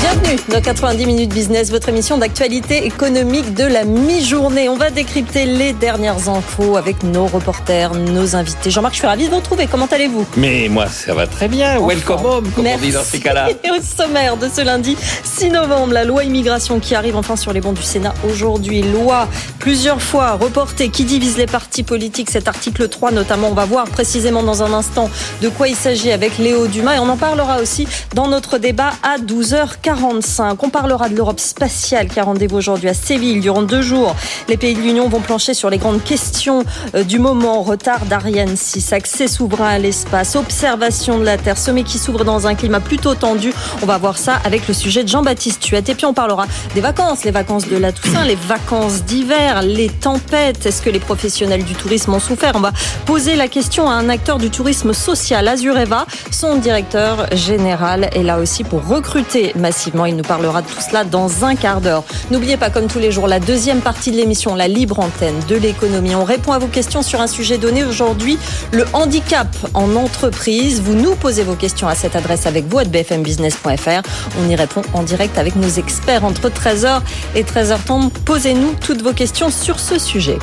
Bienvenue 0.00 0.38
dans 0.48 0.62
90 0.62 1.04
minutes 1.04 1.34
business, 1.34 1.70
votre 1.70 1.90
émission 1.90 2.16
d'actualité 2.16 2.86
économique 2.86 3.52
de 3.52 3.64
la 3.64 3.84
mi-journée. 3.84 4.70
On 4.70 4.76
va 4.76 4.88
décrypter 4.88 5.44
les 5.44 5.74
dernières 5.74 6.30
infos 6.30 6.78
avec 6.78 7.02
nos 7.02 7.26
reporters, 7.26 7.94
nos 7.94 8.34
invités. 8.34 8.70
Jean-Marc, 8.70 8.94
je 8.94 9.00
suis 9.00 9.06
ravie 9.06 9.26
de 9.26 9.30
vous 9.30 9.36
retrouver. 9.36 9.66
Comment 9.66 9.84
allez-vous? 9.86 10.26
Mais 10.38 10.68
moi, 10.70 10.86
ça 10.86 11.12
va 11.12 11.26
très 11.26 11.48
bien. 11.48 11.78
Welcome 11.86 12.24
home, 12.24 12.50
comme 12.52 12.66
on 12.66 12.78
dit 12.78 12.92
dans 12.92 13.02
ces 13.02 13.20
cas-là. 13.20 13.48
au 13.70 13.82
sommaire 13.82 14.38
de 14.38 14.48
ce 14.48 14.62
lundi 14.62 14.96
6 15.22 15.50
novembre, 15.50 15.92
la 15.92 16.04
loi 16.04 16.24
immigration 16.24 16.80
qui 16.80 16.94
arrive 16.94 17.16
enfin 17.16 17.36
sur 17.36 17.52
les 17.52 17.60
bancs 17.60 17.74
du 17.74 17.82
Sénat 17.82 18.14
aujourd'hui. 18.26 18.80
Loi 18.80 19.28
plusieurs 19.58 20.00
fois 20.00 20.32
reportée 20.32 20.88
qui 20.88 21.04
divise 21.04 21.36
les 21.36 21.46
partis 21.46 21.82
politiques? 21.82 22.30
Cet 22.30 22.48
article 22.48 22.88
3 22.88 23.10
notamment, 23.10 23.48
on 23.48 23.54
va 23.54 23.66
voir 23.66 23.84
précisément 23.84 24.42
dans 24.42 24.62
un 24.62 24.72
instant 24.72 25.10
de 25.42 25.50
quoi 25.50 25.68
il 25.68 25.76
s'agit 25.76 26.10
avec 26.10 26.38
Léo 26.38 26.68
Dumas 26.68 26.96
et 26.96 26.98
on 27.00 27.08
en 27.10 27.18
parlera 27.18 27.60
aussi 27.60 27.86
dans 28.14 28.28
notre 28.28 28.56
débat 28.56 28.92
à 29.02 29.18
12h40. 29.18 29.89
On 29.92 30.70
parlera 30.70 31.08
de 31.08 31.16
l'Europe 31.16 31.40
spatiale 31.40 32.06
qui 32.06 32.20
a 32.20 32.22
rendez-vous 32.22 32.58
aujourd'hui 32.58 32.88
à 32.88 32.94
Séville. 32.94 33.40
Durant 33.40 33.62
deux 33.62 33.82
jours, 33.82 34.14
les 34.48 34.56
pays 34.56 34.74
de 34.74 34.80
l'Union 34.80 35.08
vont 35.08 35.18
plancher 35.18 35.52
sur 35.52 35.68
les 35.68 35.78
grandes 35.78 36.04
questions 36.04 36.64
euh, 36.94 37.02
du 37.02 37.18
moment. 37.18 37.62
Retard 37.62 38.06
d'Ariane 38.06 38.56
6, 38.56 38.92
accès 38.92 39.26
souverain 39.26 39.66
à 39.66 39.78
l'espace, 39.78 40.36
observation 40.36 41.18
de 41.18 41.24
la 41.24 41.38
Terre, 41.38 41.58
sommet 41.58 41.82
qui 41.82 41.98
s'ouvre 41.98 42.24
dans 42.24 42.46
un 42.46 42.54
climat 42.54 42.78
plutôt 42.78 43.16
tendu. 43.16 43.52
On 43.82 43.86
va 43.86 43.98
voir 43.98 44.16
ça 44.16 44.40
avec 44.44 44.68
le 44.68 44.74
sujet 44.74 45.02
de 45.02 45.08
Jean-Baptiste 45.08 45.60
Tuette. 45.60 45.88
Et 45.88 45.96
puis 45.96 46.06
on 46.06 46.14
parlera 46.14 46.46
des 46.76 46.80
vacances, 46.80 47.24
les 47.24 47.32
vacances 47.32 47.66
de 47.66 47.76
la 47.76 47.90
Toussaint, 47.90 48.24
les 48.24 48.36
vacances 48.36 49.02
d'hiver, 49.02 49.62
les 49.62 49.88
tempêtes. 49.88 50.66
Est-ce 50.66 50.82
que 50.82 50.90
les 50.90 51.00
professionnels 51.00 51.64
du 51.64 51.74
tourisme 51.74 52.14
ont 52.14 52.20
souffert? 52.20 52.52
On 52.54 52.60
va 52.60 52.72
poser 53.06 53.34
la 53.34 53.48
question 53.48 53.90
à 53.90 53.94
un 53.94 54.08
acteur 54.08 54.38
du 54.38 54.50
tourisme 54.50 54.92
social, 54.92 55.48
Azureva. 55.48 56.06
Son 56.30 56.58
directeur 56.58 57.26
général 57.34 58.08
est 58.14 58.22
là 58.22 58.38
aussi 58.38 58.62
pour 58.62 58.86
recruter 58.86 59.52
massivement 59.56 59.79
il 59.86 60.16
nous 60.16 60.22
parlera 60.22 60.62
de 60.62 60.66
tout 60.66 60.80
cela 60.80 61.04
dans 61.04 61.44
un 61.44 61.54
quart 61.54 61.80
d'heure. 61.80 62.04
N'oubliez 62.30 62.56
pas, 62.56 62.70
comme 62.70 62.86
tous 62.86 62.98
les 62.98 63.10
jours, 63.10 63.26
la 63.26 63.40
deuxième 63.40 63.80
partie 63.80 64.10
de 64.10 64.16
l'émission, 64.16 64.54
la 64.54 64.68
libre 64.68 65.00
antenne 65.00 65.40
de 65.48 65.56
l'économie. 65.56 66.14
On 66.14 66.24
répond 66.24 66.52
à 66.52 66.58
vos 66.58 66.66
questions 66.66 67.02
sur 67.02 67.20
un 67.20 67.26
sujet 67.26 67.58
donné 67.58 67.84
aujourd'hui, 67.84 68.38
le 68.72 68.84
handicap 68.92 69.48
en 69.74 69.96
entreprise. 69.96 70.80
Vous 70.80 70.94
nous 70.94 71.14
posez 71.14 71.42
vos 71.42 71.54
questions 71.54 71.88
à 71.88 71.94
cette 71.94 72.16
adresse 72.16 72.46
avec 72.46 72.66
vous, 72.66 72.78
à 72.78 72.84
bfmbusiness.fr. 72.84 74.02
On 74.40 74.48
y 74.48 74.54
répond 74.54 74.82
en 74.92 75.02
direct 75.02 75.38
avec 75.38 75.56
nos 75.56 75.68
experts 75.68 76.24
entre 76.24 76.48
13h 76.48 77.00
et 77.34 77.42
13h30. 77.42 78.10
Posez-nous 78.24 78.74
toutes 78.80 79.02
vos 79.02 79.12
questions 79.12 79.50
sur 79.50 79.80
ce 79.80 79.98
sujet. 79.98 80.38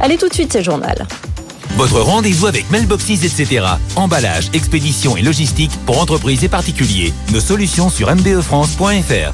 Allez 0.00 0.16
tout 0.16 0.28
de 0.28 0.34
suite, 0.34 0.52
c'est 0.52 0.62
journal. 0.62 1.06
Votre 1.76 2.00
rendez-vous 2.00 2.46
avec 2.46 2.70
Mailboxes, 2.70 3.10
etc. 3.24 3.66
Emballage, 3.96 4.50
expédition 4.52 5.16
et 5.16 5.22
logistique 5.22 5.72
pour 5.86 6.00
entreprises 6.00 6.44
et 6.44 6.48
particuliers. 6.48 7.12
Nos 7.32 7.40
solutions 7.40 7.88
sur 7.88 8.14
mbefrance.fr. 8.14 9.32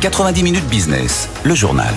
90 0.00 0.42
minutes 0.42 0.68
business, 0.68 1.28
le 1.44 1.54
journal. 1.54 1.94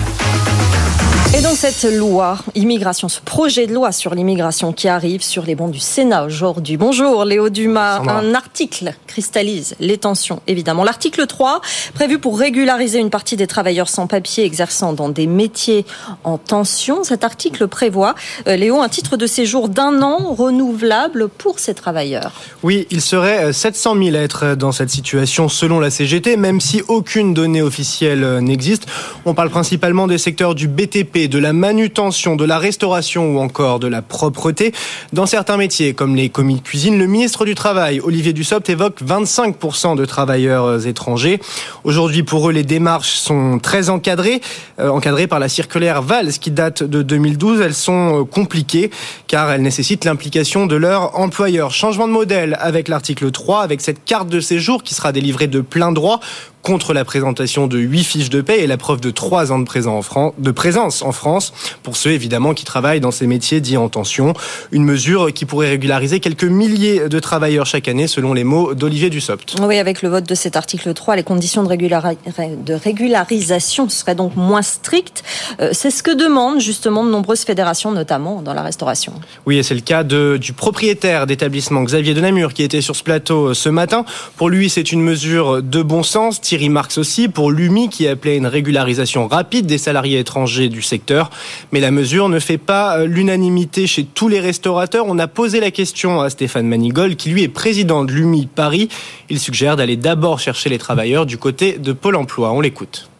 Et 1.36 1.42
donc 1.42 1.56
cette 1.56 1.84
loi 1.84 2.38
immigration, 2.54 3.10
ce 3.10 3.20
projet 3.20 3.66
de 3.66 3.74
loi 3.74 3.92
sur 3.92 4.14
l'immigration 4.14 4.72
qui 4.72 4.88
arrive 4.88 5.22
sur 5.22 5.44
les 5.44 5.54
bancs 5.54 5.70
du 5.70 5.78
Sénat 5.78 6.24
aujourd'hui. 6.24 6.78
Bonjour 6.78 7.26
Léo 7.26 7.50
Dumas. 7.50 8.00
Un 8.08 8.34
article 8.34 8.94
cristallise 9.06 9.76
les 9.78 9.98
tensions, 9.98 10.40
évidemment. 10.46 10.84
L'article 10.84 11.26
3, 11.26 11.60
prévu 11.92 12.18
pour 12.18 12.38
régulariser 12.38 12.98
une 12.98 13.10
partie 13.10 13.36
des 13.36 13.46
travailleurs 13.46 13.90
sans 13.90 14.06
papier 14.06 14.46
exerçant 14.46 14.94
dans 14.94 15.10
des 15.10 15.26
métiers 15.26 15.84
en 16.24 16.38
tension. 16.38 17.04
Cet 17.04 17.24
article 17.24 17.68
prévoit, 17.68 18.14
euh, 18.46 18.56
Léo, 18.56 18.80
un 18.80 18.88
titre 18.88 19.18
de 19.18 19.26
séjour 19.26 19.68
d'un 19.68 20.00
an 20.00 20.32
renouvelable 20.32 21.28
pour 21.28 21.58
ces 21.58 21.74
travailleurs. 21.74 22.32
Oui, 22.62 22.86
il 22.90 23.02
serait 23.02 23.52
700 23.52 24.02
000 24.02 24.16
à 24.16 24.20
être 24.20 24.54
dans 24.54 24.72
cette 24.72 24.90
situation 24.90 25.50
selon 25.50 25.78
la 25.78 25.90
CGT, 25.90 26.38
même 26.38 26.62
si 26.62 26.82
aucune 26.88 27.34
donnée 27.34 27.60
officielle 27.60 28.24
euh, 28.24 28.40
n'existe. 28.40 28.86
On 29.26 29.34
parle 29.34 29.50
principalement 29.50 30.06
des 30.06 30.16
secteurs 30.16 30.54
du 30.54 30.68
BTP 30.68 31.17
de 31.26 31.38
la 31.40 31.52
manutention, 31.52 32.36
de 32.36 32.44
la 32.44 32.58
restauration 32.58 33.34
ou 33.34 33.40
encore 33.40 33.80
de 33.80 33.88
la 33.88 34.02
propreté. 34.02 34.72
Dans 35.12 35.26
certains 35.26 35.56
métiers, 35.56 35.94
comme 35.94 36.14
les 36.14 36.28
commis 36.28 36.56
de 36.56 36.60
cuisine, 36.60 36.98
le 36.98 37.06
ministre 37.06 37.44
du 37.44 37.56
Travail, 37.56 37.98
Olivier 38.00 38.32
Dussopt, 38.32 38.70
évoque 38.70 39.02
25% 39.02 39.96
de 39.96 40.04
travailleurs 40.04 40.64
euh, 40.66 40.80
étrangers. 40.80 41.40
Aujourd'hui, 41.82 42.22
pour 42.22 42.48
eux, 42.48 42.52
les 42.52 42.62
démarches 42.62 43.14
sont 43.14 43.58
très 43.58 43.90
encadrées, 43.90 44.40
euh, 44.78 44.90
encadrées 44.90 45.26
par 45.26 45.40
la 45.40 45.48
circulaire 45.48 46.02
Valls 46.02 46.32
qui 46.32 46.52
date 46.52 46.84
de 46.84 47.02
2012. 47.02 47.60
Elles 47.60 47.74
sont 47.74 48.20
euh, 48.20 48.24
compliquées 48.24 48.90
car 49.26 49.50
elles 49.50 49.62
nécessitent 49.62 50.04
l'implication 50.04 50.66
de 50.66 50.76
leur 50.76 51.18
employeur. 51.18 51.72
Changement 51.72 52.06
de 52.06 52.12
modèle 52.12 52.56
avec 52.60 52.88
l'article 52.88 53.30
3, 53.30 53.62
avec 53.62 53.80
cette 53.80 54.04
carte 54.04 54.28
de 54.28 54.40
séjour 54.40 54.82
qui 54.82 54.94
sera 54.94 55.10
délivrée 55.10 55.46
de 55.46 55.60
plein 55.62 55.90
droit 55.90 56.20
contre 56.62 56.92
la 56.92 57.04
présentation 57.04 57.66
de 57.66 57.78
huit 57.78 58.04
fiches 58.04 58.30
de 58.30 58.40
paie 58.40 58.60
et 58.60 58.66
la 58.66 58.76
preuve 58.76 59.00
de 59.00 59.10
trois 59.10 59.52
ans 59.52 59.58
de, 59.58 60.50
présence 60.50 61.02
en 61.02 61.12
France 61.12 61.52
pour 61.82 61.96
ceux 61.96 62.10
évidemment 62.10 62.54
qui 62.54 62.64
travaillent 62.64 63.00
dans 63.00 63.10
ces 63.10 63.26
métiers 63.26 63.60
dits 63.60 63.76
en 63.76 63.88
tension. 63.88 64.34
Une 64.72 64.84
mesure 64.84 65.32
qui 65.32 65.44
pourrait 65.44 65.68
régulariser 65.68 66.20
quelques 66.20 66.44
milliers 66.44 67.08
de 67.08 67.18
travailleurs 67.20 67.66
chaque 67.66 67.88
année 67.88 68.06
selon 68.06 68.34
les 68.34 68.44
mots 68.44 68.74
d'Olivier 68.74 69.10
Dussopt. 69.10 69.56
Oui, 69.60 69.78
avec 69.78 70.02
le 70.02 70.08
vote 70.08 70.28
de 70.28 70.34
cet 70.34 70.56
article 70.56 70.92
3, 70.92 71.16
les 71.16 71.22
conditions 71.22 71.62
de, 71.62 71.68
de 71.68 72.74
régularisation 72.74 73.88
seraient 73.88 74.14
donc 74.14 74.36
moins 74.36 74.62
strictes. 74.62 75.22
Euh, 75.60 75.70
c'est 75.72 75.90
ce 75.90 76.02
que 76.02 76.14
demandent 76.14 76.60
justement 76.60 77.04
de 77.04 77.10
nombreuses 77.10 77.44
fédérations, 77.44 77.92
notamment 77.92 78.42
dans 78.42 78.54
la 78.54 78.62
restauration. 78.62 79.12
Oui, 79.46 79.58
et 79.58 79.62
c'est 79.62 79.74
le 79.74 79.80
cas 79.80 80.04
de, 80.04 80.38
du 80.40 80.52
propriétaire 80.52 81.26
d'établissement 81.26 81.82
Xavier 81.82 82.14
de 82.14 82.20
Namur 82.20 82.52
qui 82.52 82.62
était 82.62 82.80
sur 82.80 82.96
ce 82.96 83.02
plateau 83.02 83.48
euh, 83.48 83.54
ce 83.54 83.68
matin. 83.68 84.04
Pour 84.36 84.48
lui, 84.48 84.70
c'est 84.70 84.92
une 84.92 85.02
mesure 85.02 85.62
de 85.62 85.82
bon 85.82 86.02
sens 86.02 86.40
Thierry 86.48 86.70
Marx 86.70 86.96
aussi 86.96 87.28
pour 87.28 87.50
l'UMI 87.50 87.90
qui 87.90 88.08
appelait 88.08 88.38
une 88.38 88.46
régularisation 88.46 89.28
rapide 89.28 89.66
des 89.66 89.76
salariés 89.76 90.18
étrangers 90.18 90.70
du 90.70 90.80
secteur. 90.80 91.28
Mais 91.72 91.80
la 91.80 91.90
mesure 91.90 92.30
ne 92.30 92.38
fait 92.38 92.56
pas 92.56 93.00
euh, 93.00 93.06
l'unanimité 93.06 93.86
chez 93.86 94.04
tous 94.04 94.28
les 94.28 94.40
restaurateurs. 94.40 95.04
On 95.08 95.18
a 95.18 95.26
posé 95.28 95.60
la 95.60 95.70
question 95.70 96.22
à 96.22 96.30
Stéphane 96.30 96.66
Manigol 96.66 97.16
qui 97.16 97.28
lui 97.28 97.42
est 97.42 97.48
président 97.48 98.02
de 98.02 98.12
l'UMI 98.12 98.46
Paris. 98.46 98.88
Il 99.28 99.38
suggère 99.40 99.76
d'aller 99.76 99.98
d'abord 99.98 100.40
chercher 100.40 100.70
les 100.70 100.78
travailleurs 100.78 101.26
du 101.26 101.36
côté 101.36 101.76
de 101.76 101.92
Pôle 101.92 102.16
Emploi. 102.16 102.50
On 102.52 102.62
l'écoute. 102.62 103.10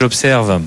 J'observe 0.00 0.62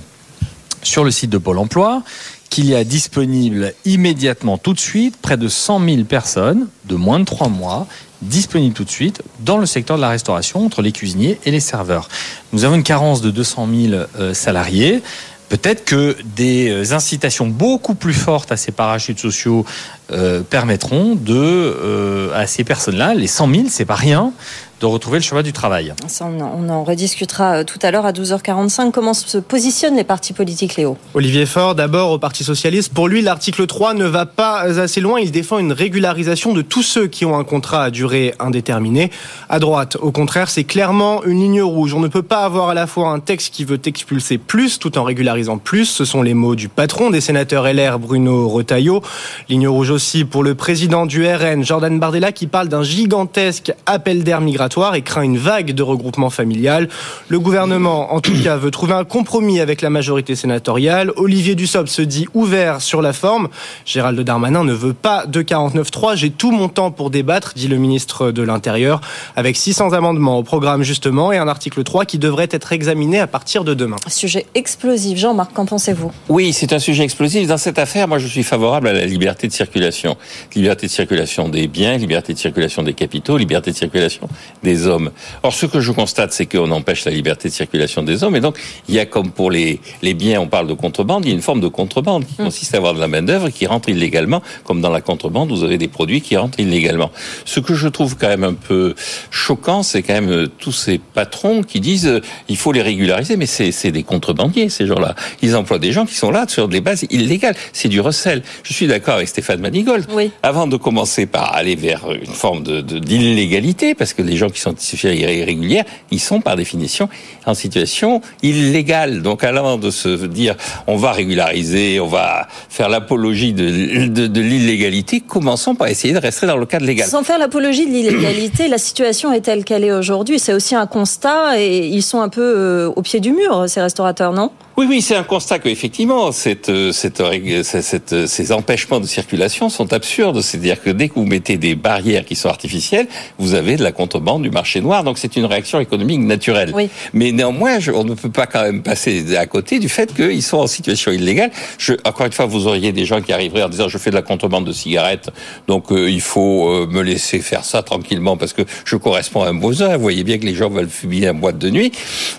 sur 0.81 1.03
le 1.03 1.11
site 1.11 1.29
de 1.29 1.37
Pôle 1.37 1.57
Emploi 1.57 2.03
qu'il 2.49 2.69
y 2.69 2.75
a 2.75 2.85
disponible 2.85 3.73
immédiatement 3.83 4.57
tout 4.57 4.73
de 4.73 4.79
suite 4.79 5.17
près 5.17 5.35
de 5.35 5.49
100 5.49 5.83
000 5.83 6.03
personnes 6.05 6.69
de 6.85 6.95
moins 6.95 7.19
de 7.19 7.25
3 7.25 7.49
mois 7.49 7.85
disponible 8.21 8.73
tout 8.73 8.83
de 8.83 8.89
suite 8.89 9.21
dans 9.39 9.57
le 9.57 9.65
secteur 9.65 9.97
de 9.97 10.01
la 10.01 10.09
restauration 10.09 10.65
entre 10.65 10.81
les 10.81 10.91
cuisiniers 10.91 11.39
et 11.45 11.51
les 11.51 11.59
serveurs. 11.59 12.09
Nous 12.53 12.65
avons 12.65 12.75
une 12.75 12.83
carence 12.83 13.21
de 13.21 13.31
200 13.31 13.67
000 13.89 13.93
euh, 14.19 14.33
salariés. 14.33 15.01
Peut-être 15.49 15.85
que 15.85 16.17
des 16.35 16.69
euh, 16.69 16.93
incitations 16.93 17.47
beaucoup 17.47 17.95
plus 17.95 18.13
fortes 18.13 18.51
à 18.51 18.57
ces 18.57 18.71
parachutes 18.71 19.19
sociaux 19.19 19.65
euh, 20.11 20.41
permettront 20.41 21.15
de, 21.15 22.31
à 22.33 22.47
ces 22.47 22.63
personnes-là, 22.63 23.13
les 23.13 23.27
100 23.27 23.53
000, 23.53 23.63
c'est 23.69 23.85
pas 23.85 23.95
rien, 23.95 24.33
de 24.81 24.85
retrouver 24.85 25.19
le 25.19 25.23
chemin 25.23 25.41
du 25.41 25.53
travail. 25.53 25.93
on, 26.19 26.69
en, 26.69 26.83
rediscutera 26.83 27.57
euh, 27.57 27.63
tout 27.63 27.79
à 27.81 27.91
l'heure 27.91 28.05
à 28.05 28.11
12h45. 28.11 28.91
Comment 28.91 29.13
se 29.13 29.37
positionnent 29.37 29.95
les 29.95 30.03
partis 30.03 30.33
politiques, 30.33 30.75
Léo? 30.75 30.97
Olivier 31.13 31.45
Faure, 31.45 31.75
d'abord 31.75 32.11
au 32.11 32.19
Parti 32.19 32.43
Socialiste. 32.43 32.93
Pour 32.93 33.07
lui, 33.07 33.21
l'article 33.21 33.67
3 33.67 33.93
ne 33.93 34.05
va 34.05 34.25
pas 34.25 34.59
assez 34.59 34.99
loin. 34.99 35.19
Il 35.19 35.31
défend 35.31 35.59
une 35.59 35.71
régularisation 35.71 36.53
de 36.53 36.61
tous 36.61 36.83
ceux 36.83 37.07
qui 37.07 37.23
ont 37.25 37.37
un 37.37 37.45
contrat 37.45 37.85
à 37.85 37.89
durée 37.89 38.33
indéterminée. 38.39 39.11
À 39.47 39.59
droite, 39.59 39.97
au 40.01 40.11
contraire, 40.11 40.49
c'est 40.49 40.65
clairement 40.65 41.23
une 41.23 41.39
ligne 41.39 41.61
rouge. 41.61 41.93
On 41.93 42.01
ne 42.01 42.09
peut 42.09 42.23
pas 42.23 42.43
avoir 42.43 42.69
à 42.69 42.73
la 42.73 42.85
fois 42.85 43.09
un 43.09 43.19
texte 43.19 43.53
qui 43.53 43.63
veut 43.63 43.79
expulser 43.85 44.37
plus 44.37 44.77
tout 44.77 44.97
en 44.97 45.03
régularisant 45.03 45.57
plus. 45.57 45.85
Ce 45.85 46.03
sont 46.03 46.21
les 46.21 46.33
mots 46.33 46.55
du 46.55 46.67
patron 46.67 47.11
des 47.11 47.21
sénateurs 47.21 47.71
LR, 47.71 47.97
Bruno 47.97 48.49
Retailleau. 48.49 49.01
Ligne 49.47 49.69
rouge 49.69 49.91
aussi 49.91 50.25
pour 50.25 50.43
le 50.43 50.53
président 50.53 51.05
du 51.05 51.25
RN, 51.25 51.63
Jordan 51.63 51.97
Bardella, 51.97 52.33
qui 52.33 52.47
parle 52.47 52.67
d'un 52.67 52.83
gigantesque 52.83 53.71
appel 53.85 54.23
d'air 54.23 54.41
migratoire 54.41 54.64
et 54.93 55.01
craint 55.01 55.21
une 55.21 55.37
vague 55.37 55.71
de 55.71 55.83
regroupement 55.83 56.29
familial. 56.29 56.89
Le 57.29 57.39
gouvernement, 57.39 58.13
en 58.13 58.19
tout 58.19 58.33
cas, 58.43 58.57
veut 58.57 58.71
trouver 58.71 58.93
un 58.93 59.03
compromis 59.03 59.59
avec 59.59 59.81
la 59.81 59.89
majorité 59.89 60.35
sénatoriale. 60.35 61.11
Olivier 61.15 61.55
Dussopt 61.55 61.87
se 61.87 62.01
dit 62.01 62.27
ouvert 62.33 62.81
sur 62.81 63.01
la 63.01 63.13
forme. 63.13 63.47
Gérald 63.85 64.19
Darmanin 64.19 64.63
ne 64.63 64.73
veut 64.73 64.93
pas 64.93 65.25
de 65.27 65.41
49.3. 65.41 66.15
J'ai 66.15 66.31
tout 66.31 66.51
mon 66.51 66.67
temps 66.67 66.91
pour 66.91 67.09
débattre, 67.09 67.53
dit 67.55 67.67
le 67.67 67.77
ministre 67.77 68.31
de 68.31 68.41
l'Intérieur, 68.41 69.01
avec 69.35 69.55
600 69.55 69.93
amendements 69.93 70.39
au 70.39 70.43
programme 70.43 70.83
justement 70.83 71.31
et 71.31 71.37
un 71.37 71.47
article 71.47 71.83
3 71.83 72.05
qui 72.05 72.17
devrait 72.17 72.49
être 72.51 72.73
examiné 72.73 73.19
à 73.19 73.27
partir 73.27 73.63
de 73.63 73.73
demain. 73.73 73.97
Sujet 74.07 74.45
explosif. 74.55 75.17
Jean-Marc, 75.17 75.53
qu'en 75.53 75.65
pensez-vous? 75.65 76.11
Oui, 76.29 76.53
c'est 76.53 76.73
un 76.73 76.79
sujet 76.79 77.03
explosif. 77.03 77.47
Dans 77.47 77.57
cette 77.57 77.79
affaire, 77.79 78.07
moi, 78.07 78.17
je 78.17 78.27
suis 78.27 78.43
favorable 78.43 78.87
à 78.87 78.93
la 78.93 79.05
liberté 79.05 79.47
de 79.47 79.53
circulation. 79.53 80.17
Liberté 80.55 80.87
de 80.87 80.91
circulation 80.91 81.49
des 81.49 81.67
biens, 81.67 81.97
liberté 81.97 82.33
de 82.33 82.39
circulation 82.39 82.83
des 82.83 82.93
capitaux, 82.93 83.37
liberté 83.37 83.71
de 83.71 83.75
circulation 83.75 84.27
des 84.65 84.87
hommes. 84.87 85.11
Or, 85.43 85.53
ce 85.53 85.65
que 85.65 85.79
je 85.79 85.91
constate, 85.93 86.33
c'est 86.33 86.45
qu'on 86.45 86.71
empêche 86.71 87.05
la 87.05 87.11
liberté 87.11 87.47
de 87.47 87.53
circulation 87.53 88.03
des 88.03 88.23
hommes. 88.23 88.35
Et 88.35 88.41
donc, 88.41 88.57
il 88.89 88.95
y 88.95 88.99
a 88.99 89.05
comme 89.05 89.31
pour 89.31 89.51
les, 89.51 89.79
les 90.01 90.13
biens, 90.13 90.41
on 90.41 90.47
parle 90.47 90.67
de 90.67 90.73
contrebande, 90.73 91.23
il 91.23 91.29
y 91.29 91.31
a 91.31 91.35
une 91.35 91.41
forme 91.41 91.61
de 91.61 91.69
contrebande 91.69 92.25
qui 92.25 92.41
mm. 92.41 92.45
consiste 92.45 92.73
à 92.73 92.77
avoir 92.77 92.93
de 92.93 92.99
la 92.99 93.07
main-d'œuvre 93.07 93.49
qui 93.49 93.65
rentre 93.67 93.87
illégalement, 93.89 94.41
comme 94.65 94.81
dans 94.81 94.89
la 94.89 95.01
contrebande, 95.01 95.49
vous 95.49 95.63
avez 95.63 95.77
des 95.77 95.87
produits 95.87 96.21
qui 96.21 96.35
rentrent 96.35 96.59
illégalement. 96.59 97.11
Ce 97.45 97.59
que 97.59 97.75
je 97.75 97.87
trouve 97.87 98.17
quand 98.17 98.27
même 98.27 98.43
un 98.43 98.53
peu 98.53 98.95
choquant, 99.29 99.83
c'est 99.83 100.01
quand 100.01 100.13
même 100.13 100.31
euh, 100.31 100.47
tous 100.57 100.71
ces 100.71 100.97
patrons 100.97 101.61
qui 101.61 101.79
disent 101.79 102.07
euh, 102.07 102.21
il 102.49 102.57
faut 102.57 102.71
les 102.71 102.81
régulariser, 102.81 103.37
mais 103.37 103.45
c'est 103.45 103.91
des 103.91 104.03
contrebandiers, 104.03 104.69
ces 104.69 104.87
gens-là. 104.87 105.15
Ils 105.41 105.55
emploient 105.55 105.79
des 105.79 105.91
gens 105.91 106.05
qui 106.05 106.15
sont 106.15 106.31
là 106.31 106.45
sur 106.47 106.67
des 106.67 106.81
bases 106.81 107.05
illégales. 107.11 107.55
C'est 107.71 107.89
du 107.89 108.01
recel. 108.01 108.41
Je 108.63 108.73
suis 108.73 108.87
d'accord 108.87 109.15
avec 109.15 109.27
Stéphane 109.27 109.61
Manigold. 109.61 110.07
Oui. 110.11 110.31
Avant 110.41 110.67
de 110.67 110.77
commencer 110.77 111.25
par 111.27 111.53
aller 111.53 111.75
vers 111.75 112.11
une 112.11 112.33
forme 112.33 112.63
de 112.63 112.81
d'illégalité, 112.81 113.95
parce 113.95 114.13
que 114.13 114.21
les 114.21 114.37
gens 114.37 114.49
qui 114.55 114.61
sont 114.61 114.75
irrégulières, 115.03 115.85
ils 116.11 116.19
sont 116.19 116.41
par 116.41 116.55
définition 116.55 117.09
en 117.45 117.53
situation 117.53 118.21
illégale. 118.41 119.21
Donc, 119.21 119.43
avant 119.43 119.77
de 119.77 119.91
se 119.91 120.25
dire 120.25 120.55
on 120.87 120.95
va 120.95 121.11
régulariser, 121.11 121.99
on 121.99 122.07
va 122.07 122.47
faire 122.69 122.89
l'apologie 122.89 123.53
de, 123.53 124.07
de, 124.07 124.41
l'illégalité, 124.41 125.21
commençons 125.21 125.75
par 125.75 125.87
essayer 125.87 126.13
de 126.13 126.19
rester 126.19 126.47
dans 126.47 126.57
le 126.57 126.65
cadre 126.65 126.85
légal. 126.85 127.07
Sans 127.07 127.23
faire 127.23 127.37
l'apologie 127.37 127.85
de 127.85 127.91
l'illégalité, 127.91 128.67
la 128.67 128.77
situation 128.77 129.31
est 129.31 129.41
telle 129.41 129.63
qu'elle 129.63 129.83
est 129.83 129.91
aujourd'hui. 129.91 130.39
C'est 130.39 130.53
aussi 130.53 130.75
un 130.75 130.87
constat 130.87 131.59
et 131.59 131.87
ils 131.87 132.03
sont 132.03 132.21
un 132.21 132.29
peu 132.29 132.41
euh, 132.41 132.93
au 132.95 133.01
pied 133.01 133.19
du 133.19 133.31
mur, 133.31 133.65
ces 133.67 133.81
restaurateurs, 133.81 134.33
non? 134.33 134.51
Oui, 134.77 134.87
oui, 134.89 135.01
c'est 135.01 135.15
un 135.15 135.23
constat 135.23 135.59
qu'effectivement, 135.59 136.31
cette, 136.33 136.71
cette, 136.91 137.23
cette, 137.63 138.27
ces 138.27 138.51
empêchements 138.51 138.99
de 138.99 139.05
circulation 139.05 139.69
sont 139.69 139.93
absurdes. 139.93 140.41
C'est-à-dire 140.41 140.81
que 140.81 140.89
dès 140.89 141.07
que 141.07 141.15
vous 141.15 141.25
mettez 141.25 141.57
des 141.57 141.75
barrières 141.75 142.25
qui 142.25 142.35
sont 142.35 142.49
artificielles, 142.49 143.07
vous 143.39 143.53
avez 143.53 143.77
de 143.77 143.83
la 143.83 143.93
contrebande 143.93 144.43
du 144.43 144.51
marché 144.51 144.81
noir. 144.81 145.03
Donc 145.03 145.17
c'est 145.17 145.37
une 145.37 145.45
réaction 145.45 145.79
économique 145.79 146.19
naturelle. 146.19 146.71
Oui. 146.73 146.89
Mais 147.13 147.31
néanmoins, 147.31 147.77
on 147.93 148.03
ne 148.03 148.15
peut 148.15 148.29
pas 148.29 148.47
quand 148.47 148.63
même 148.63 148.81
passer 148.81 149.37
à 149.37 149.45
côté 149.45 149.79
du 149.79 149.87
fait 149.87 150.13
qu'ils 150.13 150.43
sont 150.43 150.57
en 150.57 150.67
situation 150.67 151.11
illégale. 151.11 151.51
Je, 151.77 151.93
encore 152.03 152.25
une 152.25 152.33
fois, 152.33 152.45
vous 152.45 152.67
auriez 152.67 152.91
des 152.91 153.05
gens 153.05 153.21
qui 153.21 153.31
arriveraient 153.31 153.63
en 153.63 153.69
disant 153.69 153.87
je 153.87 153.97
fais 153.97 154.09
de 154.09 154.15
la 154.15 154.21
contrebande 154.21 154.65
de 154.65 154.73
cigarettes, 154.73 155.29
donc 155.67 155.91
euh, 155.91 156.09
il 156.09 156.21
faut 156.21 156.69
euh, 156.69 156.87
me 156.87 157.01
laisser 157.01 157.39
faire 157.39 157.63
ça 157.63 157.81
tranquillement 157.81 158.35
parce 158.35 158.53
que 158.53 158.63
je 158.83 158.95
corresponds 158.97 159.43
à 159.43 159.49
un 159.49 159.53
besoin. 159.53 159.95
Vous 159.95 160.01
voyez 160.01 160.23
bien 160.23 160.37
que 160.37 160.45
les 160.45 160.55
gens 160.55 160.69
veulent 160.69 160.89
fumer 160.89 161.27
un 161.27 161.33
boîte 161.33 161.57
de 161.57 161.69
nuit. 161.69 161.91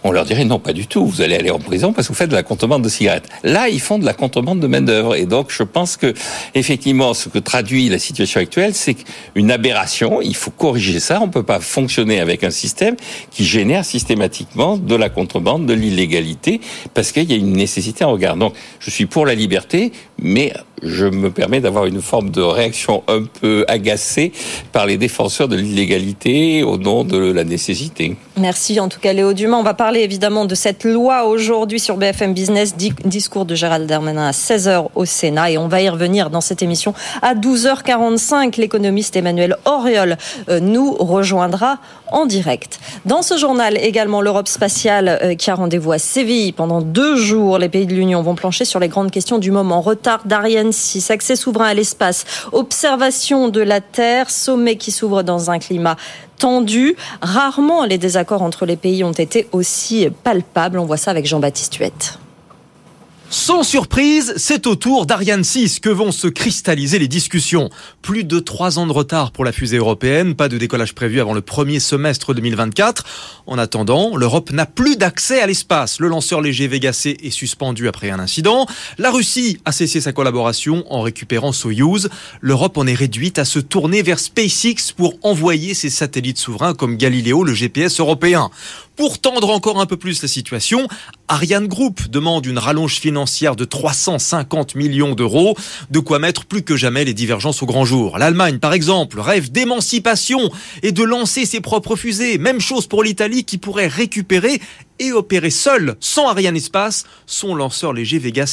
On 0.04 0.10
leur 0.10 0.24
dirait 0.24 0.44
non, 0.44 0.58
pas 0.58 0.72
du 0.72 0.86
tout. 0.86 1.06
Vous 1.06 1.22
allez 1.22 1.36
aller 1.36 1.50
en 1.50 1.58
prison 1.58 1.92
parce 1.92 2.08
que 2.08 2.12
vous 2.12 2.18
faites 2.18 2.25
de 2.26 2.34
la 2.34 2.42
contrebande 2.42 2.82
de 2.82 2.88
cigarettes. 2.88 3.28
Là, 3.42 3.68
ils 3.68 3.80
font 3.80 3.98
de 3.98 4.04
la 4.04 4.14
contrebande 4.14 4.60
de 4.60 4.66
main 4.66 4.80
d'œuvre. 4.80 5.14
Et 5.14 5.26
donc, 5.26 5.50
je 5.50 5.62
pense 5.62 5.96
que 5.96 6.14
effectivement, 6.54 7.14
ce 7.14 7.28
que 7.28 7.38
traduit 7.38 7.88
la 7.88 7.98
situation 7.98 8.40
actuelle, 8.40 8.74
c'est 8.74 8.96
une 9.34 9.50
aberration. 9.50 10.20
Il 10.20 10.36
faut 10.36 10.50
corriger 10.50 11.00
ça. 11.00 11.20
On 11.22 11.28
peut 11.28 11.42
pas 11.42 11.60
fonctionner 11.60 12.20
avec 12.20 12.44
un 12.44 12.50
système 12.50 12.96
qui 13.30 13.44
génère 13.44 13.84
systématiquement 13.84 14.76
de 14.76 14.94
la 14.94 15.08
contrebande, 15.08 15.66
de 15.66 15.74
l'illégalité, 15.74 16.60
parce 16.94 17.12
qu'il 17.12 17.30
y 17.30 17.34
a 17.34 17.36
une 17.36 17.52
nécessité 17.52 18.04
en 18.04 18.12
regard. 18.12 18.36
Donc, 18.36 18.54
je 18.80 18.90
suis 18.90 19.06
pour 19.06 19.26
la 19.26 19.34
liberté, 19.34 19.92
mais 20.18 20.52
je 20.82 21.06
me 21.06 21.30
permets 21.30 21.60
d'avoir 21.60 21.86
une 21.86 22.00
forme 22.00 22.30
de 22.30 22.42
réaction 22.42 23.02
un 23.08 23.24
peu 23.24 23.64
agacée 23.68 24.32
par 24.72 24.86
les 24.86 24.96
défenseurs 24.96 25.48
de 25.48 25.56
l'illégalité 25.56 26.62
au 26.62 26.76
nom 26.76 27.04
de 27.04 27.16
la 27.16 27.44
nécessité. 27.44 28.16
Merci 28.38 28.78
en 28.80 28.88
tout 28.88 29.00
cas 29.00 29.12
Léo 29.12 29.32
Dumas. 29.32 29.56
On 29.56 29.62
va 29.62 29.74
parler 29.74 30.00
évidemment 30.00 30.44
de 30.44 30.54
cette 30.54 30.84
loi 30.84 31.24
aujourd'hui 31.24 31.80
sur 31.80 31.96
BFM 31.96 32.34
Business, 32.34 32.74
discours 32.76 33.46
de 33.46 33.54
Gérald 33.54 33.86
Darmanin 33.86 34.28
à 34.28 34.32
16h 34.32 34.88
au 34.94 35.04
Sénat 35.04 35.52
et 35.52 35.58
on 35.58 35.68
va 35.68 35.80
y 35.80 35.88
revenir 35.88 36.30
dans 36.30 36.40
cette 36.40 36.62
émission 36.62 36.94
à 37.22 37.34
12h45. 37.34 38.60
L'économiste 38.60 39.16
Emmanuel 39.16 39.56
Auriol 39.64 40.16
euh, 40.48 40.60
nous 40.60 40.92
rejoindra 40.94 41.78
en 42.12 42.26
direct. 42.26 42.78
Dans 43.04 43.22
ce 43.22 43.36
journal 43.36 43.76
également 43.78 44.20
l'Europe 44.20 44.48
spatiale 44.48 45.18
euh, 45.22 45.34
qui 45.34 45.50
a 45.50 45.54
rendez-vous 45.54 45.92
à 45.92 45.98
Séville 45.98 46.52
pendant 46.52 46.82
deux 46.82 47.16
jours. 47.16 47.58
Les 47.58 47.68
pays 47.68 47.86
de 47.86 47.94
l'Union 47.94 48.22
vont 48.22 48.34
plancher 48.34 48.64
sur 48.64 48.80
les 48.80 48.88
grandes 48.88 49.10
questions 49.10 49.38
du 49.38 49.50
moment. 49.50 49.80
Retard 49.80 50.20
d'Ariane 50.24 50.65
6, 50.72 51.10
accès 51.10 51.36
souverain 51.36 51.66
à 51.66 51.74
l'espace, 51.74 52.24
observation 52.52 53.48
de 53.48 53.60
la 53.60 53.80
Terre, 53.80 54.30
sommet 54.30 54.76
qui 54.76 54.90
s'ouvre 54.90 55.22
dans 55.22 55.50
un 55.50 55.58
climat 55.58 55.96
tendu. 56.38 56.96
Rarement 57.22 57.84
les 57.84 57.98
désaccords 57.98 58.42
entre 58.42 58.66
les 58.66 58.76
pays 58.76 59.04
ont 59.04 59.12
été 59.12 59.48
aussi 59.52 60.08
palpables. 60.24 60.78
On 60.78 60.86
voit 60.86 60.96
ça 60.96 61.10
avec 61.10 61.26
Jean-Baptiste 61.26 61.76
Huette. 61.76 62.18
Sans 63.28 63.64
surprise, 63.64 64.34
c'est 64.36 64.68
au 64.68 64.76
tour 64.76 65.04
d'Ariane 65.04 65.42
6 65.42 65.80
que 65.80 65.88
vont 65.88 66.12
se 66.12 66.28
cristalliser 66.28 67.00
les 67.00 67.08
discussions. 67.08 67.70
Plus 68.00 68.22
de 68.22 68.38
trois 68.38 68.78
ans 68.78 68.86
de 68.86 68.92
retard 68.92 69.32
pour 69.32 69.44
la 69.44 69.50
fusée 69.50 69.78
européenne, 69.78 70.36
pas 70.36 70.48
de 70.48 70.56
décollage 70.58 70.94
prévu 70.94 71.20
avant 71.20 71.34
le 71.34 71.40
premier 71.40 71.80
semestre 71.80 72.34
2024. 72.34 73.04
En 73.46 73.58
attendant, 73.58 74.16
l'Europe 74.16 74.52
n'a 74.52 74.64
plus 74.64 74.96
d'accès 74.96 75.40
à 75.40 75.46
l'espace. 75.48 75.98
Le 75.98 76.06
lanceur 76.06 76.40
léger 76.40 76.68
Vega 76.68 76.92
C 76.92 77.16
est 77.20 77.30
suspendu 77.30 77.88
après 77.88 78.10
un 78.10 78.20
incident. 78.20 78.66
La 78.96 79.10
Russie 79.10 79.58
a 79.64 79.72
cessé 79.72 80.00
sa 80.00 80.12
collaboration 80.12 80.84
en 80.88 81.02
récupérant 81.02 81.50
Soyuz. 81.50 82.08
L'Europe 82.40 82.78
en 82.78 82.86
est 82.86 82.94
réduite 82.94 83.40
à 83.40 83.44
se 83.44 83.58
tourner 83.58 84.02
vers 84.02 84.20
SpaceX 84.20 84.92
pour 84.96 85.14
envoyer 85.22 85.74
ses 85.74 85.90
satellites 85.90 86.38
souverains 86.38 86.74
comme 86.74 86.96
Galileo, 86.96 87.42
le 87.42 87.54
GPS 87.54 87.98
européen. 87.98 88.50
Pour 88.96 89.18
tendre 89.18 89.50
encore 89.50 89.78
un 89.78 89.84
peu 89.84 89.98
plus 89.98 90.22
la 90.22 90.28
situation, 90.28 90.88
Ariane 91.28 91.66
Group 91.66 92.08
demande 92.08 92.46
une 92.46 92.56
rallonge 92.56 92.98
financière 92.98 93.54
de 93.54 93.66
350 93.66 94.74
millions 94.74 95.14
d'euros, 95.14 95.54
de 95.90 95.98
quoi 95.98 96.18
mettre 96.18 96.46
plus 96.46 96.62
que 96.62 96.76
jamais 96.76 97.04
les 97.04 97.12
divergences 97.12 97.62
au 97.62 97.66
grand 97.66 97.84
jour. 97.84 98.16
L'Allemagne, 98.16 98.58
par 98.58 98.72
exemple, 98.72 99.20
rêve 99.20 99.52
d'émancipation 99.52 100.50
et 100.82 100.92
de 100.92 101.02
lancer 101.02 101.44
ses 101.44 101.60
propres 101.60 101.94
fusées. 101.94 102.38
Même 102.38 102.58
chose 102.58 102.86
pour 102.86 103.02
l'Italie 103.02 103.44
qui 103.44 103.58
pourrait 103.58 103.86
récupérer 103.86 104.62
et 104.98 105.12
opérer 105.12 105.50
seul, 105.50 105.96
sans 106.00 106.28
Ariane 106.28 106.56
Espace, 106.56 107.04
son 107.26 107.54
lanceur 107.54 107.92
léger 107.92 108.18
Vega. 108.18 108.46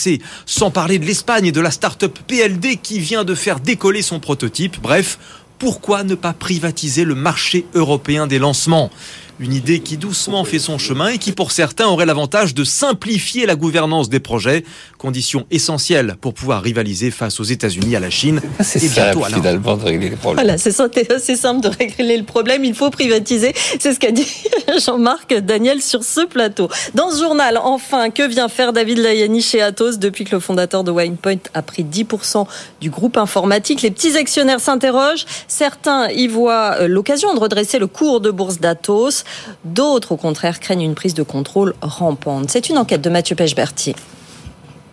Sans 0.46 0.72
parler 0.72 1.00
de 1.00 1.06
l'Espagne 1.06 1.46
et 1.46 1.52
de 1.54 1.62
la 1.62 1.72
start-up 1.72 2.20
PLD 2.28 2.76
qui 2.84 3.00
vient 3.00 3.24
de 3.24 3.34
faire 3.34 3.62
décoller 3.62 4.02
son 4.02 4.20
prototype. 4.20 4.76
Bref, 4.82 5.20
pourquoi 5.58 6.04
ne 6.04 6.16
pas 6.16 6.34
privatiser 6.34 7.06
le 7.06 7.16
marché 7.16 7.66
européen 7.74 8.28
des 8.28 8.40
lancements? 8.40 8.92
Une 9.40 9.54
idée 9.54 9.80
qui 9.80 9.98
doucement 9.98 10.44
fait 10.44 10.60
son 10.60 10.78
chemin 10.78 11.10
et 11.10 11.18
qui 11.18 11.32
pour 11.32 11.52
certains 11.52 11.88
aurait 11.88 12.06
l'avantage 12.06 12.54
de 12.54 12.64
simplifier 12.64 13.46
la 13.46 13.56
gouvernance 13.56 14.10
des 14.10 14.20
projets, 14.20 14.64
condition 14.98 15.46
essentielle 15.52 16.16
pour 16.22 16.34
pouvoir 16.34 16.62
rivaliser 16.62 17.12
face 17.12 17.40
aux 17.40 17.44
États-Unis, 17.44 17.96
à 17.96 18.00
la 18.00 18.10
Chine 18.10 18.42
c'est 18.62 18.84
et 18.84 18.90
bientôt 18.90 19.24
à 19.24 19.30
finalement 19.30 19.76
de 19.76 19.84
régler 19.84 20.10
le 20.10 20.16
problème. 20.16 20.46
Voilà, 20.46 20.58
c'est 20.58 20.72
simple 20.72 21.62
de 21.62 21.68
régler 21.68 22.18
le 22.18 22.24
problème, 22.24 22.64
il 22.64 22.76
faut 22.76 22.90
privatiser. 22.90 23.54
C'est 23.80 23.94
ce 23.94 24.00
qu'a 24.00 24.12
dit 24.12 24.28
Jean-Marc 24.86 25.34
Daniel 25.34 25.82
sur 25.82 26.04
ce 26.04 26.26
plateau. 26.26 26.70
Dans 26.94 27.12
ce 27.12 27.20
journal, 27.20 27.60
enfin, 27.62 28.10
que 28.10 28.28
vient 28.28 28.50
faire 28.50 28.74
David 28.74 29.00
Layani 29.00 29.42
chez 29.42 29.62
Atos 29.62 29.98
depuis 29.98 30.26
que 30.26 30.36
le 30.36 30.40
fondateur 30.40 30.84
de 30.84 30.92
Winepoint 30.92 31.38
a 31.54 31.62
pris 31.62 31.84
10% 31.84 32.46
du 32.82 32.90
groupe 32.90 33.18
informatique? 33.18 33.82
Les 33.82 33.92
petits 33.92 34.16
actionnaires 34.18 34.60
s'interrogent. 34.60 35.26
Certains 35.48 36.10
y 36.10 36.28
voient 36.28 36.76
euh, 36.80 36.88
l'occasion 36.88 37.34
de 37.34 37.40
redresser 37.40 37.80
le 37.80 37.88
cours 37.88 38.22
de 38.22 38.32
bourse 38.32 38.60
d'Atos. 38.60 39.23
D'autres, 39.66 40.14
au 40.14 40.18
contraire, 40.18 40.60
craignent 40.60 40.82
une 40.82 40.96
prise 40.96 41.14
de 41.14 41.24
contrôle 41.24 41.74
rampante. 41.82 42.50
C'est 42.50 42.70
une 42.70 42.78
enquête 42.78 43.02
de 43.02 43.10
Mathieu 43.10 43.36
Pechberti. 43.36 43.96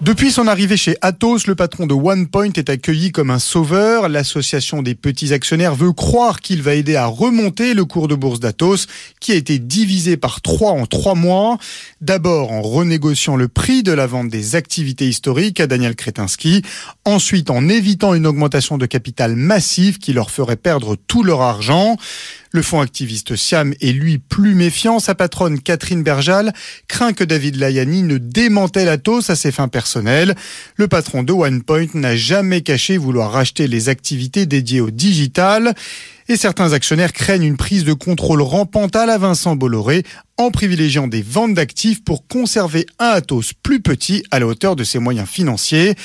Depuis 0.00 0.30
son 0.30 0.46
arrivée 0.46 0.78
chez 0.78 0.96
Atos, 1.02 1.46
le 1.46 1.54
patron 1.54 1.86
de 1.86 1.92
OnePoint 1.92 2.52
est 2.56 2.70
accueilli 2.70 3.12
comme 3.12 3.28
un 3.30 3.38
sauveur. 3.38 4.08
L'association 4.08 4.80
des 4.80 4.94
petits 4.94 5.34
actionnaires 5.34 5.74
veut 5.74 5.92
croire 5.92 6.40
qu'il 6.40 6.62
va 6.62 6.72
aider 6.72 6.96
à 6.96 7.04
remonter 7.04 7.74
le 7.74 7.84
cours 7.84 8.08
de 8.08 8.14
bourse 8.14 8.40
d'Atos, 8.40 8.86
qui 9.20 9.32
a 9.32 9.34
été 9.34 9.58
divisé 9.58 10.16
par 10.16 10.40
trois 10.40 10.70
en 10.70 10.86
trois 10.86 11.14
mois. 11.14 11.58
D'abord 12.00 12.50
en 12.50 12.62
renégociant 12.62 13.36
le 13.36 13.48
prix 13.48 13.82
de 13.82 13.92
la 13.92 14.06
vente 14.06 14.30
des 14.30 14.56
activités 14.56 15.06
historiques 15.06 15.60
à 15.60 15.66
Daniel 15.66 15.94
Kretinsky. 15.94 16.62
Ensuite 17.04 17.50
en 17.50 17.68
évitant 17.68 18.14
une 18.14 18.26
augmentation 18.26 18.78
de 18.78 18.86
capital 18.86 19.36
massive 19.36 19.98
qui 19.98 20.14
leur 20.14 20.30
ferait 20.30 20.56
perdre 20.56 20.96
tout 21.08 21.22
leur 21.22 21.42
argent. 21.42 21.98
Le 22.52 22.62
fonds 22.62 22.80
activiste 22.80 23.36
Siam 23.36 23.74
est 23.80 23.92
lui 23.92 24.18
plus 24.18 24.56
méfiant. 24.56 24.98
Sa 24.98 25.14
patronne 25.14 25.60
Catherine 25.60 26.02
Berjal 26.02 26.52
craint 26.88 27.12
que 27.12 27.22
David 27.22 27.54
Layani 27.56 28.02
ne 28.02 28.18
démantèle 28.18 28.88
Atos 28.88 29.30
à 29.30 29.36
ses 29.36 29.52
fins 29.52 29.68
personnelles. 29.68 30.34
Le 30.74 30.88
patron 30.88 31.22
de 31.22 31.32
OnePoint 31.32 31.86
n'a 31.94 32.16
jamais 32.16 32.62
caché 32.62 32.96
vouloir 32.96 33.30
racheter 33.30 33.68
les 33.68 33.88
activités 33.88 34.46
dédiées 34.46 34.80
au 34.80 34.90
digital. 34.90 35.74
Et 36.30 36.36
certains 36.36 36.74
actionnaires 36.74 37.12
craignent 37.12 37.42
une 37.42 37.56
prise 37.56 37.82
de 37.82 37.92
contrôle 37.92 38.40
rampante 38.40 38.94
à 38.94 39.04
la 39.04 39.18
Vincent 39.18 39.56
Bolloré 39.56 40.04
en 40.38 40.52
privilégiant 40.52 41.08
des 41.08 41.22
ventes 41.22 41.54
d'actifs 41.54 42.04
pour 42.04 42.24
conserver 42.28 42.86
un 43.00 43.08
Atos 43.08 43.52
plus 43.52 43.80
petit 43.80 44.22
à 44.30 44.38
la 44.38 44.46
hauteur 44.46 44.76
de 44.76 44.84
ses 44.84 45.00
moyens 45.00 45.28
financiers. 45.28 45.96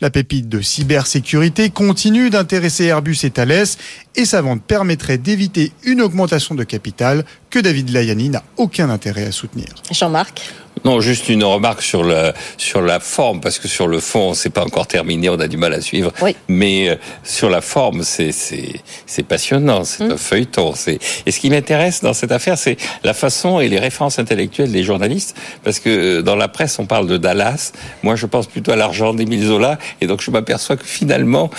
La 0.00 0.08
pépite 0.08 0.48
de 0.48 0.60
cybersécurité 0.60 1.70
continue 1.70 2.30
d'intéresser 2.30 2.84
Airbus 2.84 3.18
et 3.24 3.30
Thales 3.30 3.66
et 4.14 4.24
sa 4.24 4.40
vente 4.40 4.62
permettrait 4.62 5.18
d'éviter 5.18 5.72
une 5.82 6.00
augmentation 6.00 6.54
de 6.54 6.62
capital 6.62 7.24
que 7.50 7.58
David 7.58 7.90
Layani 7.90 8.28
n'a 8.28 8.44
aucun 8.58 8.88
intérêt 8.88 9.24
à 9.24 9.32
soutenir. 9.32 9.66
Jean-Marc 9.90 10.42
Non, 10.84 11.00
juste 11.00 11.28
une 11.28 11.44
remarque 11.44 11.82
sur 11.82 12.02
la 12.04 12.34
sur 12.56 12.82
la 12.82 13.00
forme 13.00 13.40
parce 13.40 13.58
que 13.58 13.68
sur 13.68 13.86
le 13.86 14.00
fond 14.00 14.34
c'est 14.34 14.50
pas 14.50 14.64
encore 14.64 14.86
terminé, 14.86 15.28
on 15.28 15.38
a 15.40 15.48
du 15.48 15.56
mal 15.56 15.72
à 15.74 15.80
suivre. 15.80 16.12
Oui. 16.22 16.34
Mais 16.48 16.88
euh, 16.88 16.96
sur 17.24 17.50
la 17.50 17.60
forme, 17.60 18.02
c'est 18.02 18.32
c'est 18.32 18.72
c'est 19.06 19.22
passionnant, 19.22 19.84
c'est 19.84 20.04
Mm. 20.04 20.12
un 20.12 20.16
feuilleton. 20.16 20.72
C'est 20.74 20.98
et 21.26 21.30
ce 21.30 21.38
qui 21.40 21.50
m'intéresse 21.50 22.00
dans 22.02 22.14
cette 22.14 22.32
affaire, 22.32 22.58
c'est 22.58 22.76
la 23.04 23.14
façon 23.14 23.60
et 23.60 23.68
les 23.68 23.78
références 23.78 24.18
intellectuelles 24.18 24.72
des 24.72 24.82
journalistes 24.82 25.36
parce 25.64 25.78
que 25.80 25.90
euh, 26.18 26.22
dans 26.22 26.36
la 26.36 26.48
presse 26.48 26.78
on 26.78 26.86
parle 26.86 27.06
de 27.06 27.16
Dallas. 27.16 27.72
Moi, 28.02 28.16
je 28.16 28.26
pense 28.26 28.46
plutôt 28.46 28.72
à 28.72 28.76
l'argent 28.76 29.14
d'Émile 29.14 29.44
Zola 29.46 29.78
et 30.00 30.06
donc 30.06 30.20
je 30.22 30.30
m'aperçois 30.30 30.76
que 30.76 30.84
finalement 30.84 31.50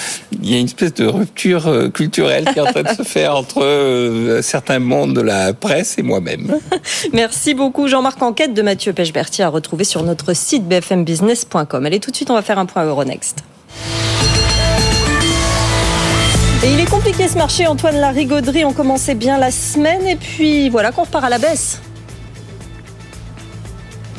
il 0.42 0.50
y 0.52 0.56
a 0.56 0.60
une 0.60 0.66
espèce 0.66 0.94
de 0.94 1.06
rupture 1.08 1.68
euh, 1.68 1.90
culturelle 1.90 2.46
qui 2.52 2.60
est 2.60 2.62
en 2.62 2.72
train 2.72 2.84
de 2.84 2.90
se 2.90 3.04
faire 3.04 3.36
entre 3.36 3.64
euh, 3.64 4.42
certains 4.42 4.80
mondes 4.80 5.14
de 5.16 5.22
la 5.22 5.54
presse 5.54 5.98
et 5.98 6.02
moi-même. 6.04 6.60
Merci 7.14 7.54
beaucoup 7.54 7.88
Jean-Marc 7.88 8.22
Enquête 8.22 8.54
de 8.54 8.62
Mathieu 8.62 8.94
À 9.40 9.48
retrouver 9.50 9.84
sur 9.84 10.02
notre 10.02 10.34
site 10.34 10.68
bfmbusiness.com. 10.68 11.86
Allez 11.86 12.00
tout 12.00 12.10
de 12.10 12.16
suite, 12.16 12.32
on 12.32 12.34
va 12.34 12.42
faire 12.42 12.58
un 12.58 12.66
point 12.66 12.84
Euronext. 12.84 13.44
Et 16.64 16.74
il 16.74 16.80
est 16.80 16.90
compliqué 16.90 17.28
ce 17.28 17.38
marché, 17.38 17.68
Antoine 17.68 17.98
Larigauderie. 17.98 18.66
On 18.66 18.74
commençait 18.74 19.14
bien 19.14 19.38
la 19.38 19.52
semaine 19.52 20.08
et 20.08 20.16
puis 20.16 20.70
voilà 20.70 20.92
qu'on 20.92 21.04
repart 21.04 21.26
à 21.26 21.30
la 21.30 21.38
baisse. 21.38 21.80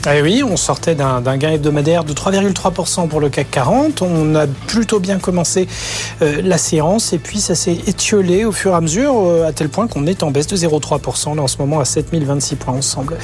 Eh 0.07 0.21
oui, 0.21 0.43
on 0.43 0.59
sortait 0.59 0.95
d'un 0.95 1.37
gain 1.39 1.53
hebdomadaire 1.53 2.05
de 2.05 2.13
3,3% 2.13 3.09
pour 3.09 3.21
le 3.21 3.31
CAC 3.31 3.51
40. 3.51 4.03
On 4.03 4.35
a 4.35 4.47
plutôt 4.47 5.01
bien 5.01 5.19
commencé 5.19 5.67
euh, 6.21 6.43
la 6.45 6.59
séance 6.59 7.15
et 7.15 7.19
puis 7.19 7.41
ça 7.41 7.55
s'est 7.55 7.79
étiolé 7.87 8.45
au 8.45 8.53
fur 8.53 8.73
et 8.73 8.75
à 8.75 8.83
mesure 8.83 9.15
euh, 9.17 9.49
à 9.49 9.53
tel 9.53 9.71
point 9.71 9.89
qu'on 9.89 10.07
est 10.07 10.23
en 10.23 10.31
baisse 10.31 10.47
de 10.47 10.57
0,3% 10.57 11.37
là 11.37 11.43
en 11.43 11.47
ce 11.47 11.57
moment 11.57 11.81
à 11.81 11.87
7026 11.87 12.57
points. 12.57 12.75
On 12.77 12.83
semble 12.83 13.17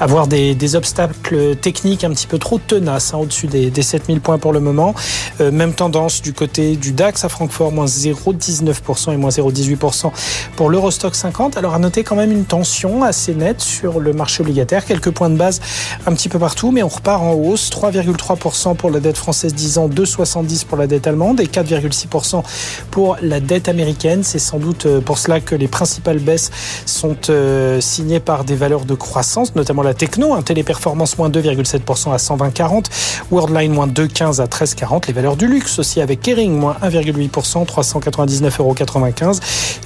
avoir 0.00 0.26
des, 0.26 0.54
des 0.54 0.74
obstacles 0.74 1.54
techniques 1.56 2.02
un 2.02 2.10
petit 2.10 2.26
peu 2.26 2.38
trop 2.38 2.58
tenaces 2.58 3.12
hein, 3.12 3.18
au-dessus 3.18 3.46
des, 3.46 3.70
des 3.70 3.82
7000 3.82 4.22
points 4.22 4.38
pour 4.38 4.54
le 4.54 4.60
moment. 4.60 4.94
Euh, 5.42 5.50
même 5.50 5.74
tendance 5.74 6.22
du 6.22 6.32
côté 6.32 6.76
du 6.76 6.92
DAX 6.92 7.26
à 7.26 7.28
Francfort, 7.28 7.72
moins 7.72 7.84
0,19% 7.84 9.12
et 9.12 9.18
moins 9.18 9.30
0,18% 9.30 10.10
pour 10.56 10.70
l'Eurostock 10.70 11.14
50. 11.14 11.58
Alors 11.58 11.74
à 11.74 11.78
noter 11.78 12.04
quand 12.04 12.16
même 12.16 12.32
une 12.32 12.46
tension 12.46 13.02
assez 13.02 13.34
nette 13.34 13.60
sur 13.60 14.00
le 14.00 14.14
marché 14.14 14.40
obligataire, 14.40 14.86
quelques 14.86 15.10
points 15.10 15.28
de 15.28 15.36
base 15.36 15.60
un 16.06 16.14
petit 16.14 16.21
peu 16.28 16.38
partout, 16.38 16.70
mais 16.70 16.82
on 16.82 16.88
repart 16.88 17.22
en 17.22 17.32
hausse, 17.32 17.70
3,3% 17.70 18.76
pour 18.76 18.90
la 18.90 19.00
dette 19.00 19.16
française 19.16 19.54
10 19.54 19.78
ans, 19.78 19.88
2,70 19.88 20.64
pour 20.66 20.78
la 20.78 20.86
dette 20.86 21.06
allemande 21.06 21.40
et 21.40 21.46
4,6% 21.46 22.42
pour 22.90 23.16
la 23.20 23.40
dette 23.40 23.68
américaine. 23.68 24.22
C'est 24.22 24.38
sans 24.38 24.58
doute 24.58 24.86
euh, 24.86 25.00
pour 25.00 25.18
cela 25.18 25.40
que 25.40 25.54
les 25.54 25.68
principales 25.68 26.18
baisses 26.18 26.50
sont 26.86 27.16
euh, 27.28 27.80
signées 27.80 28.20
par 28.20 28.44
des 28.44 28.54
valeurs 28.54 28.84
de 28.84 28.94
croissance, 28.94 29.54
notamment 29.54 29.82
la 29.82 29.94
techno, 29.94 30.34
un 30.34 30.42
téléperformance 30.42 31.18
moins 31.18 31.28
2,7% 31.28 32.12
à 32.12 32.16
120,40, 32.16 32.84
Worldline 33.30 33.72
moins 33.72 33.88
2,15 33.88 34.40
à 34.40 34.46
13,40, 34.46 35.06
les 35.08 35.12
valeurs 35.12 35.36
du 35.36 35.46
luxe 35.46 35.78
aussi 35.78 36.00
avec 36.00 36.20
Kering 36.20 36.52
moins 36.52 36.76
1,8%, 36.82 37.66
399,95 37.66 38.60
euros 38.60 38.74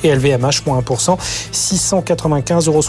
et 0.04 0.14
LVMH 0.14 0.66
moins 0.66 0.80
1%, 0.80 1.16
695,70 1.52 2.68
euros. 2.68 2.82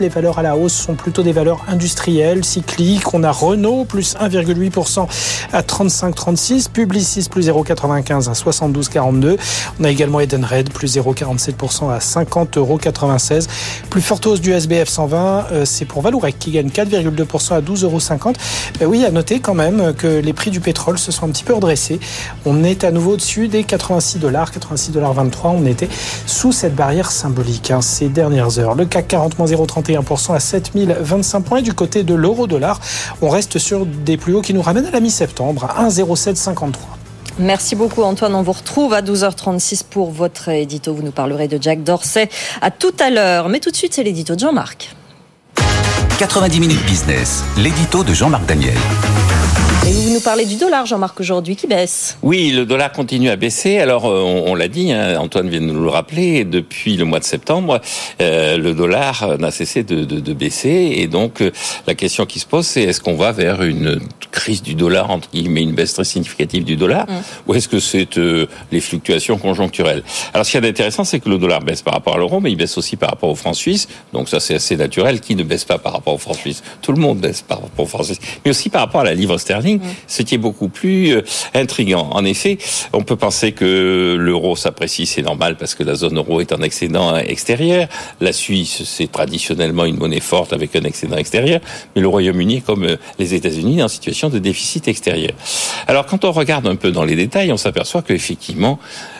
Les 0.00 0.08
valeurs 0.08 0.38
à 0.38 0.42
la 0.42 0.56
hausse 0.56 0.74
sont 0.74 0.94
plutôt 0.94 1.22
des 1.22 1.32
valeurs 1.32 1.64
industrielles, 1.68 2.44
cycliques. 2.44 2.73
On 3.12 3.22
a 3.22 3.30
Renault 3.30 3.84
plus 3.84 4.16
1,8% 4.16 5.06
à 5.52 5.62
35,36, 5.62 6.68
Publicis 6.70 7.28
plus 7.30 7.48
0,95 7.48 8.28
à 8.28 8.32
72,42. 8.32 9.38
On 9.78 9.84
a 9.84 9.90
également 9.90 10.20
Edenred 10.20 10.70
plus 10.70 10.96
0,47% 10.96 11.90
à 11.92 11.98
50,96 11.98 12.58
euros. 12.58 12.78
Plus 13.90 14.00
forte 14.00 14.26
hausse 14.26 14.40
du 14.40 14.52
SBF 14.52 14.88
120, 14.88 15.46
euh, 15.52 15.64
c'est 15.64 15.84
pour 15.84 16.02
Valourec 16.02 16.38
qui 16.38 16.50
gagne 16.50 16.68
4,2% 16.68 17.54
à 17.54 17.60
12,50 17.60 17.84
euros. 17.84 17.98
Ben 18.80 18.86
oui, 18.86 19.04
à 19.04 19.10
noter 19.10 19.38
quand 19.38 19.54
même 19.54 19.94
que 19.94 20.06
les 20.06 20.32
prix 20.32 20.50
du 20.50 20.60
pétrole 20.60 20.98
se 20.98 21.12
sont 21.12 21.26
un 21.26 21.30
petit 21.30 21.44
peu 21.44 21.54
redressés. 21.54 22.00
On 22.44 22.64
est 22.64 22.82
à 22.82 22.90
nouveau 22.90 23.12
au-dessus 23.12 23.48
des 23.48 23.62
86 23.62 24.18
dollars, 24.18 24.50
86 24.50 24.90
dollars 24.90 25.12
23. 25.12 25.52
On 25.52 25.66
était 25.66 25.88
sous 26.26 26.50
cette 26.50 26.74
barrière 26.74 27.12
symbolique 27.12 27.70
hein, 27.70 27.80
ces 27.80 28.08
dernières 28.08 28.58
heures. 28.58 28.74
Le 28.74 28.84
CAC 28.84 29.08
40 29.08 29.38
moins 29.38 29.46
0,31% 29.46 30.34
à 30.34 30.40
7025 30.40 31.40
points. 31.40 31.62
Du 31.62 31.72
côté 31.72 32.02
de 32.02 32.14
on 33.22 33.28
reste 33.28 33.58
sur 33.58 33.86
des 33.86 34.16
plus 34.16 34.34
hauts 34.34 34.42
qui 34.42 34.54
nous 34.54 34.62
ramènent 34.62 34.86
à 34.86 34.90
la 34.90 35.00
mi-septembre, 35.00 35.64
à 35.64 35.88
1,0753. 35.88 36.72
Merci 37.38 37.74
beaucoup 37.74 38.02
Antoine. 38.02 38.34
On 38.34 38.42
vous 38.42 38.52
retrouve 38.52 38.94
à 38.94 39.02
12h36 39.02 39.82
pour 39.90 40.12
votre 40.12 40.50
édito. 40.50 40.94
Vous 40.94 41.02
nous 41.02 41.10
parlerez 41.10 41.48
de 41.48 41.58
Jack 41.60 41.82
Dorsey 41.82 42.28
à 42.62 42.70
tout 42.70 42.94
à 43.00 43.10
l'heure. 43.10 43.48
Mais 43.48 43.58
tout 43.58 43.70
de 43.70 43.76
suite, 43.76 43.94
c'est 43.94 44.04
l'édito 44.04 44.34
de 44.34 44.40
Jean-Marc. 44.40 44.94
90 46.18 46.60
minutes 46.60 46.84
business, 46.86 47.42
l'édito 47.56 48.04
de 48.04 48.14
Jean-Marc 48.14 48.46
Daniel. 48.46 48.78
Et 49.86 49.92
vous 49.92 50.14
nous 50.14 50.20
parlez 50.20 50.46
du 50.46 50.56
dollar, 50.56 50.86
Jean-Marc, 50.86 51.20
aujourd'hui, 51.20 51.56
qui 51.56 51.66
baisse. 51.66 52.16
Oui, 52.22 52.50
le 52.52 52.64
dollar 52.64 52.90
continue 52.90 53.28
à 53.28 53.36
baisser. 53.36 53.78
Alors, 53.78 54.06
euh, 54.06 54.22
on, 54.22 54.52
on 54.52 54.54
l'a 54.54 54.68
dit, 54.68 54.90
hein, 54.92 55.18
Antoine 55.20 55.50
vient 55.50 55.60
de 55.60 55.66
nous 55.66 55.82
le 55.82 55.90
rappeler, 55.90 56.44
depuis 56.44 56.96
le 56.96 57.04
mois 57.04 57.18
de 57.18 57.24
septembre, 57.24 57.82
euh, 58.22 58.56
le 58.56 58.72
dollar 58.72 59.36
n'a 59.38 59.50
cessé 59.50 59.82
de, 59.82 60.04
de, 60.04 60.20
de, 60.20 60.32
baisser. 60.32 60.94
Et 60.96 61.06
donc, 61.06 61.42
euh, 61.42 61.52
la 61.86 61.94
question 61.94 62.24
qui 62.24 62.38
se 62.40 62.46
pose, 62.46 62.66
c'est 62.66 62.82
est-ce 62.82 63.02
qu'on 63.02 63.14
va 63.16 63.32
vers 63.32 63.62
une 63.62 64.00
crise 64.30 64.62
du 64.62 64.74
dollar, 64.74 65.10
entre 65.10 65.28
guillemets, 65.30 65.62
une 65.62 65.74
baisse 65.74 65.92
très 65.92 66.04
significative 66.04 66.64
du 66.64 66.76
dollar, 66.76 67.04
Mm. 67.06 67.12
ou 67.46 67.54
est-ce 67.54 67.68
que 67.68 67.78
c'est 67.78 68.16
euh, 68.16 68.46
les 68.72 68.80
fluctuations 68.80 69.36
conjoncturelles? 69.36 70.02
Alors, 70.32 70.46
ce 70.46 70.52
qui 70.52 70.56
est 70.56 70.66
intéressant, 70.66 71.04
c'est 71.04 71.20
que 71.20 71.28
le 71.28 71.36
dollar 71.36 71.60
baisse 71.60 71.82
par 71.82 71.92
rapport 71.92 72.14
à 72.14 72.18
l'euro, 72.18 72.40
mais 72.40 72.50
il 72.50 72.56
baisse 72.56 72.78
aussi 72.78 72.96
par 72.96 73.10
rapport 73.10 73.28
au 73.28 73.34
franc 73.34 73.52
suisse. 73.52 73.86
Donc, 74.14 74.30
ça, 74.30 74.40
c'est 74.40 74.54
assez 74.54 74.76
naturel. 74.76 75.20
Qui 75.20 75.34
ne 75.36 75.42
baisse 75.42 75.64
pas 75.66 75.76
par 75.76 75.92
rapport 75.92 76.14
au 76.14 76.18
franc 76.18 76.32
suisse 76.32 76.62
Tout 76.80 76.92
le 76.92 76.98
monde 77.00 77.18
baisse 77.18 77.42
par 77.42 77.60
rapport 77.60 77.84
au 77.84 77.88
franc 77.88 78.02
suisse. 78.02 78.20
Mais 78.44 78.50
aussi 78.50 78.70
par 78.70 78.80
rapport 78.80 79.02
à 79.02 79.04
la 79.04 79.12
livre 79.14 79.36
sterling, 79.36 79.73
ce 80.06 80.22
qui 80.22 80.34
est 80.34 80.38
beaucoup 80.38 80.68
plus 80.68 81.16
euh, 81.16 81.22
intrigant. 81.54 82.08
En 82.12 82.24
effet, 82.24 82.58
on 82.92 83.02
peut 83.02 83.16
penser 83.16 83.52
que 83.52 84.16
l'euro 84.18 84.56
s'apprécie, 84.56 85.06
c'est 85.06 85.22
normal 85.22 85.56
parce 85.56 85.74
que 85.74 85.82
la 85.82 85.94
zone 85.94 86.18
euro 86.18 86.40
est 86.40 86.52
en 86.52 86.62
excédent 86.62 87.16
extérieur. 87.16 87.88
La 88.20 88.32
Suisse, 88.32 88.82
c'est 88.84 89.10
traditionnellement 89.10 89.84
une 89.84 89.96
monnaie 89.96 90.20
forte 90.20 90.52
avec 90.52 90.74
un 90.76 90.82
excédent 90.82 91.16
extérieur, 91.16 91.60
mais 91.94 92.02
le 92.02 92.08
Royaume-Uni, 92.08 92.62
comme 92.62 92.84
euh, 92.84 92.96
les 93.18 93.34
États-Unis, 93.34 93.80
est 93.80 93.82
en 93.82 93.88
situation 93.88 94.28
de 94.28 94.38
déficit 94.38 94.88
extérieur. 94.88 95.32
Alors, 95.86 96.06
quand 96.06 96.24
on 96.24 96.32
regarde 96.32 96.66
un 96.66 96.76
peu 96.76 96.90
dans 96.90 97.04
les 97.04 97.16
détails, 97.16 97.52
on 97.52 97.56
s'aperçoit 97.56 98.02
qu'effectivement, 98.02 98.78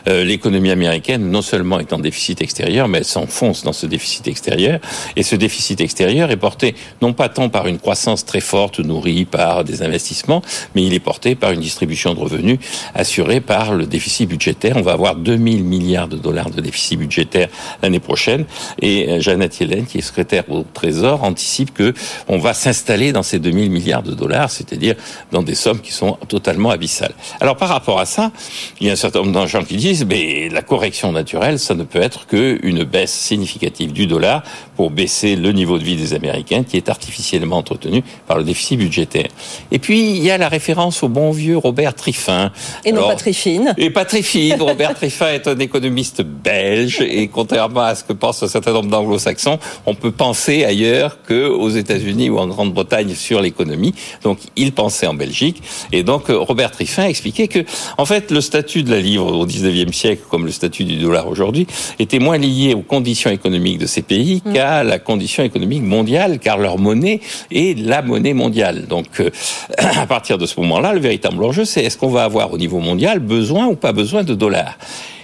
euh, 0.09 0.25
l'économie 0.25 0.71
américaine, 0.71 1.31
non 1.31 1.43
seulement 1.43 1.81
est 1.81 1.93
en 1.93 1.99
déficit 1.99 2.43
extérieur, 2.43 2.89
mais 2.89 2.99
elle 2.99 3.05
s'enfonce 3.05 3.63
dans 3.65 3.73
ce 3.73 3.87
déficit 3.87 4.29
extérieur. 4.29 4.81
Et 5.17 5.23
ce 5.23 5.37
déficit 5.37 5.81
extérieur 5.81 6.31
est 6.31 6.37
porté 6.37 6.75
non 7.03 7.13
pas 7.13 7.29
tant 7.29 7.49
par 7.49 7.67
une 7.67 7.79
croissance 7.79 8.25
très 8.25 8.41
forte 8.41 8.81
nourrie 8.81 9.25
par 9.25 9.65
des 9.65 9.83
investissements, 9.83 10.43
mais 10.75 10.83
il 10.85 10.95
est 10.95 11.01
porté 11.01 11.35
par 11.35 11.53
une 11.53 11.61
distribution 11.61 12.15
de 12.15 12.21
revenus 12.21 12.59
assurée 12.95 13.41
par 13.41 13.75
le 13.75 13.87
déficit 13.87 14.29
budgétaire. 14.29 14.77
On 14.77 14.83
va 14.83 14.93
avoir 14.93 15.17
2000 15.17 15.65
milliards 15.65 16.09
de 16.09 16.17
dollars 16.17 16.51
de 16.51 16.61
déficit 16.61 16.99
budgétaire 16.99 17.49
l'année 17.83 18.01
prochaine. 18.01 18.45
Et 18.81 19.09
euh, 19.09 19.21
Janet 19.21 19.59
Yellen, 19.61 19.87
qui 19.87 19.99
est 19.99 20.03
secrétaire 20.03 20.45
au 20.51 20.65
Trésor, 20.73 21.23
anticipe 21.25 21.73
que 21.73 21.95
on 22.29 22.39
va 22.39 22.55
s'installer 22.55 23.13
dans 23.13 23.23
ces 23.23 23.39
2000 23.39 23.71
milliards 23.71 24.03
de 24.03 24.15
dollars, 24.15 24.51
c'est-à-dire 24.51 24.95
dans 25.33 25.43
des 25.43 25.55
sommes 25.55 25.81
qui 25.81 25.93
sont 25.93 26.19
totalement 26.29 26.71
abyssales. 26.71 27.15
Alors 27.41 27.57
par 27.57 27.69
rapport 27.69 28.01
à 28.01 28.07
ça, 28.07 28.33
il 28.81 28.87
y 28.87 28.91
a 28.91 28.93
un 28.93 28.97
certain 28.97 29.21
nombre 29.23 29.43
de 29.43 29.47
gens 29.47 29.65
qui 29.65 29.77
disent, 29.77 30.05
mais 30.05 30.49
la 30.49 30.63
correction 30.63 31.13
naturelle, 31.13 31.59
ça 31.59 31.75
ne 31.75 31.85
peut 31.85 32.01
être 32.01 32.27
qu'une 32.27 32.85
baisse 32.85 33.13
significative 33.13 33.93
du 33.93 34.07
dollar 34.07 34.43
pour 34.77 34.91
baisser 34.91 35.37
le 35.37 35.53
niveau 35.53 35.79
de 35.79 35.85
vie 35.85 35.97
des 35.97 36.15
Américains 36.15 36.65
qui 36.65 36.77
est 36.77 36.89
artificiellement 36.89 37.59
entretenu 37.59 38.03
par 38.27 38.39
le 38.39 38.45
déficit 38.45 38.79
budgétaire. 38.79 39.29
Et 39.71 39.79
puis, 39.79 40.17
il 40.17 40.23
y 40.23 40.31
a 40.31 40.34
la 40.39 40.49
référence 40.49 41.03
au 41.03 41.09
bon 41.09 41.31
vieux 41.31 41.57
Robert 41.57 41.95
Triffin. 41.95 42.53
Et 42.85 42.93
non 42.93 43.07
pas 43.07 43.17
Triffine. 43.17 43.75
Et 43.77 43.91
pas 43.91 44.05
Triffine. 44.05 44.61
Robert 44.61 44.95
Triffin 44.95 45.29
est 45.29 45.47
un 45.49 45.59
économiste 45.59 46.23
belge 46.23 47.01
et 47.01 47.29
contrairement 47.29 47.83
à 47.83 47.95
ce 47.95 48.05
que 48.05 48.13
pensent 48.13 48.43
un 48.43 48.49
certain 48.49 48.73
nombre 48.73 48.91
d'anglo-saxons, 48.91 49.59
on 49.87 49.95
peut 49.95 50.13
penser 50.13 50.65
ailleurs 50.65 51.19
qu'aux 51.27 51.71
États-Unis 51.71 52.31
ou 52.31 52.39
en 52.39 52.47
Grande-Bretagne 52.47 53.15
sur 53.15 53.41
l'économie. 53.41 53.95
Donc, 54.23 54.39
il 54.57 54.73
pensait 54.73 55.07
en 55.07 55.15
Belgique. 55.15 55.63
Et 55.93 56.03
donc, 56.03 56.25
Robert 56.29 56.71
Triffin 56.71 57.07
expliquait 57.07 57.49
que, 57.49 57.65
en 57.99 58.05
fait, 58.05 58.31
le 58.31 58.41
statut 58.41 58.83
de 58.83 58.91
la 58.91 59.01
livre 59.01 59.33
au 59.33 59.47
19e 59.47 59.93
siècle, 59.93 60.23
comme 60.31 60.47
le 60.47 60.53
statut 60.53 60.85
du 60.85 60.97
dollar 60.97 61.29
aujourd'hui, 61.29 61.67
était 61.99 62.19
moins 62.19 62.39
lié 62.39 62.75
aux 62.75 62.83
conditions 62.83 63.31
économiques 63.31 63.79
de 63.79 63.87
ces 63.87 64.03
pays 64.03 64.43
Mm. 64.45 64.53
qu'à 64.53 64.85
la 64.85 64.99
condition 64.99 65.43
économique 65.43 65.83
mondiale, 65.83 66.39
car 66.39 66.59
leur 66.59 66.79
monnaie 66.79 67.21
est 67.51 67.79
la 67.79 68.03
monnaie 68.03 68.35
mondiale. 68.35 68.87
Donc, 68.87 69.21
euh, 69.21 69.31
à 69.79 70.07
partir 70.07 70.24
de 70.33 70.47
ce 70.47 70.59
moment-là, 70.61 70.93
le 70.95 71.01
véritable 71.01 71.45
enjeu, 71.45 71.65
c'est 71.65 71.85
est-ce 71.85 71.99
qu'on 71.99 72.09
va 72.09 72.25
avoir 72.25 72.53
au 72.53 72.59
niveau 72.59 72.81
mondial 72.81 73.19
besoin 73.19 73.67
ou 73.67 73.77
pas 73.77 73.93
besoin 73.93 74.25
de 74.25 74.35
dollars? 74.35 74.77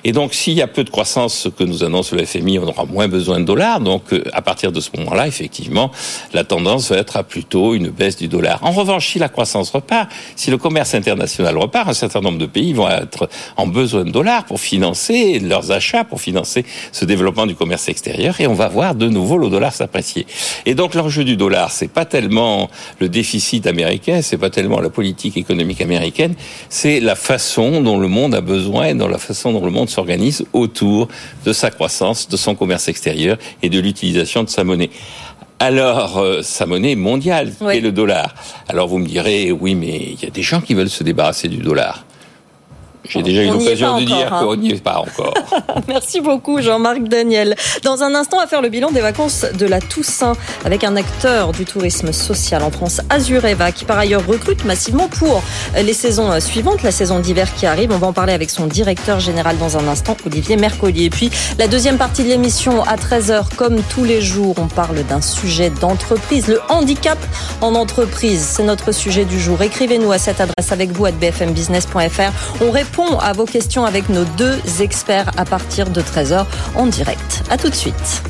Et 0.04 0.12
donc, 0.12 0.35
s'il 0.35 0.54
y 0.54 0.62
a 0.62 0.66
peu 0.66 0.85
de 0.85 0.90
croissance, 0.90 1.35
ce 1.35 1.49
que 1.49 1.64
nous 1.64 1.85
annonce 1.85 2.12
le 2.12 2.25
FMI, 2.25 2.59
on 2.59 2.66
aura 2.66 2.85
moins 2.85 3.09
besoin 3.09 3.40
de 3.40 3.45
dollars. 3.45 3.80
Donc, 3.80 4.12
euh, 4.12 4.25
à 4.33 4.42
partir 4.42 4.73
de 4.73 4.80
ce 4.80 4.90
moment-là, 4.97 5.26
effectivement, 5.26 5.90
la 6.33 6.45
tendance 6.45 6.90
va 6.90 6.97
être 6.97 7.16
à 7.16 7.23
plutôt 7.23 7.75
une 7.75 7.88
baisse 7.88 8.16
du 8.16 8.28
dollar. 8.28 8.61
En 8.62 8.71
revanche, 8.71 9.09
si 9.09 9.19
la 9.19 9.28
croissance 9.28 9.71
repart, 9.71 10.11
si 10.37 10.50
le 10.50 10.59
commerce 10.59 10.95
international 10.95 11.57
repart, 11.59 11.88
un 11.88 11.95
certain 11.95 12.21
nombre 12.21 12.38
de 12.38 12.47
pays 12.47 12.73
vont 12.73 12.88
être 12.88 13.28
en 13.57 13.66
besoin 13.66 14.04
de 14.04 14.11
dollars 14.11 14.45
pour 14.45 14.61
financer 14.61 15.38
leurs 15.38 15.71
achats, 15.71 16.04
pour 16.04 16.21
financer 16.21 16.64
ce 16.92 17.04
développement 17.04 17.47
du 17.47 17.54
commerce 17.54 17.88
extérieur, 17.88 18.40
et 18.40 18.47
on 18.47 18.54
va 18.54 18.69
voir 18.69 18.95
de 18.95 19.09
nouveau 19.09 19.38
le 19.38 19.49
dollar 19.49 19.73
s'apprécier. 19.73 20.26
Et 20.66 20.75
donc, 20.75 20.95
l'enjeu 20.95 21.25
du 21.25 21.37
dollar, 21.37 21.71
c'est 21.71 21.88
pas 21.88 22.04
tellement 22.04 22.71
le 23.00 23.09
déficit 23.09 23.66
américain, 23.66 24.23
c'est 24.23 24.38
pas 24.38 24.50
tellement 24.50 24.80
la 24.80 24.90
politique 24.90 25.37
économique 25.37 25.80
américaine, 25.80 26.35
c'est 26.69 27.00
la 27.00 27.14
façon 27.14 27.83
dont 27.83 27.99
le 27.99 28.09
monde 28.09 28.35
a 28.35 28.40
besoin 28.40 28.87
et 28.87 28.95
dans 28.95 29.09
la 29.09 29.19
façon 29.19 29.52
dont 29.52 29.64
le 29.64 29.71
monde 29.71 29.89
s'organise 29.90 30.44
autour 30.52 31.09
de 31.44 31.52
sa 31.52 31.70
croissance, 31.70 32.28
de 32.28 32.37
son 32.37 32.54
commerce 32.54 32.88
extérieur 32.88 33.37
et 33.62 33.68
de 33.68 33.78
l'utilisation 33.78 34.44
de 34.44 34.49
sa 34.49 34.64
monnaie. 34.64 34.90
Alors, 35.59 36.18
euh, 36.18 36.40
sa 36.42 36.64
monnaie 36.64 36.97
mondiale, 36.97 37.52
qui 37.54 37.64
est 37.64 37.80
le 37.80 37.92
dollar. 37.92 38.35
Alors 38.68 38.88
vous 38.88 38.99
me 38.99 39.06
direz, 39.06 39.52
oui, 39.52 39.75
mais 39.75 39.99
il 39.99 40.23
y 40.23 40.26
a 40.26 40.30
des 40.30 40.42
gens 40.42 40.62
qui 40.62 40.73
veulent 40.73 40.88
se 40.88 41.04
débarrasser 41.04 41.49
du 41.49 41.59
dollar. 41.59 42.04
J'ai 43.09 43.23
déjà 43.23 43.45
eu 43.45 43.49
l'occasion 43.49 43.99
de 43.99 44.04
dire 44.04 44.33
hein. 44.33 44.45
qu'on 44.45 44.57
n'y 44.57 44.73
est 44.73 44.83
pas 44.83 44.99
encore. 44.99 45.35
Merci 45.88 46.21
beaucoup 46.21 46.61
Jean-Marc 46.61 47.04
Daniel. 47.04 47.57
Dans 47.83 48.02
un 48.02 48.14
instant, 48.14 48.37
on 48.37 48.40
va 48.40 48.47
faire 48.47 48.61
le 48.61 48.69
bilan 48.69 48.90
des 48.90 49.00
vacances 49.00 49.47
de 49.59 49.66
la 49.66 49.80
Toussaint 49.80 50.35
avec 50.64 50.85
un 50.85 50.97
acteur 50.97 51.52
du 51.52 51.64
tourisme 51.64 52.12
social 52.12 52.62
en 52.62 52.71
France, 52.71 53.00
Azureva, 53.09 53.73
qui 53.73 53.85
par 53.85 53.99
ailleurs 53.99 54.26
recrute 54.26 54.64
massivement 54.64 55.09
pour 55.09 55.42
les 55.75 55.95
saisons 55.95 56.38
suivantes, 56.40 56.83
la 56.83 56.90
saison 56.90 57.21
d'hiver 57.21 57.52
qui 57.54 57.66
arrive. 57.66 57.90
On 57.92 57.99
va 57.99 58.09
en 58.09 58.12
parler 58.12 58.35
avec 58.35 58.50
son 58.50 58.66
directeur 58.66 59.19
général 59.19 59.57
dans 59.59 59.78
un 59.78 59.88
instant, 59.88 60.16
Olivier 60.26 60.57
Mercolier. 60.57 61.04
Et 61.04 61.11
puis 61.11 61.30
la 61.59 61.69
deuxième 61.69 61.97
partie 61.97 62.23
de 62.23 62.28
l'émission 62.28 62.83
à 62.85 62.97
13h, 62.97 63.54
comme 63.57 63.83
tous 63.83 64.04
les 64.04 64.21
jours, 64.21 64.54
on 64.59 64.66
parle 64.66 65.02
d'un 65.04 65.23
sujet 65.23 65.71
d'entreprise, 65.71 66.49
le 66.49 66.61
handicap 66.69 67.19
en 67.62 67.75
entreprise. 67.75 68.42
C'est 68.42 68.64
notre 68.64 68.92
sujet 68.92 69.25
du 69.25 69.40
jour. 69.40 69.62
Écrivez-nous 69.62 70.12
à 70.12 70.19
cette 70.19 70.40
adresse 70.40 70.71
avec 70.71 70.90
vous 70.90 71.07
à 71.07 71.12
bfmbusiness.fr. 71.12 72.62
On 72.62 72.71
répond 72.71 72.89
à 73.20 73.32
vos 73.32 73.44
questions 73.44 73.85
avec 73.85 74.09
nos 74.09 74.25
deux 74.25 74.59
experts 74.80 75.30
à 75.37 75.44
partir 75.44 75.88
de 75.90 76.00
13h 76.00 76.44
en 76.75 76.87
direct. 76.87 77.42
À 77.50 77.56
tout 77.56 77.68
de 77.68 77.75
suite. 77.75 78.23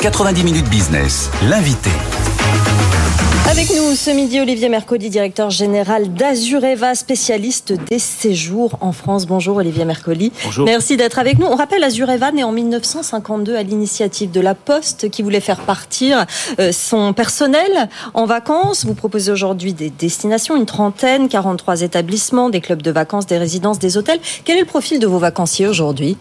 90 0.00 0.44
minutes 0.44 0.68
business, 0.68 1.30
l'invité. 1.48 1.90
Avec 3.56 3.70
nous 3.70 3.94
ce 3.94 4.10
midi, 4.10 4.40
Olivier 4.40 4.68
Mercodi, 4.68 5.10
directeur 5.10 5.48
général 5.48 6.12
d'Azureva, 6.12 6.96
spécialiste 6.96 7.72
des 7.88 8.00
séjours 8.00 8.76
en 8.80 8.90
France. 8.90 9.26
Bonjour 9.26 9.58
Olivier 9.58 9.84
Mercoli. 9.84 10.32
Bonjour. 10.44 10.66
Merci 10.66 10.96
d'être 10.96 11.20
avec 11.20 11.38
nous. 11.38 11.46
On 11.46 11.54
rappelle 11.54 11.84
Azureva, 11.84 12.32
né 12.32 12.42
en 12.42 12.50
1952 12.50 13.54
à 13.54 13.62
l'initiative 13.62 14.32
de 14.32 14.40
la 14.40 14.56
Poste, 14.56 15.08
qui 15.08 15.22
voulait 15.22 15.38
faire 15.38 15.60
partir 15.60 16.26
euh, 16.58 16.72
son 16.72 17.12
personnel 17.12 17.88
en 18.12 18.26
vacances. 18.26 18.84
Vous 18.84 18.94
proposez 18.94 19.30
aujourd'hui 19.30 19.72
des 19.72 19.90
destinations, 19.90 20.56
une 20.56 20.66
trentaine, 20.66 21.28
43 21.28 21.82
établissements, 21.82 22.50
des 22.50 22.60
clubs 22.60 22.82
de 22.82 22.90
vacances, 22.90 23.26
des 23.26 23.38
résidences, 23.38 23.78
des 23.78 23.96
hôtels. 23.96 24.18
Quel 24.44 24.56
est 24.56 24.62
le 24.62 24.66
profil 24.66 24.98
de 24.98 25.06
vos 25.06 25.18
vacanciers 25.18 25.68
aujourd'hui? 25.68 26.16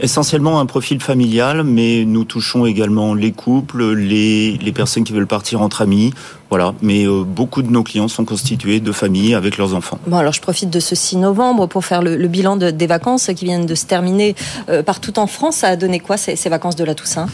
Essentiellement 0.00 0.60
un 0.60 0.66
profil 0.66 1.02
familial, 1.02 1.64
mais 1.64 2.04
nous 2.04 2.22
touchons 2.22 2.66
également 2.66 3.14
les 3.14 3.32
couples, 3.32 3.94
les, 3.94 4.56
les 4.58 4.72
personnes 4.72 5.02
qui 5.02 5.12
veulent 5.12 5.26
partir 5.26 5.60
entre 5.60 5.82
amis, 5.82 6.12
voilà, 6.50 6.74
mais 6.80 7.06
euh, 7.06 7.24
beaucoup 7.24 7.60
de 7.60 7.70
nos 7.70 7.82
clients 7.82 8.08
sont 8.08 8.24
constitués 8.24 8.80
de 8.80 8.92
familles 8.92 9.34
avec 9.34 9.58
leurs 9.58 9.74
enfants. 9.74 9.98
Bon, 10.06 10.16
alors 10.16 10.32
je 10.32 10.40
profite 10.40 10.70
de 10.70 10.80
ce 10.80 10.94
6 10.94 11.18
novembre 11.18 11.66
pour 11.66 11.84
faire 11.84 12.00
le, 12.00 12.16
le 12.16 12.28
bilan 12.28 12.56
de, 12.56 12.70
des 12.70 12.86
vacances 12.86 13.30
qui 13.36 13.44
viennent 13.44 13.66
de 13.66 13.74
se 13.74 13.84
terminer 13.84 14.34
euh, 14.70 14.82
partout 14.82 15.18
en 15.18 15.26
France. 15.26 15.56
Ça 15.56 15.68
a 15.68 15.76
donné 15.76 16.00
quoi 16.00 16.16
ces, 16.16 16.36
ces, 16.36 16.48
vacances 16.48 16.76
de 16.76 16.84
la 16.84 16.94
Toussaint? 16.94 17.26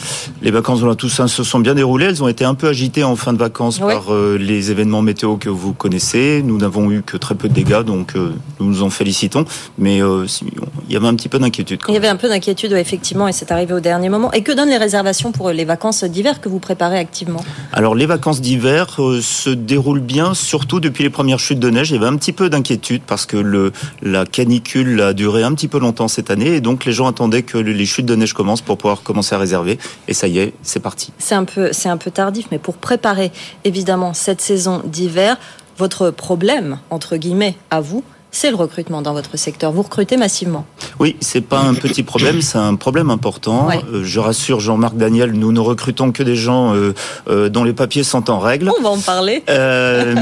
Les 0.43 0.51
vacances 0.51 0.81
de 0.81 0.87
la 0.87 0.97
Toussaint 0.97 1.29
se 1.29 1.45
sont 1.45 1.61
bien 1.61 1.75
déroulées. 1.75 2.07
Elles 2.07 2.25
ont 2.25 2.29
été 2.29 2.45
un 2.45 2.55
peu 2.55 2.69
agitées 2.69 3.05
en 3.05 3.15
fin 3.15 3.33
de 3.33 3.39
vacances 3.39 3.79
oui. 3.81 3.93
par 3.93 4.13
euh, 4.13 4.37
les 4.37 4.73
événements 4.73 5.03
météo 5.03 5.37
que 5.37 5.49
vous 5.49 5.75
connaissez. 5.75 6.43
Nous 6.45 6.59
n'avons 6.59 6.91
eu 6.91 7.03
que 7.03 7.17
très 7.17 7.37
peu 7.37 7.49
de 7.49 7.55
dégâts, 7.55 7.83
donc 7.83 8.15
nous 8.15 8.67
nous 8.67 8.83
en 8.83 8.91
félicitons. 8.91 9.45
Mais 9.79 9.99
il 9.99 10.93
y 10.93 10.97
avait 10.97 11.07
un 11.07 11.15
petit 11.15 11.29
peu 11.29 11.39
d'inquiétude. 11.39 11.81
Il 11.89 11.95
y 11.95 11.97
avait 11.97 12.09
un 12.09 12.17
peu 12.17 12.29
d'inquiétude, 12.29 12.73
effectivement, 12.73 13.29
et 13.29 13.33
c'est 13.33 13.53
arrivé 13.53 13.75
au 13.75 13.81
dernier 13.81 14.09
moment. 14.09 14.33
Et 14.33 14.43
que 14.43 14.53
donnent 14.53 14.71
les 14.71 14.77
réservations 14.77 15.31
pour 15.31 15.51
les 15.51 15.65
vacances 15.65 16.03
d'hiver 16.05 16.41
que 16.41 16.49
vous 16.49 16.59
préparez 16.59 16.99
activement? 16.99 17.45
Alors 17.73 17.95
les 17.95 18.07
vacances 18.07 18.41
d'hiver 18.41 18.99
se 19.21 19.51
déroule 19.51 20.01
bien, 20.01 20.35
surtout 20.35 20.81
depuis 20.81 21.03
les 21.05 21.11
premières 21.11 21.39
chutes 21.39 21.59
de 21.59 21.71
neige. 21.71 21.91
Il 21.91 21.95
y 21.95 21.97
avait 21.97 22.07
un 22.07 22.17
petit 22.17 22.33
peu 22.33 22.51
d'inquiétude 22.51 23.03
parce 23.07 23.27
que 23.27 23.73
la 24.03 24.27
canicule 24.27 25.01
a 25.01 25.13
duré 25.13 25.43
un 25.43 25.55
petit 25.55 25.69
peu 25.69 25.79
longtemps 25.79 26.09
cette 26.09 26.31
année 26.31 26.57
et 26.57 26.61
donc 26.61 26.85
les 26.85 26.93
gens 26.93 27.07
attendaient 27.07 27.43
que 27.43 27.59
les 27.59 27.87
chutes 27.87 28.07
de 28.07 28.17
neige 28.17 28.33
commencent 28.33 28.63
pour 28.63 28.79
pouvoir 28.79 29.03
commencer 29.03 29.35
à 29.35 29.39
réserver. 29.39 29.79
Et 30.09 30.15
ça 30.15 30.29
y 30.29 30.39
est, 30.39 30.55
c'est 30.63 30.81
parti. 30.81 31.13
C'est 31.19 31.35
un 31.35 31.45
peu 31.45 32.11
tardif, 32.11 32.47
mais 32.51 32.59
pour 32.59 32.77
préparer 32.77 33.33
évidemment 33.65 34.15
cette 34.15 34.41
saison 34.41 34.83
d'hiver, 34.85 35.37
votre 35.79 36.11
problème 36.11 36.79
entre 36.91 37.17
guillemets 37.17 37.57
à 37.71 37.81
vous, 37.81 38.05
c'est 38.35 38.51
le 38.51 38.57
recrutement 38.57 39.01
dans 39.01 39.13
votre 39.13 39.37
secteur. 39.39 39.71
Vous 39.71 39.83
recrutez 39.83 40.17
massivement. 40.17 40.67
Oui, 40.99 41.17
c'est 41.21 41.41
pas 41.41 41.61
un 41.61 41.75
petit 41.75 42.03
problème, 42.03 42.43
c'est 42.43 42.59
un 42.59 42.75
problème 42.75 43.11
important. 43.11 43.69
Ouais. 43.69 43.81
Euh, 43.93 44.03
je 44.05 44.19
rassure 44.19 44.59
Jean-Marc 44.59 44.97
Daniel, 44.97 45.33
nous 45.33 45.53
ne 45.53 45.61
recrutons 45.61 46.11
que 46.11 46.23
des 46.23 46.35
gens 46.35 46.75
euh, 46.75 46.95
euh, 47.29 47.49
dont 47.49 47.63
les 47.63 47.73
papiers 47.73 48.03
sont 48.03 48.31
en 48.31 48.41
règle. 48.41 48.71
On 48.77 48.83
va 48.83 48.91
en 48.91 48.99
parler. 48.99 49.43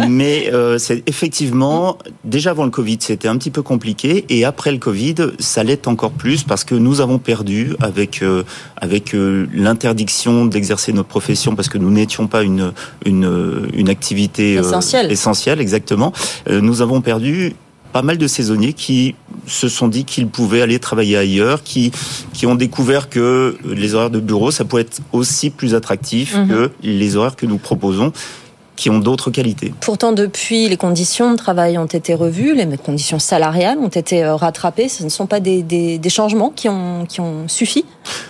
mais 0.09 0.51
c'est 0.79 1.03
effectivement 1.09 1.98
déjà 2.25 2.51
avant 2.51 2.64
le 2.64 2.70
Covid, 2.70 2.98
c'était 3.01 3.29
un 3.29 3.37
petit 3.37 3.51
peu 3.51 3.62
compliqué, 3.62 4.27
et 4.29 4.44
après 4.44 4.72
le 4.72 4.79
Covid, 4.79 5.14
ça 5.38 5.62
l'est 5.64 5.88
encore 5.88 6.12
plus 6.12 6.42
parce 6.42 6.64
que 6.64 6.75
nous 6.75 7.01
avons 7.01 7.18
perdu 7.18 7.75
avec 7.81 8.22
avec 8.77 9.14
l'interdiction 9.14 10.44
d'exercer 10.44 10.92
notre 10.92 11.09
profession 11.09 11.55
parce 11.55 11.68
que 11.68 11.79
nous 11.79 11.90
n'étions 11.90 12.27
pas 12.27 12.42
une 12.42 12.72
une 13.07 13.68
une 13.72 13.88
activité 13.88 14.55
essentielle. 14.55 15.11
essentielle 15.11 15.61
exactement. 15.61 16.12
nous 16.51 16.83
avons 16.83 17.01
perdu 17.01 17.55
pas 17.92 18.02
mal 18.02 18.18
de 18.18 18.26
saisonniers 18.26 18.72
qui 18.72 19.14
se 19.46 19.68
sont 19.68 19.88
dit 19.88 20.05
qu'ils 20.05 20.28
pouvaient 20.28 20.62
aller 20.62 20.78
travailler 20.78 21.16
ailleurs, 21.16 21.62
qui, 21.62 21.92
qui 22.33 22.46
ont 22.46 22.55
découvert 22.55 23.09
que 23.09 23.57
les 23.64 23.94
horaires 23.94 24.11
de 24.11 24.20
bureau, 24.20 24.50
ça 24.50 24.64
pouvait 24.64 24.83
être 24.83 25.00
aussi 25.12 25.50
plus 25.50 25.74
attractif 25.74 26.37
mmh. 26.37 26.48
que 26.48 26.70
les 26.83 27.16
horaires 27.16 27.37
que 27.37 27.46
nous 27.46 27.59
proposons 27.59 28.12
qui 28.74 28.90
ont 28.90 28.98
d'autres 28.98 29.31
qualités. 29.31 29.72
Pourtant, 29.81 30.12
depuis, 30.12 30.68
les 30.68 30.76
conditions 30.76 31.31
de 31.31 31.37
travail 31.37 31.76
ont 31.78 31.87
été 31.87 32.14
revues, 32.14 32.55
les 32.55 32.78
conditions 32.78 33.18
salariales 33.18 33.78
ont 33.78 33.88
été 33.88 34.24
rattrapées. 34.24 34.88
Ce 34.88 35.05
ne 35.05 35.11
sont 35.11 35.26
pas 35.26 35.40
des, 35.40 35.62
des, 35.62 35.98
des 35.98 36.09
changements 36.09 36.50
qui 36.50 36.68
ont, 36.68 37.05
qui 37.07 37.20
ont 37.20 37.46
suffi? 37.48 37.85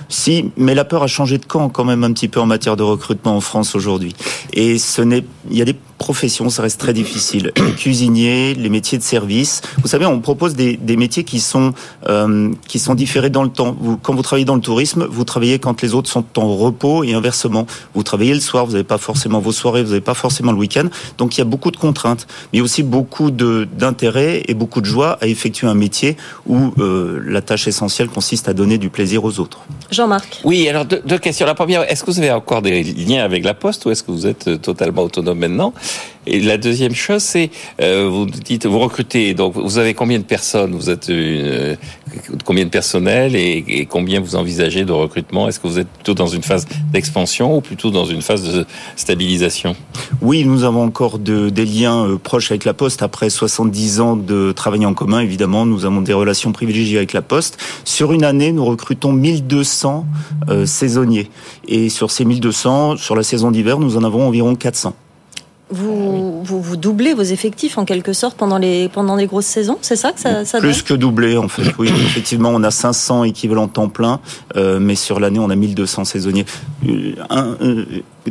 Si, 0.08 0.50
mais 0.56 0.74
la 0.74 0.84
peur 0.84 1.04
a 1.04 1.06
changé 1.06 1.38
de 1.38 1.46
camp 1.46 1.68
quand 1.68 1.84
même 1.84 2.04
un 2.04 2.12
petit 2.12 2.28
peu 2.28 2.40
en 2.40 2.46
matière 2.46 2.76
de 2.76 2.82
recrutement 2.82 3.36
en 3.36 3.40
France 3.40 3.74
aujourd'hui. 3.74 4.14
Et 4.52 4.78
ce 4.78 5.00
n'est, 5.00 5.24
il 5.50 5.56
y 5.56 5.62
a 5.62 5.64
des 5.64 5.76
professions, 6.02 6.50
ça 6.50 6.62
reste 6.62 6.80
très 6.80 6.92
difficile. 6.92 7.52
Les 7.66 7.74
cuisiniers, 7.74 8.54
les 8.54 8.68
métiers 8.68 8.98
de 8.98 9.04
service. 9.04 9.62
Vous 9.80 9.88
savez, 9.88 10.04
on 10.04 10.18
propose 10.20 10.56
des, 10.56 10.76
des 10.76 10.96
métiers 10.96 11.22
qui 11.22 11.38
sont 11.38 11.72
euh, 12.08 12.50
qui 12.66 12.80
sont 12.80 12.96
différés 12.96 13.30
dans 13.30 13.44
le 13.44 13.50
temps. 13.50 13.76
Vous, 13.78 13.96
quand 13.96 14.12
vous 14.12 14.22
travaillez 14.22 14.44
dans 14.44 14.56
le 14.56 14.60
tourisme, 14.60 15.06
vous 15.08 15.24
travaillez 15.24 15.60
quand 15.60 15.80
les 15.80 15.94
autres 15.94 16.10
sont 16.10 16.24
en 16.36 16.56
repos 16.56 17.04
et 17.04 17.14
inversement. 17.14 17.66
Vous 17.94 18.02
travaillez 18.02 18.34
le 18.34 18.40
soir, 18.40 18.66
vous 18.66 18.72
n'avez 18.72 18.84
pas 18.84 18.98
forcément 18.98 19.38
vos 19.38 19.52
soirées, 19.52 19.82
vous 19.82 19.90
n'avez 19.90 20.00
pas 20.00 20.14
forcément 20.14 20.50
le 20.50 20.58
week-end. 20.58 20.88
Donc 21.18 21.36
il 21.36 21.38
y 21.38 21.42
a 21.42 21.44
beaucoup 21.44 21.70
de 21.70 21.76
contraintes, 21.76 22.26
mais 22.52 22.60
aussi 22.60 22.82
beaucoup 22.82 23.30
d'intérêt 23.30 24.42
et 24.48 24.54
beaucoup 24.54 24.80
de 24.80 24.86
joie 24.86 25.18
à 25.20 25.28
effectuer 25.28 25.68
un 25.68 25.74
métier 25.74 26.16
où 26.46 26.72
euh, 26.78 27.22
la 27.24 27.42
tâche 27.42 27.68
essentielle 27.68 28.08
consiste 28.08 28.48
à 28.48 28.54
donner 28.54 28.78
du 28.78 28.90
plaisir 28.90 29.24
aux 29.24 29.38
autres. 29.38 29.60
Jean-Marc. 29.92 30.40
Oui, 30.42 30.68
alors 30.68 30.84
deux, 30.84 31.02
deux, 31.06 31.18
questions. 31.18 31.46
La 31.46 31.54
première, 31.54 31.88
est-ce 31.90 32.02
que 32.02 32.10
vous 32.10 32.18
avez 32.18 32.32
encore 32.32 32.62
des 32.62 32.82
liens 32.82 33.22
avec 33.22 33.44
la 33.44 33.54
Poste 33.54 33.84
ou 33.86 33.90
est-ce 33.90 34.02
que 34.02 34.10
vous 34.10 34.26
êtes 34.26 34.60
totalement 34.60 35.02
autonome 35.02 35.38
maintenant? 35.38 35.72
Et 36.26 36.40
la 36.40 36.56
deuxième 36.56 36.94
chose, 36.94 37.22
c'est 37.22 37.50
euh, 37.80 38.08
vous 38.08 38.26
dites 38.26 38.66
vous 38.66 38.78
recrutez. 38.78 39.34
Donc 39.34 39.54
vous 39.56 39.78
avez 39.78 39.92
combien 39.92 40.18
de 40.18 40.24
personnes 40.24 40.72
Vous 40.72 40.88
êtes 40.88 41.10
euh, 41.10 41.74
combien 42.44 42.64
de 42.64 42.70
personnel 42.70 43.34
et, 43.34 43.86
combien 43.90 44.20
vous 44.20 44.36
envisagez 44.36 44.84
de 44.84 44.92
recrutement? 44.92 45.48
Est-ce 45.48 45.58
que 45.58 45.66
vous 45.66 45.78
êtes 45.78 45.88
plutôt 45.88 46.14
dans 46.14 46.26
une 46.26 46.42
phase 46.42 46.66
d'expansion 46.92 47.56
ou 47.56 47.60
plutôt 47.60 47.90
dans 47.90 48.04
une 48.04 48.22
phase 48.22 48.42
de 48.42 48.66
stabilisation? 48.96 49.74
Oui, 50.20 50.44
nous 50.44 50.64
avons 50.64 50.84
encore 50.84 51.18
de, 51.18 51.48
des 51.48 51.64
liens 51.64 52.06
euh, 52.06 52.18
proches 52.18 52.50
avec 52.50 52.64
la 52.64 52.74
Poste. 52.74 53.02
Après 53.02 53.30
70 53.30 54.00
ans 54.00 54.16
de 54.16 54.52
travail 54.52 54.86
en 54.86 54.94
commun, 54.94 55.20
évidemment, 55.20 55.66
nous 55.66 55.84
avons 55.84 56.02
des 56.02 56.12
relations 56.12 56.52
privilégiées 56.52 56.98
avec 56.98 57.12
la 57.12 57.22
Poste. 57.22 57.58
Sur 57.84 58.12
une 58.12 58.24
année, 58.24 58.52
nous 58.52 58.64
recrutons 58.64 59.12
1200 59.12 60.06
euh, 60.48 60.66
saisonniers. 60.66 61.30
Et 61.66 61.88
sur 61.88 62.10
ces 62.10 62.24
1200, 62.24 62.96
sur 62.96 63.16
la 63.16 63.22
saison 63.22 63.50
d'hiver, 63.50 63.78
nous 63.78 63.96
en 63.96 64.04
avons 64.04 64.26
environ 64.26 64.54
400. 64.54 64.94
Vous, 65.72 66.42
vous, 66.44 66.60
vous, 66.60 66.76
doublez 66.76 67.14
vos 67.14 67.22
effectifs 67.22 67.78
en 67.78 67.84
quelque 67.84 68.12
sorte 68.12 68.36
pendant 68.36 68.58
les, 68.58 68.88
pendant 68.88 69.16
les 69.16 69.26
grosses 69.26 69.46
saisons, 69.46 69.78
c'est 69.80 69.96
ça 69.96 70.12
que 70.12 70.20
ça, 70.20 70.44
ça 70.44 70.60
Plus 70.60 70.82
que 70.82 70.94
doubler 70.94 71.36
en 71.36 71.48
fait, 71.48 71.72
oui. 71.78 71.88
Effectivement, 72.06 72.50
on 72.50 72.62
a 72.62 72.70
500 72.70 73.24
équivalents 73.24 73.68
temps 73.68 73.88
plein, 73.88 74.20
euh, 74.56 74.78
mais 74.78 74.94
sur 74.94 75.18
l'année, 75.18 75.38
on 75.38 75.50
a 75.50 75.56
1200 75.56 76.04
saisonniers. 76.04 76.44
Un, 77.30 77.56
euh, 77.62 77.84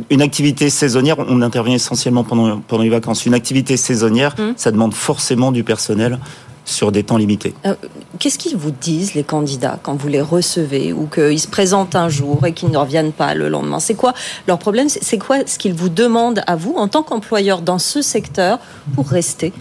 une 0.08 0.22
activité 0.22 0.70
saisonnière, 0.70 1.16
on 1.18 1.42
intervient 1.42 1.74
essentiellement 1.74 2.24
pendant, 2.24 2.60
pendant 2.60 2.82
les 2.82 2.88
vacances. 2.88 3.26
Une 3.26 3.34
activité 3.34 3.76
saisonnière, 3.76 4.34
mmh. 4.38 4.52
ça 4.56 4.70
demande 4.70 4.94
forcément 4.94 5.52
du 5.52 5.64
personnel 5.64 6.18
sur 6.64 6.92
des 6.92 7.02
temps 7.02 7.16
limités. 7.16 7.54
Euh, 7.66 7.74
qu'est-ce 8.18 8.38
qu'ils 8.38 8.56
vous 8.56 8.70
disent, 8.70 9.14
les 9.14 9.24
candidats, 9.24 9.78
quand 9.82 9.94
vous 9.94 10.08
les 10.08 10.20
recevez 10.20 10.92
ou 10.92 11.06
qu'ils 11.06 11.40
se 11.40 11.48
présentent 11.48 11.96
un 11.96 12.08
jour 12.08 12.46
et 12.46 12.52
qu'ils 12.52 12.70
ne 12.70 12.76
reviennent 12.76 13.12
pas 13.12 13.34
le 13.34 13.48
lendemain? 13.48 13.80
C'est 13.80 13.94
quoi 13.94 14.14
leur 14.46 14.58
problème? 14.58 14.88
C'est 14.88 15.18
quoi 15.18 15.46
ce 15.46 15.58
qu'ils 15.58 15.74
vous 15.74 15.88
demandent 15.88 16.42
à 16.46 16.56
vous, 16.56 16.74
en 16.76 16.88
tant 16.88 17.02
qu'employeur 17.02 17.62
dans 17.62 17.78
ce 17.78 18.02
secteur, 18.02 18.58
pour 18.94 19.08
rester? 19.08 19.52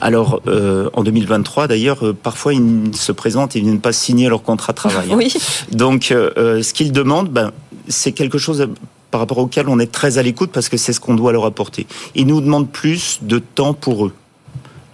Alors, 0.00 0.42
euh, 0.46 0.90
en 0.92 1.02
2023, 1.02 1.68
d'ailleurs, 1.68 2.04
euh, 2.04 2.12
parfois 2.12 2.52
ils 2.52 2.94
se 2.94 3.12
présentent 3.12 3.56
et 3.56 3.60
ils 3.60 3.62
ne 3.62 3.70
viennent 3.70 3.80
pas 3.80 3.94
signer 3.94 4.28
leur 4.28 4.42
contrat 4.42 4.72
de 4.72 4.76
travail. 4.76 5.08
oui. 5.14 5.34
Donc, 5.72 6.06
ce 6.10 6.72
qu'ils 6.72 6.92
demandent, 6.92 7.30
ben, 7.30 7.50
c'est 7.88 8.12
quelque 8.12 8.36
chose 8.36 8.68
par 9.10 9.20
rapport 9.20 9.38
auquel 9.38 9.68
on 9.68 9.78
est 9.78 9.90
très 9.90 10.18
à 10.18 10.22
l'écoute 10.22 10.50
parce 10.52 10.68
que 10.68 10.76
c'est 10.76 10.92
ce 10.92 11.00
qu'on 11.00 11.14
doit 11.14 11.32
leur 11.32 11.46
apporter. 11.46 11.86
Ils 12.14 12.26
nous 12.26 12.42
demandent 12.42 12.68
plus 12.68 13.20
de 13.22 13.38
temps 13.38 13.72
pour 13.72 14.06
eux 14.06 14.12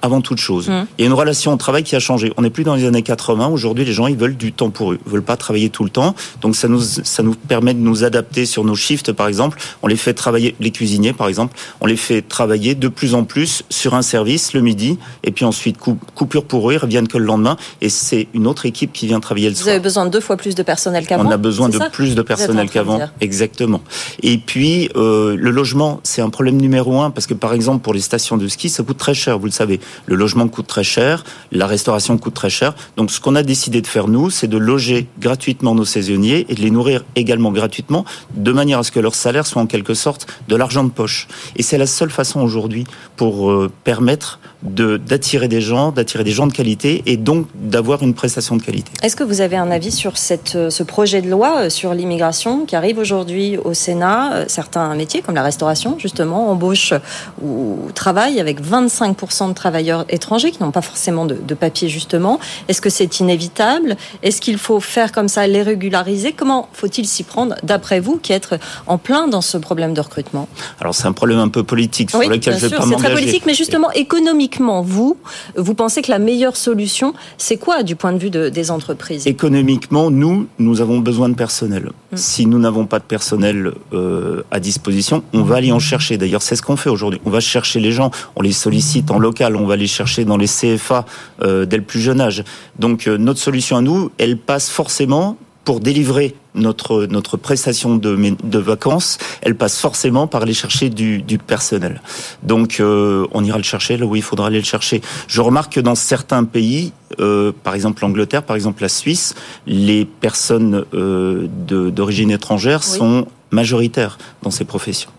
avant 0.03 0.21
toute 0.21 0.39
chose. 0.39 0.69
Mmh. 0.69 0.87
Il 0.99 1.03
y 1.03 1.05
a 1.05 1.07
une 1.07 1.17
relation 1.17 1.53
au 1.53 1.57
travail 1.57 1.85
qui 1.85 1.97
a 1.97 2.01
changé. 2.01 2.33
On 2.37 2.43
n'est 2.43 2.51
plus 2.51 2.65
dans 2.65 2.75
les 2.75 2.85
années 2.85 3.03
80. 3.03 3.47
Aujourd'hui, 3.49 3.85
les 3.85 3.93
gens, 3.93 4.09
ils 4.09 4.17
veulent 4.17 4.37
du 4.37 4.53
temps 4.53 4.71
pour 4.71 4.93
eux. 4.93 4.99
Ils 5.07 5.13
veulent 5.13 5.23
pas 5.23 5.37
travailler 5.37 5.71
tout 5.71 5.85
le 5.85 5.91
temps. 5.91 6.15
Donc, 6.41 6.57
ça 6.57 6.69
nous, 6.69 6.81
ça 6.81 7.23
nous 7.23 7.35
permet 7.35 7.75
de 7.75 7.79
nous 7.79 8.05
adapter 8.05 8.45
sur 8.47 8.65
nos 8.65 8.75
shifts, 8.75 9.13
par 9.13 9.29
exemple. 9.29 9.59
On 9.83 9.87
les 9.87 9.97
fait 9.97 10.15
travailler, 10.15 10.55
les 10.61 10.71
cuisiniers, 10.71 11.13
par 11.13 11.29
exemple, 11.29 11.57
on 11.81 11.87
les 11.87 11.97
fait 11.97 12.23
travailler 12.23 12.75
de 12.75 12.89
plus 12.89 13.15
en 13.15 13.25
plus 13.25 13.63
sur 13.71 13.95
un 13.95 14.03
service 14.03 14.53
le 14.53 14.61
midi. 14.61 14.99
Et 15.23 15.31
puis 15.31 15.45
ensuite, 15.45 15.77
coupure 15.79 16.45
pour 16.45 16.71
eux. 16.71 16.75
Ils 16.75 16.79
reviennent 16.79 17.09
que 17.09 17.19
le 17.19 17.25
lendemain. 17.25 17.57
Et 17.81 17.89
c'est 17.89 18.29
une 18.35 18.47
autre 18.47 18.67
équipe 18.67 18.93
qui 18.93 19.07
vient 19.07 19.21
travailler 19.21 19.49
le 19.49 19.55
soir. 19.55 19.65
Vous 19.65 19.71
avez 19.71 19.81
besoin 19.81 20.07
de 20.07 20.11
deux 20.11 20.21
fois 20.21 20.37
plus 20.37 20.55
de 20.55 20.63
personnel 20.63 21.07
qu'avant. 21.07 21.29
On 21.29 21.31
a 21.31 21.37
besoin 21.37 21.69
de 21.69 21.79
plus 21.93 22.15
de 22.15 22.23
personnel 22.23 22.69
qu'avant. 22.69 23.01
Exactement. 23.21 23.83
Et 24.23 24.39
puis, 24.39 24.91
euh, 24.97 25.37
le 25.37 25.51
logement, 25.51 26.01
c'est 26.03 26.23
un 26.23 26.31
problème 26.31 26.57
numéro 26.57 27.01
un 27.01 27.11
parce 27.11 27.27
que, 27.27 27.35
par 27.35 27.53
exemple, 27.53 27.83
pour 27.83 27.95
les 27.95 28.01
stations 28.01 28.37
de 28.37 28.49
ski, 28.49 28.69
ça 28.69 28.83
coûte 28.83 28.99
très 28.99 29.15
cher, 29.15 29.39
vous 29.39 29.47
le 29.47 29.53
savez. 29.53 29.81
Le 30.07 30.17
logement 30.17 30.49
coûte 30.49 30.67
très 30.67 30.85
cher, 30.85 31.25
la 31.51 31.67
restauration 31.67 32.19
coûte 32.19 32.35
très 32.35 32.51
cher. 32.51 32.75
Donc 32.97 33.11
ce 33.11 33.21
qu'on 33.21 33.35
a 33.35 33.43
décidé 33.43 33.81
de 33.81 33.87
faire 33.87 34.09
nous, 34.09 34.31
c'est 34.31 34.49
de 34.49 34.59
loger 34.59 35.07
gratuitement 35.21 35.75
nos 35.75 35.85
saisonniers 35.85 36.47
et 36.49 36.55
de 36.55 36.61
les 36.61 36.71
nourrir 36.71 37.05
également 37.17 37.53
gratuitement, 37.53 38.05
de 38.35 38.53
manière 38.53 38.79
à 38.79 38.83
ce 38.83 38.91
que 38.91 39.01
leur 39.01 39.15
salaire 39.15 39.47
soit 39.47 39.63
en 39.63 39.67
quelque 39.67 39.95
sorte 39.95 40.27
de 40.49 40.57
l'argent 40.57 40.85
de 40.85 40.91
poche. 40.91 41.29
Et 41.57 41.63
c'est 41.63 41.79
la 41.79 41.87
seule 41.87 42.11
façon 42.11 42.41
aujourd'hui 42.41 42.85
pour 43.17 43.51
euh, 43.51 43.71
permettre 43.85 44.41
d'attirer 44.63 45.49
des 45.49 45.61
gens, 45.61 45.91
d'attirer 45.91 46.23
des 46.23 46.31
gens 46.31 46.47
de 46.47 46.53
qualité 46.53 47.03
et 47.07 47.17
donc 47.17 47.47
d'avoir 47.55 48.03
une 48.03 48.15
prestation 48.15 48.57
de 48.57 48.63
qualité. 48.63 48.93
Est-ce 49.03 49.17
que 49.17 49.25
vous 49.25 49.41
avez 49.41 49.57
un 49.57 49.71
avis 49.71 49.91
sur 49.91 50.13
euh, 50.55 50.71
ce 50.71 50.83
projet 50.85 51.21
de 51.21 51.29
loi 51.29 51.63
euh, 51.63 51.71
sur 51.71 51.95
l'immigration 51.95 52.65
qui 52.65 52.77
arrive 52.77 52.99
aujourd'hui 52.99 53.59
au 53.59 53.75
Sénat 53.75 54.45
Certains 54.49 54.95
métiers 54.95 55.21
comme 55.21 55.35
la 55.35 55.43
restauration 55.43 55.99
justement 55.99 56.51
embauchent 56.51 56.95
ou 57.43 57.79
travaillent 57.95 58.41
avec 58.41 58.63
25% 58.63 59.49
de 59.49 59.53
travailleurs 59.83 60.05
étrangers 60.09 60.53
qui 60.53 60.63
n'ont 60.63 60.71
pas 60.71 60.83
forcément 60.83 61.27
de, 61.27 61.35
de 61.35 61.55
papier 61.55 61.89
justement. 61.89 62.39
Est-ce 62.69 62.81
que 62.81 62.91
c'est 62.91 63.19
inévitable? 63.21 63.97
Est-ce 64.23 64.41
qu'il 64.41 64.59
faut 64.59 64.81
faire 64.81 65.11
comme 65.11 65.29
ça, 65.29 65.47
les 65.47 65.63
régulariser? 65.63 66.33
Comment 66.33 66.69
faut-il 66.73 67.07
s'y 67.07 67.25
prendre 67.25 67.57
d'après 67.63 67.99
vous 67.99 68.19
qui 68.19 68.33
êtes 68.33 68.49
en 68.87 68.99
plein 68.99 69.27
dans 69.27 69.41
ce 69.41 69.59
problème 69.59 69.93
de 69.95 70.01
recrutement? 70.01 70.49
Alors 70.81 70.95
c'est 70.95 71.07
un 71.07 71.13
problème 71.13 71.39
un 71.39 71.49
peu 71.49 71.65
politique 71.65 72.11
sur 72.11 72.21
lequel 72.21 72.55
je 72.55 72.67
vais 72.67 72.77
pas 72.77 72.87
m'engager. 72.87 72.97
C'est 72.97 73.05
très 73.05 73.15
politique, 73.15 73.47
mais 73.47 73.55
justement 73.55 73.91
économiquement, 73.93 74.83
vous, 74.83 75.17
vous 75.57 75.75
pensez 75.75 76.03
que 76.03 76.11
la 76.11 76.19
meilleure 76.19 76.57
solution, 76.57 77.15
c'est 77.39 77.57
quoi 77.57 77.83
du 77.83 77.97
point 77.97 78.13
de 78.13 78.19
vue 78.19 78.31
de, 78.31 78.49
des 78.49 78.71
entreprises? 78.71 79.27
Économiquement, 79.27 80.11
nous, 80.11 80.47
nous 80.59 80.81
avons 80.81 80.99
besoin 80.99 81.29
de 81.29 81.35
personnel. 81.35 81.91
Mm. 82.13 82.17
Si 82.17 82.47
nous 82.47 82.59
n'avons 82.59 82.87
pas 82.87 82.99
de 82.99 83.05
personnel 83.05 83.73
euh, 83.93 84.43
à 84.51 84.61
disposition, 84.61 85.25
on 85.33 85.43
va 85.43 85.57
aller 85.57 85.73
en 85.73 85.79
chercher. 85.79 86.19
D'ailleurs, 86.19 86.43
c'est 86.43 86.57
ce 86.57 86.63
qu'on 86.63 86.77
fait 86.77 86.91
aujourd'hui. 86.91 87.21
On 87.25 87.31
va 87.31 87.41
chercher 87.41 87.81
les 87.81 87.93
gens, 87.93 88.11
on 88.37 88.43
les 88.43 88.53
sollicite 88.53 89.11
en 89.11 89.19
local, 89.19 89.57
on 89.57 89.67
va 89.67 89.77
les 89.77 89.87
chercher 89.87 90.25
dans 90.25 90.37
les 90.37 90.47
CFA 90.47 91.07
euh, 91.41 91.65
dès 91.65 91.79
le 91.79 91.83
plus 91.83 92.01
jeune 92.01 92.21
âge. 92.21 92.45
Donc 92.79 93.07
euh, 93.07 93.17
notre 93.17 93.41
solution 93.41 93.79
à 93.79 93.81
nous, 93.81 94.11
elle 94.19 94.37
passe 94.37 94.69
forcément 94.69 95.39
pour 95.65 95.81
délivrer 95.81 96.35
notre 96.55 97.07
notre 97.07 97.37
prestation 97.37 97.97
de, 97.97 98.35
de 98.43 98.59
vacances, 98.59 99.19
elle 99.41 99.55
passe 99.55 99.79
forcément 99.79 100.27
par 100.27 100.43
aller 100.43 100.55
chercher 100.55 100.91
du, 100.91 101.23
du 101.23 101.39
personnel. 101.39 102.03
Donc 102.43 102.79
euh, 102.81 103.27
on 103.33 103.45
ira 103.45 103.59
le 103.59 103.65
chercher 103.65 103.97
là 103.97 104.07
où 104.07 104.17
il 104.17 104.23
faudra 104.23 104.49
aller 104.49 104.59
le 104.59 104.65
chercher. 104.65 105.01
Je 105.29 105.41
remarque 105.41 105.75
que 105.75 105.81
dans 105.81 105.95
certains 105.95 106.45
pays, 106.45 106.93
euh, 107.21 107.53
par 107.63 107.75
exemple 107.75 108.03
l'Angleterre, 108.03 108.43
par 108.43 108.57
exemple 108.57 108.83
la 108.83 108.89
Suisse, 108.89 109.35
les 109.67 110.05
personnes 110.05 110.85
euh, 110.95 111.49
d'origine 111.69 112.31
étrangère 112.31 112.83
sont 112.83 113.27
majoritaires 113.51 114.19
dans 114.43 114.51
ces 114.51 114.65
professions. 114.65 115.11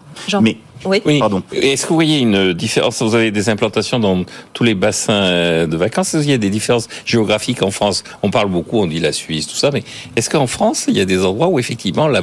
Mais 0.42 0.58
oui. 0.86 1.20
Pardon. 1.20 1.44
Est-ce 1.52 1.84
que 1.84 1.90
vous 1.90 1.96
voyez 1.96 2.20
une 2.20 2.54
différence? 2.54 3.02
Vous 3.02 3.16
avez 3.16 3.32
des 3.32 3.50
implantations 3.50 4.00
dans 4.00 4.24
tous 4.54 4.64
les 4.64 4.76
bassins 4.76 5.14
euh, 5.14 5.68
de 5.68 5.78
vacances? 5.78 6.14
Est-ce 6.14 6.24
qu'il 6.24 6.32
y 6.32 6.36
a 6.36 6.38
des 6.38 6.50
différences 6.50 6.88
géographiques 7.06 7.62
en 7.64 7.72
France? 7.72 8.04
On 8.22 8.30
parle 8.30 8.50
beaucoup, 8.50 8.80
on 8.80 8.88
dit 8.88 9.00
la 9.00 9.12
Suisse, 9.12 9.48
tout 9.48 9.56
ça, 9.56 9.72
mais 9.72 9.84
est-ce 10.16 10.30
qu'en 10.30 10.48
France, 10.48 10.86
il 10.88 10.98
y 10.98 11.02
a 11.02 11.06
des 11.06 11.24
endroits 11.26 11.48
où 11.48 11.60
effectivement 11.60 12.08
la, 12.08 12.22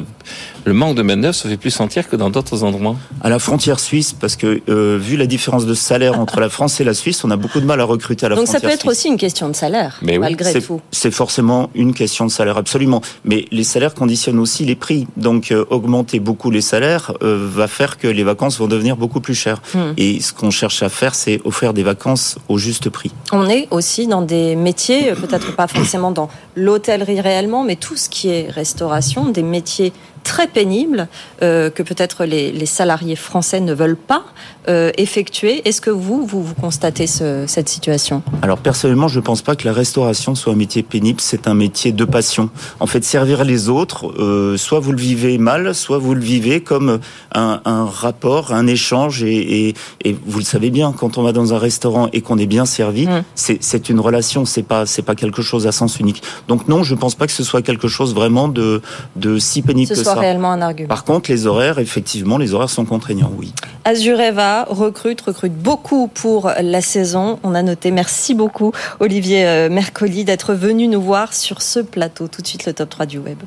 le 0.65 0.73
manque 0.73 0.97
de 0.97 1.03
main-d'œuvre 1.03 1.35
se 1.35 1.49
fait 1.49 1.57
plus 1.57 1.71
sentir 1.71 2.09
que 2.09 2.17
dans 2.17 2.31
d'autres 2.31 2.65
endroits? 2.65 2.97
À 3.21 3.29
la 3.29 3.39
frontière 3.39 3.81
suisse, 3.81 4.13
parce 4.13 4.37
que 4.37 4.61
euh, 4.69 4.99
vu 5.01 5.17
la 5.17 5.27
différence 5.27 5.67
de 5.67 5.75
salaire 5.75 6.19
entre 6.19 6.41
la 6.41 6.49
France 6.49 6.81
et 6.81 6.85
la 6.85 6.95
Suisse, 6.95 7.25
on 7.25 7.31
a 7.31 7.37
beaucoup 7.37 7.61
de 7.61 7.67
mal 7.67 7.81
à 7.81 7.85
recruter 7.85 8.27
à 8.27 8.29
la 8.29 8.37
Donc 8.37 8.47
frontière. 8.47 8.61
Donc 8.63 8.71
ça 8.71 8.77
peut 8.77 8.89
être 8.89 8.91
aussi 8.91 9.09
une 9.09 9.17
question 9.17 9.49
de 9.49 9.57
salaire, 9.57 9.99
mais 10.03 10.19
malgré 10.19 10.53
oui, 10.53 10.63
tout. 10.63 10.81
C'est 10.91 11.11
forcément 11.11 11.71
une 11.75 11.95
question 11.95 12.27
de 12.27 12.31
salaire, 12.31 12.57
absolument. 12.57 13.01
Mais 13.25 13.45
les 13.51 13.65
salaires 13.65 13.95
conditionnent 13.95 14.39
aussi 14.39 14.65
les 14.65 14.75
prix. 14.75 15.07
Donc 15.17 15.53
euh, 15.53 15.65
augmenter 15.71 16.21
beaucoup 16.21 16.51
les 16.51 16.61
salaires 16.61 17.13
euh, 17.23 17.49
va 17.51 17.69
faire 17.69 17.99
que 17.99 18.09
les 18.09 18.25
vacances 18.25 18.50
vont 18.59 18.67
devenir 18.67 18.97
beaucoup 18.97 19.21
plus 19.21 19.35
chères. 19.35 19.61
Hmm. 19.75 19.93
Et 19.97 20.21
ce 20.21 20.33
qu'on 20.33 20.51
cherche 20.51 20.83
à 20.83 20.89
faire, 20.89 21.15
c'est 21.15 21.41
offrir 21.45 21.73
des 21.73 21.83
vacances 21.83 22.39
au 22.49 22.59
juste 22.59 22.91
prix. 22.91 23.11
On 23.33 23.49
est 23.49 23.69
aussi 23.71 24.07
dans 24.07 24.23
des 24.23 24.57
métiers, 24.57 25.13
peut-être 25.13 25.55
pas 25.57 25.67
forcément 25.67 26.11
dans 26.11 26.29
l'hôtellerie 26.57 27.21
réellement, 27.21 27.65
mais 27.65 27.77
tout 27.77 27.97
ce 27.97 28.09
qui 28.09 28.29
est 28.29 28.51
restauration, 28.51 29.27
des 29.31 29.43
métiers 29.43 29.93
très 30.23 30.47
pénibles 30.47 31.09
euh, 31.43 31.71
que 31.71 31.83
peut-être 31.83 32.25
les, 32.25 32.53
les, 32.53 32.67
salariés 32.67 33.17
français 33.17 33.61
ne 33.61 33.75
veulent 33.75 33.97
pas 33.97 34.25
euh, 34.69 34.91
effectuer. 34.97 35.67
Est-ce 35.69 35.81
que 35.81 35.91
vous, 35.91 36.25
vous, 36.25 36.43
vous 36.43 36.55
constatez 36.55 37.07
ce, 37.07 37.45
cette 37.47 37.69
situation? 37.69 38.23
Alors 38.43 38.59
personnellement, 38.59 39.09
je 39.09 39.19
ne 39.19 39.25
pense 39.25 39.43
pas 39.43 39.57
que 39.57 39.67
la 39.67 39.73
restauration 39.73 40.35
soit 40.35 40.53
un 40.53 40.57
métier 40.57 40.83
pénible, 40.83 41.21
c'est 41.21 41.49
un 41.49 41.55
métier 41.55 41.93
de 41.93 42.05
passion. 42.05 42.51
En 42.79 42.87
fait, 42.87 43.05
servir 43.05 43.45
les 43.45 43.69
autres, 43.69 44.13
euh, 44.19 44.57
soit 44.57 44.81
vous 44.81 44.93
le 44.93 45.01
vivez 45.01 45.39
mal, 45.39 45.75
soit 45.75 45.99
vous 45.99 46.15
le 46.15 46.21
vivez 46.23 46.63
comme 46.63 47.01
un, 47.35 47.61
un 47.65 47.85
rapport, 47.85 48.53
un 48.53 48.67
échange, 48.67 49.23
et, 49.23 49.69
et, 49.69 49.75
et, 50.05 50.17
vous 50.27 50.39
le 50.39 50.45
savez 50.45 50.71
bien, 50.71 50.93
quand 50.93 51.19
on 51.19 51.23
va 51.23 51.33
dans 51.33 51.55
un 51.55 51.59
restaurant 51.59 52.09
et 52.13 52.21
qu'on 52.21 52.39
est 52.39 52.47
bien 52.47 52.67
servi, 52.67 53.07
mmh. 53.07 53.23
c'est 53.35 53.89
une 53.89 54.01
relation, 54.01 54.45
c'est 54.45 54.63
pas 54.63 54.85
pas 55.03 55.15
quelque 55.15 55.43
chose 55.43 55.67
à 55.67 55.73
sens 55.73 55.99
unique. 55.99 56.23
Donc 56.49 56.69
non, 56.69 56.83
je 56.83 56.95
ne 56.95 57.01
pense 57.01 57.15
pas 57.15 57.27
que 57.27 57.33
ce 57.33 57.45
soit 57.45 57.63
quelque 57.63 57.89
chose 57.89 58.15
vraiment 58.15 58.49
de, 58.49 58.83
de 59.17 59.39
si 59.39 59.63
pénible 59.63 59.93
que 59.95 60.03
ça. 60.15 60.21
réellement 60.21 60.53
un 60.53 60.63
argument. 60.63 60.89
Par 60.89 61.05
contre, 61.05 61.31
les 61.31 61.47
horaires, 61.47 61.79
effectivement, 61.79 62.39
les 62.39 62.55
horaires 62.55 62.71
sont 62.71 62.85
contraignants, 62.85 63.33
oui. 63.37 63.53
Azureva 63.85 64.65
recrute, 64.69 65.21
recrute 65.21 65.55
beaucoup 65.55 66.09
pour 66.09 66.51
la 66.61 66.81
saison. 66.81 67.39
On 67.43 67.55
a 67.55 67.63
noté. 67.63 67.91
Merci 67.91 68.35
beaucoup, 68.35 68.73
Olivier 69.01 69.69
Mercoli, 69.71 70.25
d'être 70.25 70.55
venu 70.55 70.87
nous 70.89 71.03
voir 71.03 71.33
sur 71.33 71.63
ce 71.63 71.81
plateau. 71.81 72.29
Tout 72.29 72.43
de 72.43 72.47
suite, 72.47 72.67
le 72.67 72.73
top 72.73 72.91
3 72.91 73.07
du 73.07 73.19
web. 73.19 73.39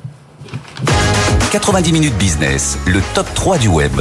90 1.52 1.92
minutes 1.92 2.16
business, 2.18 2.78
le 2.86 3.00
top 3.14 3.26
3 3.34 3.58
du 3.58 3.68
web. 3.68 3.92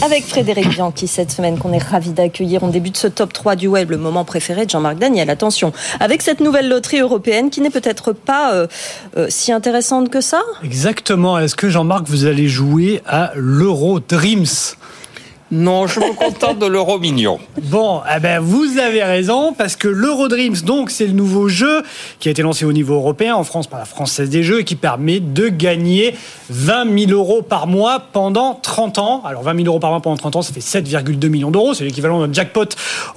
Avec 0.00 0.24
Frédéric 0.26 0.68
Bianchi 0.68 1.08
cette 1.08 1.32
semaine 1.32 1.58
qu'on 1.58 1.72
est 1.72 1.82
ravi 1.82 2.10
d'accueillir. 2.10 2.62
On 2.62 2.68
débute 2.68 2.96
ce 2.96 3.08
top 3.08 3.32
3 3.32 3.56
du 3.56 3.66
web, 3.66 3.90
le 3.90 3.96
moment 3.96 4.24
préféré 4.24 4.64
de 4.64 4.70
Jean-Marc 4.70 4.96
Daniel. 4.96 5.28
Attention, 5.28 5.72
avec 5.98 6.22
cette 6.22 6.38
nouvelle 6.38 6.68
loterie 6.68 7.00
européenne 7.00 7.50
qui 7.50 7.60
n'est 7.60 7.70
peut-être 7.70 8.12
pas 8.12 8.54
euh, 8.54 8.68
euh, 9.16 9.26
si 9.28 9.50
intéressante 9.50 10.08
que 10.08 10.20
ça? 10.20 10.40
Exactement. 10.62 11.36
Est-ce 11.36 11.56
que 11.56 11.68
Jean-Marc, 11.68 12.06
vous 12.06 12.26
allez 12.26 12.46
jouer 12.46 13.02
à 13.06 13.32
l'Euro 13.34 13.98
Dreams? 13.98 14.46
Non, 15.50 15.86
je 15.86 15.98
me 15.98 16.14
contente 16.14 16.58
de 16.58 16.66
l'euro 16.66 16.98
mignon. 16.98 17.38
Bon, 17.62 18.02
eh 18.14 18.20
ben 18.20 18.38
vous 18.38 18.78
avez 18.78 19.02
raison, 19.02 19.54
parce 19.54 19.76
que 19.76 19.88
l'Eurodreams, 19.88 20.56
donc, 20.56 20.90
c'est 20.90 21.06
le 21.06 21.14
nouveau 21.14 21.48
jeu 21.48 21.82
qui 22.20 22.28
a 22.28 22.32
été 22.32 22.42
lancé 22.42 22.66
au 22.66 22.72
niveau 22.72 22.94
européen, 22.94 23.34
en 23.34 23.44
France 23.44 23.66
par 23.66 23.78
la 23.78 23.86
Française 23.86 24.28
des 24.28 24.42
Jeux, 24.42 24.60
et 24.60 24.64
qui 24.64 24.76
permet 24.76 25.20
de 25.20 25.48
gagner 25.48 26.14
20 26.50 27.06
000 27.06 27.12
euros 27.12 27.40
par 27.40 27.66
mois 27.66 28.02
pendant 28.12 28.58
30 28.62 28.98
ans. 28.98 29.22
Alors 29.24 29.42
20 29.42 29.56
000 29.56 29.68
euros 29.68 29.78
par 29.78 29.90
mois 29.90 30.00
pendant 30.00 30.18
30 30.18 30.36
ans, 30.36 30.42
ça 30.42 30.52
fait 30.52 30.60
7,2 30.60 31.28
millions 31.28 31.50
d'euros, 31.50 31.72
c'est 31.72 31.84
l'équivalent 31.84 32.26
d'un 32.26 32.32
jackpot 32.32 32.66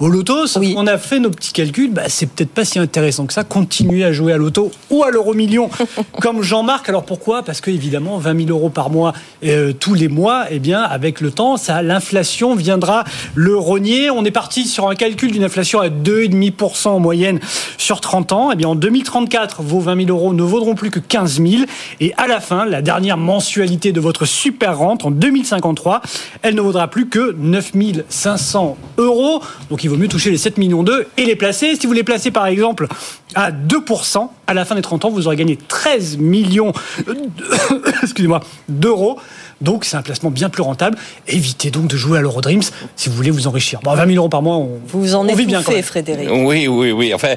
au 0.00 0.08
loto. 0.08 0.46
Sauf 0.46 0.62
oui. 0.62 0.72
qu'on 0.72 0.86
a 0.86 0.96
fait 0.96 1.18
nos 1.18 1.30
petits 1.30 1.52
calculs, 1.52 1.92
bah, 1.92 2.04
c'est 2.08 2.26
peut-être 2.30 2.52
pas 2.52 2.64
si 2.64 2.78
intéressant 2.78 3.26
que 3.26 3.34
ça, 3.34 3.44
continuer 3.44 4.04
à 4.04 4.12
jouer 4.12 4.32
à 4.32 4.38
loto 4.38 4.70
ou 4.88 5.04
à 5.04 5.10
l'euro 5.10 5.34
million, 5.34 5.68
comme 6.22 6.42
Jean-Marc. 6.42 6.88
Alors 6.88 7.04
pourquoi? 7.04 7.42
Parce 7.42 7.60
que 7.60 7.70
évidemment, 7.70 8.16
20 8.16 8.46
000 8.46 8.58
euros 8.58 8.70
par 8.70 8.88
mois 8.88 9.12
euh, 9.44 9.74
tous 9.78 9.92
les 9.92 10.08
mois, 10.08 10.46
eh 10.50 10.60
bien, 10.60 10.80
avec 10.80 11.20
le 11.20 11.30
temps, 11.30 11.58
ça 11.58 11.82
l'inflation 11.82 12.21
viendra 12.56 13.04
le 13.34 13.56
rogner. 13.56 14.10
On 14.10 14.24
est 14.24 14.30
parti 14.30 14.66
sur 14.66 14.88
un 14.88 14.94
calcul 14.94 15.32
d'une 15.32 15.44
inflation 15.44 15.80
à 15.80 15.88
2,5% 15.88 16.88
en 16.88 17.00
moyenne 17.00 17.40
sur 17.78 18.00
30 18.00 18.32
ans. 18.32 18.50
Et 18.50 18.54
eh 18.54 18.56
bien 18.56 18.68
en 18.68 18.74
2034, 18.74 19.62
vos 19.62 19.80
20 19.80 20.06
000 20.06 20.08
euros 20.08 20.32
ne 20.34 20.42
vaudront 20.42 20.74
plus 20.74 20.90
que 20.90 21.00
15 21.00 21.40
000. 21.40 21.64
Et 22.00 22.12
à 22.16 22.26
la 22.26 22.40
fin, 22.40 22.64
la 22.64 22.82
dernière 22.82 23.16
mensualité 23.16 23.92
de 23.92 24.00
votre 24.00 24.24
super 24.24 24.78
rente 24.78 25.04
en 25.04 25.10
2053, 25.10 26.02
elle 26.42 26.54
ne 26.54 26.60
vaudra 26.60 26.88
plus 26.88 27.08
que 27.08 27.34
9 27.38 27.72
500 28.08 28.76
euros. 28.98 29.42
Donc 29.70 29.84
il 29.84 29.90
vaut 29.90 29.96
mieux 29.96 30.08
toucher 30.08 30.30
les 30.30 30.38
7 30.38 30.58
millions 30.58 30.82
d'euros 30.82 31.02
et 31.16 31.24
les 31.24 31.36
placer. 31.36 31.76
Si 31.76 31.86
vous 31.86 31.92
les 31.92 32.04
placez 32.04 32.30
par 32.30 32.46
exemple 32.46 32.86
à 33.34 33.50
2%, 33.50 34.28
à 34.52 34.54
la 34.54 34.64
fin 34.64 34.74
des 34.74 34.82
30 34.82 35.04
ans, 35.06 35.10
vous 35.10 35.26
aurez 35.26 35.36
gagné 35.36 35.56
13 35.56 36.18
millions 36.18 36.72
excusez-moi, 38.02 38.40
d'euros. 38.68 39.18
Donc 39.60 39.84
c'est 39.84 39.96
un 39.96 40.02
placement 40.02 40.30
bien 40.30 40.48
plus 40.48 40.62
rentable. 40.62 40.98
Évitez 41.28 41.70
donc 41.70 41.86
de 41.86 41.96
jouer 41.96 42.18
à 42.18 42.20
l'Eurodreams 42.20 42.62
si 42.96 43.08
vous 43.08 43.14
voulez 43.14 43.30
vous 43.30 43.46
enrichir. 43.46 43.80
Bon, 43.82 43.94
20 43.94 44.06
000 44.06 44.16
euros 44.16 44.28
par 44.28 44.42
mois, 44.42 44.56
on, 44.56 44.80
vous 44.86 45.14
en 45.14 45.28
on 45.28 45.34
vit 45.34 45.46
bien. 45.46 45.62
Frédéric. 45.62 46.28
Oui, 46.30 46.66
oui, 46.66 46.90
oui. 46.90 47.14
Enfin, 47.14 47.34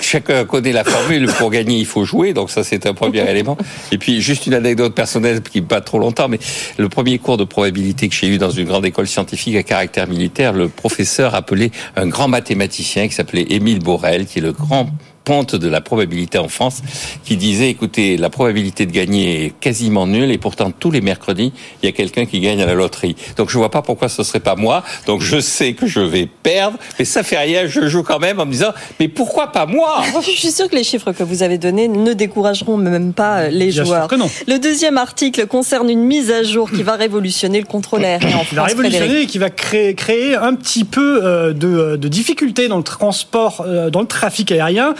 chacun 0.00 0.44
connaît 0.44 0.72
la 0.72 0.84
formule. 0.84 1.26
Pour 1.38 1.50
gagner, 1.50 1.78
il 1.78 1.86
faut 1.86 2.04
jouer. 2.04 2.32
Donc 2.32 2.50
ça, 2.50 2.62
c'est 2.62 2.86
un 2.86 2.94
premier 2.94 3.18
élément. 3.30 3.58
Et 3.90 3.98
puis 3.98 4.20
juste 4.20 4.46
une 4.46 4.54
anecdote 4.54 4.94
personnelle 4.94 5.42
qui 5.42 5.60
pas 5.60 5.80
trop 5.80 5.98
longtemps, 5.98 6.28
mais 6.28 6.38
le 6.78 6.88
premier 6.88 7.18
cours 7.18 7.36
de 7.36 7.44
probabilité 7.44 8.08
que 8.08 8.14
j'ai 8.14 8.28
eu 8.28 8.38
dans 8.38 8.50
une 8.50 8.66
grande 8.66 8.86
école 8.86 9.06
scientifique 9.06 9.56
à 9.56 9.62
caractère 9.62 10.06
militaire, 10.08 10.52
le 10.52 10.68
professeur 10.68 11.34
appelait 11.34 11.70
un 11.96 12.06
grand 12.06 12.28
mathématicien 12.28 13.08
qui 13.08 13.14
s'appelait 13.14 13.46
Émile 13.50 13.80
Borel, 13.80 14.26
qui 14.26 14.38
est 14.38 14.42
le 14.42 14.52
grand 14.52 14.88
de 15.30 15.68
la 15.68 15.80
probabilité 15.80 16.38
en 16.38 16.48
France, 16.48 16.82
qui 17.24 17.36
disait, 17.36 17.70
écoutez, 17.70 18.16
la 18.16 18.30
probabilité 18.30 18.84
de 18.84 18.90
gagner 18.90 19.44
est 19.44 19.50
quasiment 19.60 20.08
nulle, 20.08 20.32
et 20.32 20.38
pourtant 20.38 20.72
tous 20.72 20.90
les 20.90 21.00
mercredis, 21.00 21.52
il 21.82 21.86
y 21.86 21.88
a 21.88 21.92
quelqu'un 21.92 22.26
qui 22.26 22.40
gagne 22.40 22.60
à 22.60 22.66
la 22.66 22.74
loterie. 22.74 23.14
Donc 23.36 23.48
je 23.48 23.56
vois 23.56 23.70
pas 23.70 23.80
pourquoi 23.80 24.08
ce 24.08 24.24
serait 24.24 24.40
pas 24.40 24.56
moi. 24.56 24.82
Donc 25.06 25.20
je 25.20 25.38
sais 25.38 25.74
que 25.74 25.86
je 25.86 26.00
vais 26.00 26.26
perdre, 26.26 26.78
mais 26.98 27.04
ça 27.04 27.22
fait 27.22 27.38
rien, 27.38 27.68
je 27.68 27.86
joue 27.86 28.02
quand 28.02 28.18
même 28.18 28.40
en 28.40 28.46
me 28.46 28.50
disant, 28.50 28.72
mais 28.98 29.06
pourquoi 29.06 29.52
pas 29.52 29.66
moi? 29.66 30.02
Je 30.20 30.46
suis 30.46 30.50
sûr 30.50 30.68
que 30.68 30.76
les 30.76 30.84
chiffres 30.84 31.12
que 31.12 31.22
vous 31.22 31.42
avez 31.42 31.58
donnés 31.58 31.88
ne 31.88 32.12
décourageront 32.12 32.76
même 32.76 33.12
pas 33.12 33.42
euh, 33.42 33.48
les 33.50 33.70
joueurs. 33.70 34.08
Le 34.46 34.58
deuxième 34.58 34.98
article 34.98 35.46
concerne 35.46 35.90
une 35.90 36.02
mise 36.02 36.30
à 36.30 36.42
jour 36.42 36.70
qui 36.70 36.82
va 36.82 36.96
révolutionner 36.96 37.60
le 37.60 37.66
contrôle 37.66 38.04
aérien 38.04 38.36
en 38.36 38.44
France. 38.44 38.52
va 38.52 38.64
révolutionner 38.64 39.22
et 39.22 39.26
qui 39.26 39.38
va 39.38 39.50
créer, 39.50 39.94
créer 39.94 40.34
un 40.34 40.54
petit 40.54 40.84
peu 40.84 41.24
euh, 41.24 41.52
de, 41.52 41.96
de 41.96 42.08
difficultés 42.08 42.68
dans 42.68 42.78
le 42.78 42.82
transport, 42.82 43.64
euh, 43.66 43.90
dans 43.90 44.00
le 44.00 44.06
trafic 44.06 44.50
aérien. 44.52 44.94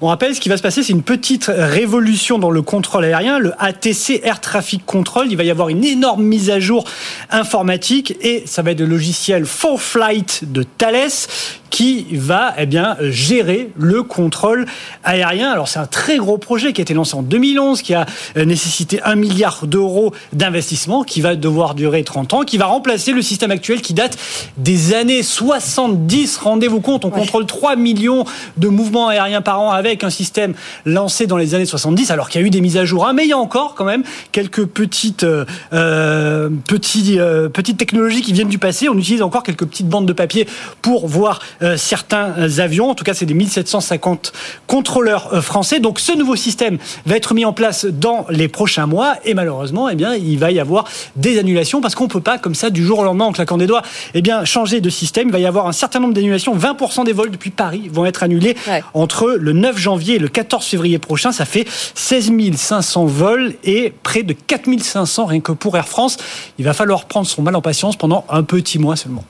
On 0.00 0.08
rappelle 0.08 0.34
ce 0.34 0.40
qui 0.40 0.48
va 0.48 0.56
se 0.56 0.62
passer, 0.62 0.82
c'est 0.82 0.92
une 0.92 1.02
petite 1.02 1.46
révolution 1.48 2.38
dans 2.38 2.50
le 2.50 2.62
contrôle 2.62 3.04
aérien, 3.04 3.38
le 3.38 3.52
ATC 3.58 4.20
Air 4.22 4.40
Traffic 4.40 4.84
Control. 4.84 5.26
Il 5.30 5.36
va 5.36 5.44
y 5.44 5.50
avoir 5.50 5.68
une 5.68 5.84
énorme 5.84 6.22
mise 6.22 6.50
à 6.50 6.60
jour 6.60 6.84
informatique 7.30 8.16
et 8.20 8.42
ça 8.46 8.62
va 8.62 8.72
être 8.72 8.80
le 8.80 8.86
logiciel 8.86 9.44
4Flight 9.44 10.50
de 10.50 10.62
Thales 10.62 11.10
qui 11.70 12.06
va 12.12 12.54
eh 12.56 12.64
bien 12.64 12.96
gérer 13.00 13.70
le 13.76 14.02
contrôle 14.02 14.64
aérien. 15.04 15.50
Alors 15.50 15.68
c'est 15.68 15.78
un 15.78 15.86
très 15.86 16.16
gros 16.16 16.38
projet 16.38 16.72
qui 16.72 16.80
a 16.80 16.82
été 16.82 16.94
lancé 16.94 17.14
en 17.14 17.22
2011, 17.22 17.82
qui 17.82 17.92
a 17.92 18.06
nécessité 18.34 19.02
un 19.02 19.14
milliard 19.14 19.66
d'euros 19.66 20.14
d'investissement, 20.32 21.02
qui 21.02 21.20
va 21.20 21.36
devoir 21.36 21.74
durer 21.74 22.02
30 22.02 22.32
ans, 22.32 22.42
qui 22.44 22.56
va 22.56 22.64
remplacer 22.64 23.12
le 23.12 23.20
système 23.20 23.50
actuel 23.50 23.82
qui 23.82 23.92
date 23.92 24.16
des 24.56 24.94
années 24.94 25.22
70. 25.22 26.38
Rendez-vous 26.38 26.80
compte, 26.80 27.04
on 27.04 27.10
contrôle 27.10 27.44
3 27.44 27.76
millions 27.76 28.24
de 28.56 28.68
mouvements 28.68 29.08
aériens 29.08 29.42
par 29.42 29.55
an 29.58 29.70
avec 29.70 30.04
un 30.04 30.10
système 30.10 30.54
lancé 30.84 31.26
dans 31.26 31.36
les 31.36 31.54
années 31.54 31.66
70, 31.66 32.10
alors 32.10 32.28
qu'il 32.28 32.40
y 32.40 32.44
a 32.44 32.46
eu 32.46 32.50
des 32.50 32.60
mises 32.60 32.76
à 32.76 32.84
jour. 32.84 33.06
Hein, 33.06 33.12
mais 33.12 33.24
il 33.24 33.28
y 33.28 33.32
a 33.32 33.38
encore 33.38 33.74
quand 33.74 33.84
même 33.84 34.02
quelques 34.32 34.64
petites, 34.66 35.24
euh, 35.24 35.44
euh 35.72 36.50
petits, 36.66 37.18
euh, 37.18 37.48
petites 37.48 37.78
technologies 37.78 38.22
qui 38.22 38.32
viennent 38.32 38.48
du 38.48 38.58
passé. 38.58 38.88
On 38.88 38.98
utilise 38.98 39.22
encore 39.22 39.42
quelques 39.42 39.66
petites 39.66 39.88
bandes 39.88 40.06
de 40.06 40.12
papier 40.12 40.46
pour 40.82 41.06
voir 41.06 41.40
euh, 41.62 41.76
certains 41.76 42.58
avions. 42.58 42.90
En 42.90 42.94
tout 42.94 43.04
cas, 43.04 43.14
c'est 43.14 43.26
des 43.26 43.34
1750 43.34 44.32
contrôleurs 44.66 45.44
français. 45.44 45.80
Donc, 45.80 46.00
ce 46.00 46.16
nouveau 46.16 46.36
système 46.36 46.78
va 47.04 47.16
être 47.16 47.34
mis 47.34 47.44
en 47.44 47.52
place 47.52 47.86
dans 47.86 48.26
les 48.30 48.48
prochains 48.48 48.86
mois. 48.86 49.14
Et 49.24 49.34
malheureusement, 49.34 49.88
eh 49.88 49.94
bien, 49.94 50.14
il 50.14 50.38
va 50.38 50.50
y 50.50 50.60
avoir 50.60 50.84
des 51.16 51.38
annulations 51.38 51.80
parce 51.80 51.94
qu'on 51.94 52.08
peut 52.08 52.20
pas, 52.20 52.38
comme 52.38 52.54
ça, 52.54 52.70
du 52.70 52.84
jour 52.84 53.00
au 53.00 53.04
lendemain, 53.04 53.26
en 53.26 53.32
claquant 53.32 53.56
des 53.56 53.66
doigts, 53.66 53.82
eh 54.14 54.22
bien, 54.22 54.44
changer 54.44 54.80
de 54.80 54.90
système. 54.90 55.28
Il 55.28 55.32
va 55.32 55.38
y 55.38 55.46
avoir 55.46 55.66
un 55.66 55.72
certain 55.72 56.00
nombre 56.00 56.14
d'annulations. 56.14 56.56
20% 56.56 57.04
des 57.04 57.12
vols 57.12 57.30
depuis 57.30 57.50
Paris 57.50 57.88
vont 57.92 58.06
être 58.06 58.22
annulés 58.22 58.56
entre 58.94 59.36
le 59.38 59.45
9 59.52 59.78
janvier 59.78 60.16
et 60.16 60.18
le 60.18 60.28
14 60.28 60.64
février 60.64 60.98
prochain. 60.98 61.32
Ça 61.32 61.44
fait 61.44 61.66
16 61.94 62.32
500 62.56 63.06
vols 63.06 63.54
et 63.64 63.92
près 64.02 64.22
de 64.22 64.32
4 64.32 64.66
500 64.80 65.26
rien 65.26 65.40
que 65.40 65.52
pour 65.52 65.76
Air 65.76 65.88
France. 65.88 66.16
Il 66.58 66.64
va 66.64 66.72
falloir 66.72 67.06
prendre 67.06 67.26
son 67.26 67.42
mal 67.42 67.56
en 67.56 67.62
patience 67.62 67.96
pendant 67.96 68.24
un 68.28 68.42
petit 68.42 68.78
mois 68.78 68.96
seulement 68.96 69.24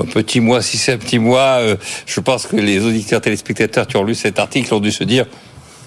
un 0.00 0.04
petit 0.04 0.40
mois, 0.40 0.62
si 0.62 0.76
c'est 0.76 0.92
un 0.92 0.98
petit 0.98 1.18
mois, 1.18 1.58
euh, 1.60 1.76
je 2.06 2.20
pense 2.20 2.46
que 2.46 2.56
les 2.56 2.84
auditeurs 2.84 3.20
téléspectateurs 3.20 3.86
qui 3.86 3.96
ont 3.96 4.04
lu 4.04 4.14
cet 4.14 4.38
article 4.38 4.72
ont 4.74 4.80
dû 4.80 4.92
se 4.92 5.04
dire 5.04 5.26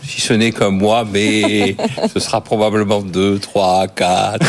si 0.10 0.22
ce 0.22 0.34
n'est 0.34 0.52
qu'un 0.52 0.72
mois, 0.72 1.06
mais 1.12 1.76
ce 2.13 2.19
sera 2.19 2.41
probablement 2.41 3.02
2, 3.02 3.38
3, 3.38 3.88
4, 3.88 4.45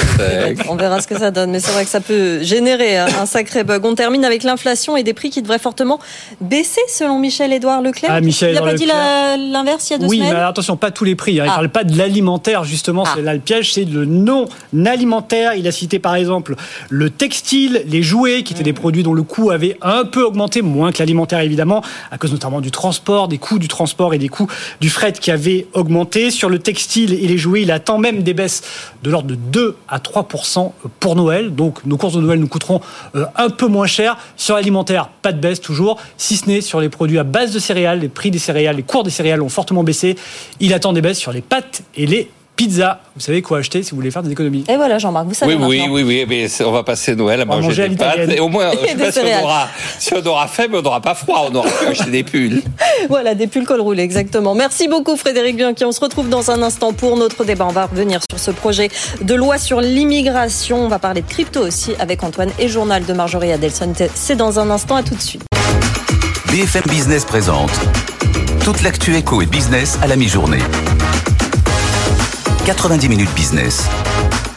5. 0.57 0.71
On 0.71 0.77
verra 0.77 1.03
ce 1.03 1.07
que 1.07 1.19
ça 1.19 1.31
donne, 1.31 1.51
mais 1.51 1.61
c'est 1.61 1.73
vrai 1.73 1.85
que 1.85 1.91
ça 1.91 2.01
peut 2.01 2.43
générer 2.43 2.97
un 2.97 3.27
sacré 3.27 3.63
bug. 3.63 3.85
On 3.85 3.95
termine 3.95 4.25
avec 4.25 4.43
l'inflation 4.43 4.97
et 4.97 5.03
des 5.03 5.13
prix 5.13 5.29
qui 5.29 5.43
devraient 5.43 5.59
fortement 5.59 5.99
baisser 6.41 6.81
selon 6.89 7.19
Michel-Édouard 7.19 7.83
Leclerc. 7.83 8.11
Ah, 8.11 8.21
Michel 8.21 8.51
il 8.51 8.55
n'a 8.55 8.63
pas 8.63 8.75
dit 8.75 8.87
l'inverse 8.87 9.91
il 9.91 9.93
y 9.93 9.97
a 9.97 9.99
deux 9.99 10.07
oui, 10.07 10.17
semaines 10.17 10.31
Oui, 10.31 10.37
mais 10.39 10.43
attention, 10.43 10.77
pas 10.77 10.91
tous 10.91 11.05
les 11.05 11.15
prix. 11.15 11.41
Hein. 11.41 11.45
Il 11.45 11.49
ne 11.49 11.53
ah. 11.53 11.55
parle 11.57 11.69
pas 11.69 11.85
de 11.85 11.97
l'alimentaire, 11.97 12.65
justement. 12.65 13.05
Ah. 13.07 13.13
C'est 13.15 13.23
là 13.23 13.35
le 13.35 13.41
piège, 13.41 13.75
c'est 13.75 13.85
le 13.85 14.07
non-alimentaire. 14.07 15.55
Il 15.55 15.69
a 15.69 15.73
cité 15.73 15.99
par 15.99 16.15
exemple 16.15 16.55
le 16.89 17.11
textile, 17.11 17.83
les 17.87 18.03
jouets, 18.03 18.43
qui 18.45 18.55
étaient 18.55 18.63
des 18.63 18.73
produits 18.73 19.03
dont 19.03 19.13
le 19.13 19.23
coût 19.23 19.51
avait 19.51 19.77
un 19.83 20.05
peu 20.05 20.25
augmenté, 20.25 20.63
moins 20.63 20.91
que 20.91 21.01
l'alimentaire 21.01 21.41
évidemment, 21.41 21.83
à 22.11 22.17
cause 22.17 22.33
notamment 22.33 22.63
du 22.63 22.71
transport, 22.71 23.29
des 23.29 23.39
coûts 23.39 23.59
du 23.59 23.69
transport 23.69 24.15
et 24.15 24.19
des 24.19 24.29
coûts 24.29 24.49
du 24.81 24.89
fret 24.89 25.13
qui 25.13 25.31
avaient 25.31 25.50
augmenté. 25.73 26.31
Sur 26.31 26.49
le 26.49 26.59
textile 26.59 27.15
et 27.15 27.27
les 27.27 27.39
jouets, 27.39 27.63
il 27.63 27.71
attend 27.71 27.99
même 27.99 28.23
des 28.23 28.35
baisses 28.35 28.63
de 29.03 29.11
l'ordre 29.11 29.29
de 29.29 29.35
2 29.35 29.77
à 29.89 29.99
3% 29.99 30.73
pour 30.99 31.17
Noël. 31.17 31.55
Donc 31.55 31.85
nos 31.85 31.97
courses 31.97 32.15
de 32.15 32.21
Noël 32.21 32.39
nous 32.39 32.49
coûteront 32.49 32.81
euh, 33.15 33.25
un 33.37 33.51
peu 33.51 33.67
moins 33.67 33.87
cher. 33.87 34.17
Sur 34.37 34.57
l'alimentaire, 34.57 35.09
pas 35.23 35.33
de 35.33 35.41
baisse 35.41 35.61
toujours, 35.61 35.99
si 36.17 36.37
ce 36.37 36.47
n'est 36.47 36.61
sur 36.61 36.81
les 36.81 36.89
produits 36.89 37.19
à 37.19 37.25
base 37.25 37.53
de 37.53 37.59
céréales. 37.59 38.01
Les 38.01 38.09
prix 38.09 38.31
des 38.31 38.39
céréales, 38.39 38.77
les 38.77 38.83
cours 38.83 39.05
des 39.05 39.11
céréales 39.11 39.43
ont 39.43 39.49
fortement 39.49 39.85
baissé. 39.85 40.17
Il 40.61 40.75
attend 40.75 40.93
des 40.93 41.01
baisses 41.01 41.19
sur 41.19 41.33
les 41.33 41.43
pâtes 41.43 41.83
et 41.97 42.07
les 42.07 42.31
pizza. 42.61 43.01
Vous 43.15 43.23
savez 43.23 43.41
quoi 43.41 43.59
acheter 43.59 43.83
si 43.83 43.93
vous 43.93 43.97
voulez 43.97 44.11
faire 44.11 44.23
des 44.23 44.33
économies. 44.33 44.67
Et 44.69 44.77
voilà, 44.77 44.99
Jean-Marc, 44.99 45.27
vous 45.27 45.33
savez. 45.33 45.55
Oui, 45.55 45.81
oui, 45.89 45.89
oui, 45.89 46.03
oui, 46.03 46.27
mais 46.29 46.47
on 46.63 46.73
va 46.73 46.83
passer 46.83 47.17
Noël 47.17 47.41
à 47.41 47.47
manger, 47.47 47.89
des 47.89 47.97
pâtes. 47.97 48.29
Et 48.29 48.39
au 48.39 48.51
moins, 48.51 48.71
je 48.83 48.87
sais 48.87 48.97
pas 48.97 49.11
si 49.11 49.21
on, 49.21 49.45
aura, 49.45 49.69
si 49.99 50.13
on 50.13 50.27
aura 50.27 50.47
faim, 50.47 50.65
mais 50.71 50.77
on 50.77 50.83
n'aura 50.83 51.01
pas 51.01 51.15
froid. 51.15 51.49
On 51.51 51.55
aura 51.55 51.71
pu 51.71 51.87
acheter 51.87 52.11
des 52.11 52.23
pulls. 52.23 52.63
voilà, 53.09 53.35
des 53.35 53.47
pulls 53.47 53.65
col 53.65 53.81
roulé, 53.81 54.03
exactement. 54.03 54.55
Merci 54.55 54.89
beaucoup, 54.89 55.17
Frédéric 55.17 55.57
Bianchi. 55.57 55.87
On 55.87 55.93
se 55.93 56.01
retrouve 56.01 56.29
dans 56.29 56.51
un 56.51 56.63
instant 56.63 56.93
pour 56.93 57.17
notre 57.17 57.45
débat. 57.45 57.65
On 57.67 57.73
va 57.73 57.87
revenir 57.87 58.21
sur 58.31 58.39
ce 58.39 58.51
projet 58.51 58.91
de 59.23 59.35
loi 59.35 59.57
sur 59.57 59.81
l'immigration. 59.81 60.85
On 60.85 60.89
va 60.89 60.99
parler 60.99 61.23
de 61.23 61.29
crypto 61.29 61.61
aussi 61.61 61.95
avec 61.99 62.23
Antoine 62.23 62.51
et 62.59 62.69
journal 62.69 63.07
de 63.07 63.13
Marjorie 63.15 63.53
Adelson. 63.53 63.95
C'est 64.15 64.37
dans 64.37 64.61
un 64.61 64.69
instant. 64.69 64.97
À 64.97 65.03
tout 65.03 65.15
de 65.15 65.23
suite. 65.23 65.45
BFM 66.53 66.83
Business 66.91 67.25
présente 67.25 67.71
toute 68.65 68.83
l'actu 68.83 69.17
éco 69.17 69.41
et 69.41 69.47
business 69.47 69.99
à 70.03 70.07
la 70.07 70.17
mi-journée. 70.17 70.59
90 72.75 73.09
minutes 73.09 73.33
business. 73.35 73.89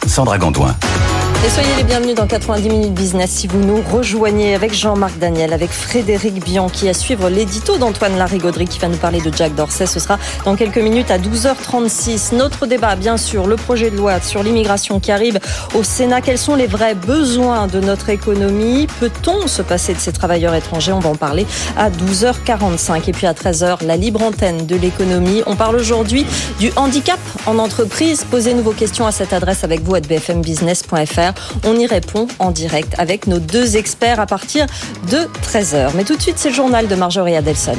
Sandra 0.06 0.38
Gondouin. 0.38 1.03
Et 1.44 1.50
soyez 1.50 1.76
les 1.76 1.84
bienvenus 1.84 2.14
dans 2.14 2.26
90 2.26 2.70
minutes 2.70 2.94
business 2.94 3.30
si 3.30 3.46
vous 3.48 3.58
nous 3.58 3.82
rejoignez 3.92 4.54
avec 4.54 4.72
Jean-Marc 4.72 5.18
Daniel, 5.18 5.52
avec 5.52 5.70
Frédéric 5.72 6.42
Bianchi 6.42 6.88
à 6.88 6.94
suivre 6.94 7.28
l'édito 7.28 7.76
d'Antoine 7.76 8.16
Larigauderie 8.16 8.66
qui 8.66 8.78
va 8.78 8.88
nous 8.88 8.96
parler 8.96 9.20
de 9.20 9.30
Jack 9.30 9.54
Dorsey. 9.54 9.84
Ce 9.84 10.00
sera 10.00 10.18
dans 10.46 10.56
quelques 10.56 10.78
minutes 10.78 11.10
à 11.10 11.18
12h36. 11.18 12.34
Notre 12.34 12.64
débat, 12.64 12.96
bien 12.96 13.18
sûr, 13.18 13.46
le 13.46 13.56
projet 13.56 13.90
de 13.90 13.96
loi 13.98 14.22
sur 14.22 14.42
l'immigration 14.42 15.00
qui 15.00 15.12
arrive 15.12 15.38
au 15.74 15.82
Sénat. 15.82 16.22
Quels 16.22 16.38
sont 16.38 16.54
les 16.54 16.66
vrais 16.66 16.94
besoins 16.94 17.66
de 17.66 17.78
notre 17.78 18.08
économie? 18.08 18.86
Peut-on 18.98 19.46
se 19.46 19.60
passer 19.60 19.92
de 19.92 20.00
ces 20.00 20.12
travailleurs 20.12 20.54
étrangers? 20.54 20.92
On 20.92 21.00
va 21.00 21.10
en 21.10 21.14
parler 21.14 21.46
à 21.76 21.90
12h45. 21.90 23.10
Et 23.10 23.12
puis 23.12 23.26
à 23.26 23.34
13h, 23.34 23.84
la 23.84 23.98
libre 23.98 24.22
antenne 24.22 24.64
de 24.64 24.76
l'économie. 24.76 25.42
On 25.44 25.56
parle 25.56 25.76
aujourd'hui 25.76 26.24
du 26.58 26.72
handicap 26.76 27.20
en 27.44 27.58
entreprise. 27.58 28.24
Posez-nous 28.30 28.62
vos 28.62 28.72
questions 28.72 29.06
à 29.06 29.12
cette 29.12 29.34
adresse 29.34 29.62
avec 29.62 29.82
vous 29.82 29.94
à 29.94 30.00
bfmbusiness.fr. 30.00 31.33
On 31.64 31.76
y 31.76 31.86
répond 31.86 32.26
en 32.38 32.50
direct 32.50 32.94
avec 32.98 33.26
nos 33.26 33.38
deux 33.38 33.76
experts 33.76 34.20
à 34.20 34.26
partir 34.26 34.66
de 35.10 35.28
13h. 35.42 35.90
Mais 35.94 36.04
tout 36.04 36.16
de 36.16 36.22
suite, 36.22 36.38
c'est 36.38 36.50
le 36.50 36.54
journal 36.54 36.88
de 36.88 36.94
Marjorie 36.94 37.36
Adelson. 37.36 37.76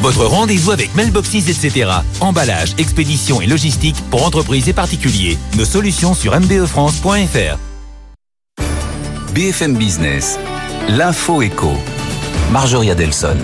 Votre 0.00 0.26
rendez-vous 0.26 0.70
avec 0.70 0.94
Mailboxes, 0.94 1.48
etc. 1.48 1.90
Emballage, 2.20 2.74
expédition 2.78 3.40
et 3.40 3.46
logistique 3.46 3.96
pour 4.10 4.24
entreprises 4.24 4.68
et 4.68 4.72
particuliers. 4.72 5.38
Nos 5.56 5.64
solutions 5.64 6.14
sur 6.14 6.38
mbefrance.fr. 6.38 7.58
BFM 9.34 9.76
Business, 9.76 10.38
l'info 10.88 11.42
éco. 11.42 11.72
Marjorie 12.52 12.90
Adelson. 12.90 13.36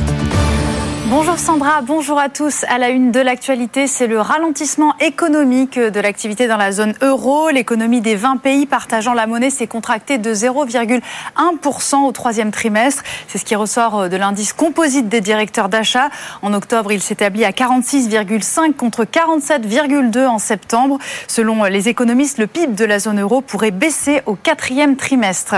Bonjour 1.33 1.47
Sandra, 1.47 1.81
bonjour 1.81 2.19
à 2.19 2.29
tous. 2.29 2.67
À 2.69 2.77
la 2.77 2.91
une 2.91 3.11
de 3.11 3.19
l'actualité, 3.19 3.87
c'est 3.87 4.07
le 4.07 4.21
ralentissement 4.21 4.95
économique 4.99 5.79
de 5.79 5.99
l'activité 5.99 6.47
dans 6.47 6.59
la 6.59 6.73
zone 6.73 6.93
euro. 7.01 7.49
L'économie 7.49 8.03
des 8.03 8.17
20 8.17 8.37
pays 8.37 8.67
partageant 8.67 9.15
la 9.15 9.27
monnaie 9.27 9.49
s'est 9.49 9.67
contractée 9.67 10.19
de 10.19 10.35
0,1% 10.35 11.97
au 12.05 12.13
troisième 12.13 12.51
trimestre. 12.51 13.03
C'est 13.29 13.39
ce 13.39 13.47
qui 13.47 13.55
ressort 13.55 14.11
de 14.11 14.17
l'indice 14.19 14.53
composite 14.53 15.09
des 15.09 15.23
directeurs 15.23 15.71
d'achat. 15.71 16.11
En 16.43 16.53
octobre, 16.53 16.93
il 16.93 17.01
s'établit 17.01 17.47
à 17.47 17.51
46,5 17.53 18.75
contre 18.75 19.05
47,2 19.05 20.27
en 20.27 20.39
septembre. 20.39 20.99
Selon 21.29 21.65
les 21.65 21.89
économistes, 21.89 22.37
le 22.37 22.47
PIB 22.47 22.75
de 22.75 22.85
la 22.85 22.99
zone 22.99 23.23
euro 23.23 23.41
pourrait 23.41 23.71
baisser 23.71 24.21
au 24.27 24.35
quatrième 24.35 24.97
trimestre. 24.97 25.55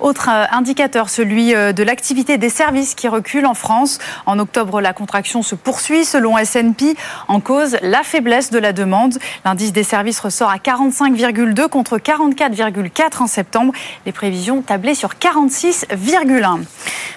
Autre 0.00 0.28
indicateur, 0.50 1.08
celui 1.08 1.52
de 1.52 1.82
l'activité 1.84 2.36
des 2.36 2.48
services 2.48 2.96
qui 2.96 3.06
recule 3.06 3.46
en 3.46 3.54
France. 3.54 4.00
En 4.26 4.40
octobre, 4.40 4.80
la 4.80 4.92
contraction 5.04 5.42
se 5.42 5.54
poursuit 5.54 6.06
selon 6.06 6.38
S&P. 6.38 6.96
En 7.28 7.38
cause, 7.38 7.76
la 7.82 8.02
faiblesse 8.02 8.50
de 8.50 8.58
la 8.58 8.72
demande. 8.72 9.18
L'indice 9.44 9.70
des 9.70 9.82
services 9.82 10.18
ressort 10.18 10.48
à 10.48 10.56
45,2 10.56 11.68
contre 11.68 11.98
44,4 11.98 13.22
en 13.22 13.26
septembre. 13.26 13.74
Les 14.06 14.12
prévisions 14.12 14.62
tablaient 14.62 14.94
sur 14.94 15.10
46,1. 15.10 16.62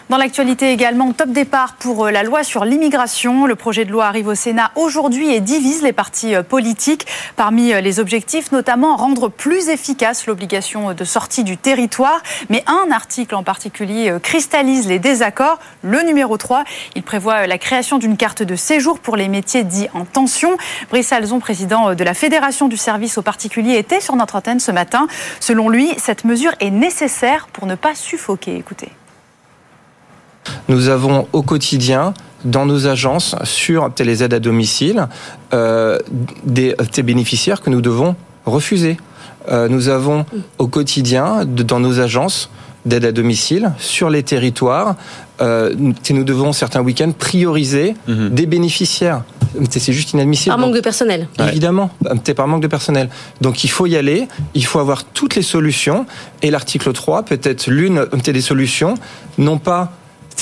Dans 0.09 0.17
l'actualité 0.17 0.71
également, 0.71 1.13
top 1.13 1.29
départ 1.29 1.75
pour 1.75 2.09
la 2.09 2.23
loi 2.23 2.43
sur 2.43 2.65
l'immigration. 2.65 3.45
Le 3.45 3.55
projet 3.55 3.85
de 3.85 3.91
loi 3.91 4.05
arrive 4.05 4.27
au 4.27 4.35
Sénat 4.35 4.71
aujourd'hui 4.75 5.33
et 5.33 5.39
divise 5.39 5.81
les 5.81 5.93
partis 5.93 6.33
politiques. 6.49 7.07
Parmi 7.37 7.71
les 7.81 7.99
objectifs, 8.01 8.51
notamment 8.51 8.97
rendre 8.97 9.29
plus 9.29 9.69
efficace 9.69 10.25
l'obligation 10.25 10.93
de 10.93 11.03
sortie 11.05 11.45
du 11.45 11.55
territoire. 11.55 12.21
Mais 12.49 12.65
un 12.67 12.91
article 12.91 13.33
en 13.35 13.43
particulier 13.43 14.13
cristallise 14.21 14.87
les 14.87 14.99
désaccords. 14.99 15.59
Le 15.83 16.01
numéro 16.01 16.35
3, 16.35 16.65
il 16.95 17.03
prévoit 17.03 17.47
la 17.47 17.57
création 17.57 17.76
d'une 17.99 18.17
carte 18.17 18.41
de 18.41 18.55
séjour 18.55 18.99
pour 18.99 19.15
les 19.15 19.27
métiers 19.27 19.63
dits 19.63 19.87
en 19.93 20.03
tension. 20.03 20.57
Brice 20.89 21.11
Alzon, 21.11 21.39
président 21.39 21.93
de 21.93 22.03
la 22.03 22.15
Fédération 22.15 22.67
du 22.67 22.75
service 22.75 23.19
aux 23.19 23.21
particuliers, 23.21 23.75
était 23.75 24.01
sur 24.01 24.15
notre 24.15 24.35
antenne 24.35 24.59
ce 24.59 24.71
matin. 24.71 25.07
Selon 25.39 25.69
lui, 25.69 25.89
cette 25.97 26.23
mesure 26.23 26.51
est 26.59 26.71
nécessaire 26.71 27.47
pour 27.53 27.67
ne 27.67 27.75
pas 27.75 27.93
suffoquer. 27.93 28.57
Écoutez. 28.57 28.89
Nous 30.69 30.89
avons 30.89 31.27
au 31.33 31.43
quotidien 31.43 32.15
dans 32.45 32.65
nos 32.65 32.87
agences 32.87 33.35
sur 33.43 33.91
les 33.99 34.23
aides 34.23 34.33
à 34.33 34.39
domicile 34.39 35.07
euh, 35.53 35.99
des, 36.43 36.75
bénéficiaires 37.03 37.61
que 37.61 37.69
nous 37.69 37.81
devons 37.81 38.15
refuser. 38.45 38.97
Euh, 39.49 39.67
nous 39.67 39.89
avons 39.89 40.25
au 40.57 40.67
quotidien 40.67 41.45
dans 41.45 41.79
nos 41.79 41.99
agences 41.99 42.49
d'aide 42.87 43.05
à 43.05 43.11
domicile 43.11 43.71
sur 43.77 44.09
les 44.09 44.23
territoires. 44.23 44.95
Euh, 45.39 45.75
nous 45.77 46.23
devons 46.23 46.51
certains 46.51 46.81
week-ends 46.81 47.11
prioriser 47.17 47.95
mmh. 48.07 48.29
des 48.29 48.45
bénéficiaires. 48.45 49.23
C'est 49.69 49.93
juste 49.93 50.13
inadmissible. 50.13 50.55
Par 50.55 50.59
manque 50.59 50.75
de 50.75 50.81
personnel. 50.81 51.27
Évidemment, 51.39 51.89
c'est 52.23 52.33
par 52.33 52.47
manque 52.47 52.61
de 52.61 52.67
personnel. 52.67 53.09
Donc 53.41 53.63
il 53.63 53.69
faut 53.69 53.85
y 53.85 53.95
aller, 53.95 54.27
il 54.55 54.65
faut 54.65 54.79
avoir 54.79 55.03
toutes 55.03 55.35
les 55.35 55.41
solutions. 55.41 56.05
Et 56.41 56.51
l'article 56.51 56.91
3 56.91 57.23
peut 57.23 57.39
être 57.43 57.67
l'une 57.67 58.05
des 58.23 58.41
solutions, 58.41 58.95
non 59.37 59.57
pas 59.57 59.91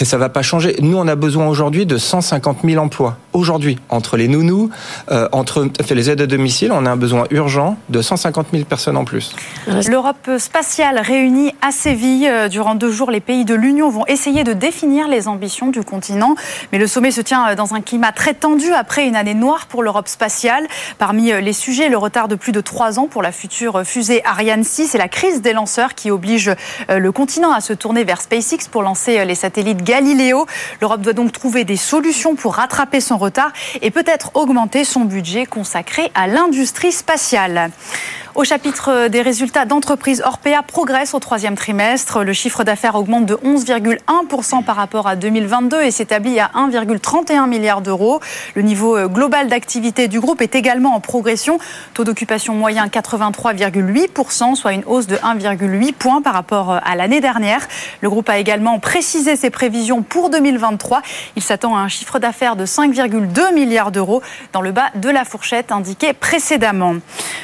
ça 0.03 0.17
va 0.17 0.27
pas 0.27 0.41
changer. 0.41 0.75
Nous, 0.81 0.97
on 0.97 1.07
a 1.07 1.15
besoin 1.15 1.47
aujourd'hui 1.47 1.85
de 1.85 1.97
150 1.97 2.59
000 2.65 2.83
emplois. 2.83 3.17
Aujourd'hui, 3.31 3.79
entre 3.89 4.17
les 4.17 4.27
nounous, 4.27 4.69
euh, 5.11 5.29
entre 5.31 5.69
les 5.91 6.09
aides 6.09 6.21
à 6.21 6.27
domicile, 6.27 6.71
on 6.73 6.85
a 6.85 6.91
un 6.91 6.97
besoin 6.97 7.25
urgent 7.31 7.77
de 7.89 8.01
150 8.01 8.47
000 8.51 8.65
personnes 8.65 8.97
en 8.97 9.05
plus. 9.05 9.35
L'Europe 9.67 10.31
spatiale 10.37 10.99
réunie 10.99 11.53
à 11.61 11.71
Séville. 11.71 12.27
Euh, 12.27 12.49
durant 12.49 12.75
deux 12.75 12.91
jours, 12.91 13.11
les 13.11 13.21
pays 13.21 13.45
de 13.45 13.55
l'Union 13.55 13.89
vont 13.89 14.05
essayer 14.07 14.43
de 14.43 14.51
définir 14.53 15.07
les 15.07 15.29
ambitions 15.29 15.67
du 15.67 15.83
continent. 15.83 16.35
Mais 16.73 16.77
le 16.77 16.87
sommet 16.87 17.11
se 17.11 17.21
tient 17.21 17.55
dans 17.55 17.73
un 17.73 17.81
climat 17.81 18.11
très 18.11 18.33
tendu 18.33 18.73
après 18.73 19.07
une 19.07 19.15
année 19.15 19.33
noire 19.33 19.67
pour 19.67 19.83
l'Europe 19.83 20.07
spatiale. 20.09 20.67
Parmi 20.97 21.31
les 21.31 21.53
sujets, 21.53 21.87
le 21.87 21.97
retard 21.97 22.27
de 22.27 22.35
plus 22.35 22.51
de 22.51 22.61
trois 22.61 22.99
ans 22.99 23.07
pour 23.07 23.21
la 23.21 23.31
future 23.31 23.83
fusée 23.85 24.21
Ariane 24.25 24.63
6 24.63 24.95
et 24.95 24.97
la 24.97 25.07
crise 25.07 25.41
des 25.41 25.53
lanceurs 25.53 25.95
qui 25.95 26.11
oblige 26.11 26.49
euh, 26.89 26.99
le 26.99 27.11
continent 27.11 27.53
à 27.53 27.61
se 27.61 27.73
tourner 27.73 28.03
vers 28.03 28.21
SpaceX 28.21 28.67
pour 28.69 28.81
lancer 28.81 29.23
les 29.25 29.35
satellites 29.35 29.83
Galiléo. 29.85 30.45
L'Europe 30.81 31.01
doit 31.01 31.13
donc 31.13 31.31
trouver 31.31 31.63
des 31.63 31.77
solutions 31.77 32.35
pour 32.35 32.55
rattraper 32.55 32.99
son 32.99 33.17
retard 33.17 33.53
et 33.81 33.91
peut-être 33.91 34.31
augmenter 34.33 34.83
son 34.83 35.05
budget 35.05 35.45
consacré 35.45 36.11
à 36.15 36.27
l'industrie 36.27 36.91
spatiale. 36.91 37.69
Au 38.35 38.43
chapitre 38.43 39.07
des 39.07 39.21
résultats 39.21 39.63
d'entreprises, 39.63 40.21
Orpea 40.21 40.61
progresse 40.67 41.13
au 41.13 41.19
troisième 41.19 41.55
trimestre. 41.55 42.21
Le 42.21 42.33
chiffre 42.33 42.65
d'affaires 42.65 42.95
augmente 42.95 43.25
de 43.25 43.35
11,1% 43.35 44.61
par 44.61 44.75
rapport 44.75 45.07
à 45.07 45.15
2022 45.15 45.81
et 45.81 45.89
s'établit 45.89 46.37
à 46.41 46.51
1,31 46.53 47.47
milliard 47.47 47.79
d'euros. 47.79 48.19
Le 48.53 48.61
niveau 48.61 49.07
global 49.07 49.47
d'activité 49.47 50.09
du 50.09 50.19
groupe 50.19 50.41
est 50.41 50.53
également 50.53 50.95
en 50.95 50.99
progression. 50.99 51.59
Taux 51.93 52.03
d'occupation 52.03 52.55
moyen 52.55 52.87
83,8%, 52.87 54.55
soit 54.55 54.73
une 54.73 54.83
hausse 54.85 55.07
de 55.07 55.15
1,8 55.15 55.93
points 55.93 56.21
par 56.21 56.33
rapport 56.33 56.71
à 56.71 56.95
l'année 56.97 57.21
dernière. 57.21 57.65
Le 58.01 58.09
groupe 58.09 58.27
a 58.27 58.37
également 58.37 58.79
précisé 58.79 59.37
ses 59.37 59.49
prévisions 59.49 60.01
pour 60.01 60.29
2023. 60.29 61.01
Il 61.37 61.41
s'attend 61.41 61.77
à 61.77 61.79
un 61.79 61.87
chiffre 61.87 62.19
d'affaires 62.19 62.57
de 62.57 62.65
5,2 62.65 63.53
milliards 63.53 63.93
d'euros 63.93 64.21
dans 64.51 64.61
le 64.61 64.73
bas 64.73 64.89
de 64.95 65.09
la 65.09 65.23
fourchette 65.23 65.71
indiquée 65.71 66.11
précédemment. 66.11 66.95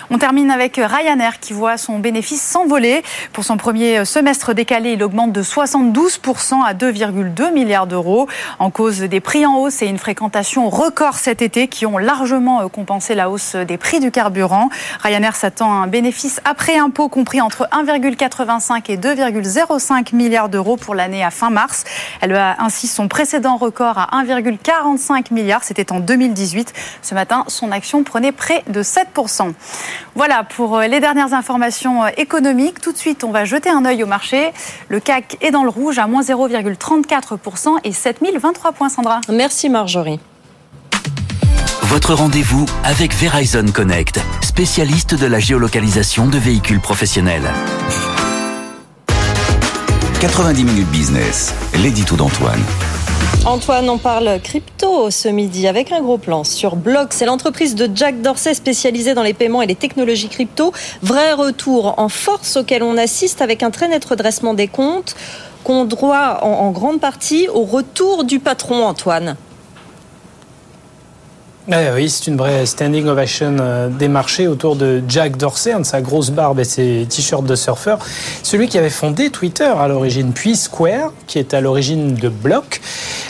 On 0.09 0.17
termine 0.17 0.51
avec 0.51 0.80
Ryanair 0.83 1.39
qui 1.39 1.53
voit 1.53 1.77
son 1.77 1.99
bénéfice 1.99 2.41
s'envoler. 2.41 3.03
Pour 3.33 3.43
son 3.43 3.57
premier 3.57 4.05
semestre 4.05 4.53
décalé, 4.53 4.93
il 4.93 5.03
augmente 5.03 5.31
de 5.31 5.43
72% 5.43 6.63
à 6.63 6.73
2,2 6.73 7.53
milliards 7.53 7.87
d'euros. 7.87 8.27
En 8.59 8.69
cause 8.69 8.99
des 8.99 9.19
prix 9.19 9.45
en 9.45 9.57
hausse 9.57 9.81
et 9.81 9.87
une 9.87 9.97
fréquentation 9.97 10.69
record 10.69 11.15
cet 11.15 11.41
été 11.41 11.67
qui 11.67 11.85
ont 11.85 11.97
largement 11.97 12.67
compensé 12.69 13.15
la 13.15 13.29
hausse 13.29 13.55
des 13.55 13.77
prix 13.77 13.99
du 13.99 14.11
carburant. 14.11 14.69
Ryanair 15.01 15.35
s'attend 15.35 15.71
à 15.71 15.83
un 15.83 15.87
bénéfice 15.87 16.41
après 16.45 16.77
impôt 16.77 17.09
compris 17.09 17.41
entre 17.41 17.67
1,85 17.71 18.91
et 18.91 18.97
2,05 18.97 20.15
milliards 20.15 20.49
d'euros 20.49 20.77
pour 20.77 20.95
l'année 20.95 21.23
à 21.23 21.31
fin 21.31 21.49
mars. 21.49 21.83
Elle 22.21 22.35
a 22.35 22.55
ainsi 22.59 22.87
son 22.87 23.07
précédent 23.07 23.57
record 23.57 23.97
à 23.97 24.23
1,45 24.23 25.33
milliard. 25.33 25.63
C'était 25.63 25.91
en 25.91 25.99
2018. 25.99 26.73
Ce 27.01 27.13
matin, 27.13 27.43
son 27.47 27.71
action 27.71 28.03
prenait 28.03 28.31
près 28.31 28.63
de 28.67 28.83
7%. 28.83 29.53
Voilà 30.15 30.43
pour 30.43 30.70
les 30.79 30.99
dernières 30.99 31.33
informations 31.33 32.07
économiques. 32.17 32.79
Tout 32.81 32.91
de 32.91 32.97
suite, 32.97 33.23
on 33.23 33.31
va 33.31 33.45
jeter 33.45 33.69
un 33.69 33.85
œil 33.85 34.03
au 34.03 34.07
marché. 34.07 34.51
Le 34.89 34.99
CAC 34.99 35.37
est 35.41 35.51
dans 35.51 35.63
le 35.63 35.69
rouge 35.69 35.99
à 35.99 36.07
moins 36.07 36.21
0,34% 36.21 37.77
et 37.83 37.91
7023 37.91 38.71
points, 38.71 38.89
Sandra. 38.89 39.21
Merci 39.29 39.69
Marjorie. 39.69 40.19
Votre 41.83 42.13
rendez-vous 42.13 42.65
avec 42.85 43.13
Verizon 43.13 43.65
Connect, 43.73 44.19
spécialiste 44.41 45.13
de 45.13 45.25
la 45.25 45.39
géolocalisation 45.39 46.27
de 46.27 46.37
véhicules 46.37 46.79
professionnels. 46.79 47.51
90 50.21 50.63
minutes 50.63 50.87
business, 50.87 51.53
l'édito 51.81 52.15
d'Antoine. 52.15 52.61
Antoine, 53.45 53.89
on 53.89 53.97
parle 53.97 54.39
crypto 54.41 55.09
ce 55.09 55.27
midi 55.27 55.67
avec 55.67 55.91
un 55.91 56.01
gros 56.01 56.17
plan 56.17 56.43
sur 56.43 56.75
Block. 56.75 57.07
C'est 57.11 57.25
l'entreprise 57.25 57.73
de 57.75 57.89
Jack 57.93 58.21
Dorsey 58.21 58.53
spécialisée 58.53 59.13
dans 59.13 59.23
les 59.23 59.33
paiements 59.33 59.61
et 59.61 59.67
les 59.67 59.75
technologies 59.75 60.29
crypto. 60.29 60.71
Vrai 61.01 61.33
retour 61.33 61.95
en 61.97 62.07
force 62.07 62.57
auquel 62.57 62.83
on 62.83 62.97
assiste 62.97 63.41
avec 63.41 63.63
un 63.63 63.71
très 63.71 63.87
net 63.87 64.05
redressement 64.05 64.53
des 64.53 64.67
comptes 64.67 65.15
qu'on 65.63 65.85
doit 65.85 66.43
en, 66.43 66.51
en 66.51 66.71
grande 66.71 66.99
partie 66.99 67.47
au 67.47 67.63
retour 67.63 68.23
du 68.23 68.39
patron 68.39 68.85
Antoine. 68.85 69.35
Ah 71.69 71.93
oui, 71.93 72.09
c'est 72.09 72.25
une 72.25 72.37
vraie 72.37 72.65
standing 72.65 73.05
ovation 73.05 73.55
euh, 73.59 73.87
des 73.87 74.07
marchés 74.07 74.47
autour 74.47 74.75
de 74.75 75.03
Jack 75.07 75.37
Dorsey, 75.37 75.77
de 75.77 75.83
sa 75.83 76.01
grosse 76.01 76.31
barbe 76.31 76.59
et 76.59 76.63
ses 76.63 77.05
t-shirts 77.07 77.45
de 77.45 77.53
surfeur. 77.53 77.99
Celui 78.41 78.67
qui 78.67 78.79
avait 78.79 78.89
fondé 78.89 79.29
Twitter 79.29 79.71
à 79.77 79.87
l'origine, 79.87 80.31
puis 80.33 80.55
Square, 80.55 81.13
qui 81.27 81.37
est 81.37 81.53
à 81.53 81.61
l'origine 81.61 82.15
de 82.15 82.29
Block, 82.29 82.81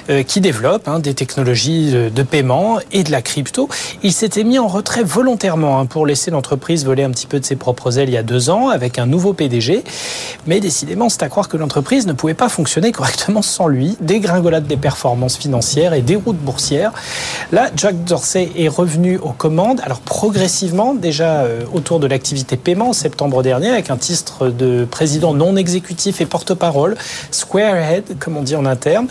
euh, 0.09 0.23
qui 0.23 0.39
développe 0.39 0.87
hein, 0.87 0.99
des 0.99 1.13
technologies 1.13 1.91
de, 1.91 2.23
paiement 2.23 2.79
et 2.93 3.03
de 3.03 3.11
la 3.11 3.21
crypto. 3.21 3.67
Il 4.01 4.13
s'était 4.13 4.45
mis 4.45 4.59
en 4.59 4.67
retrait 4.67 5.03
volontairement 5.03 5.79
hein, 5.79 5.85
pour 5.85 6.05
laisser 6.05 6.31
l'entreprise 6.31 6.85
voler 6.85 7.03
un 7.03 7.11
petit 7.11 7.27
peu 7.27 7.37
de 7.37 7.45
ses 7.45 7.57
propres 7.57 7.99
ailes 7.99 8.07
il 8.07 8.13
y 8.13 8.17
a 8.17 8.23
deux 8.23 8.49
ans 8.49 8.69
avec 8.69 8.97
un 8.97 9.07
nouveau 9.07 9.33
PDG. 9.33 9.83
Mais 10.47 10.61
décidément, 10.61 11.09
c'est 11.09 11.23
à 11.23 11.27
croire 11.27 11.49
que 11.49 11.57
l'entreprise 11.57 12.07
ne 12.07 12.13
pouvait 12.13 12.33
pas 12.33 12.47
fonctionner 12.47 12.93
correctement 12.93 13.41
sans 13.41 13.67
lui. 13.67 13.97
Dégringolade 13.99 14.67
des 14.67 14.77
performances 14.77 15.37
financières 15.37 15.93
et 15.93 16.01
des 16.01 16.15
routes 16.15 16.37
boursières. 16.37 16.93
Là, 17.51 17.69
Jack 17.75 18.05
Dorsey 18.05 18.20
est 18.35 18.67
revenu 18.67 19.17
aux 19.17 19.31
commandes, 19.31 19.81
alors 19.83 19.99
progressivement, 19.99 20.93
déjà 20.93 21.41
euh, 21.41 21.61
autour 21.73 21.99
de 21.99 22.07
l'activité 22.07 22.57
paiement 22.57 22.89
en 22.89 22.93
septembre 22.93 23.43
dernier, 23.43 23.69
avec 23.69 23.89
un 23.89 23.97
titre 23.97 24.49
de 24.49 24.85
président 24.85 25.33
non 25.33 25.55
exécutif 25.55 26.21
et 26.21 26.25
porte-parole, 26.25 26.95
Squarehead, 27.31 28.17
comme 28.19 28.37
on 28.37 28.41
dit 28.41 28.55
en 28.55 28.65
interne. 28.65 29.07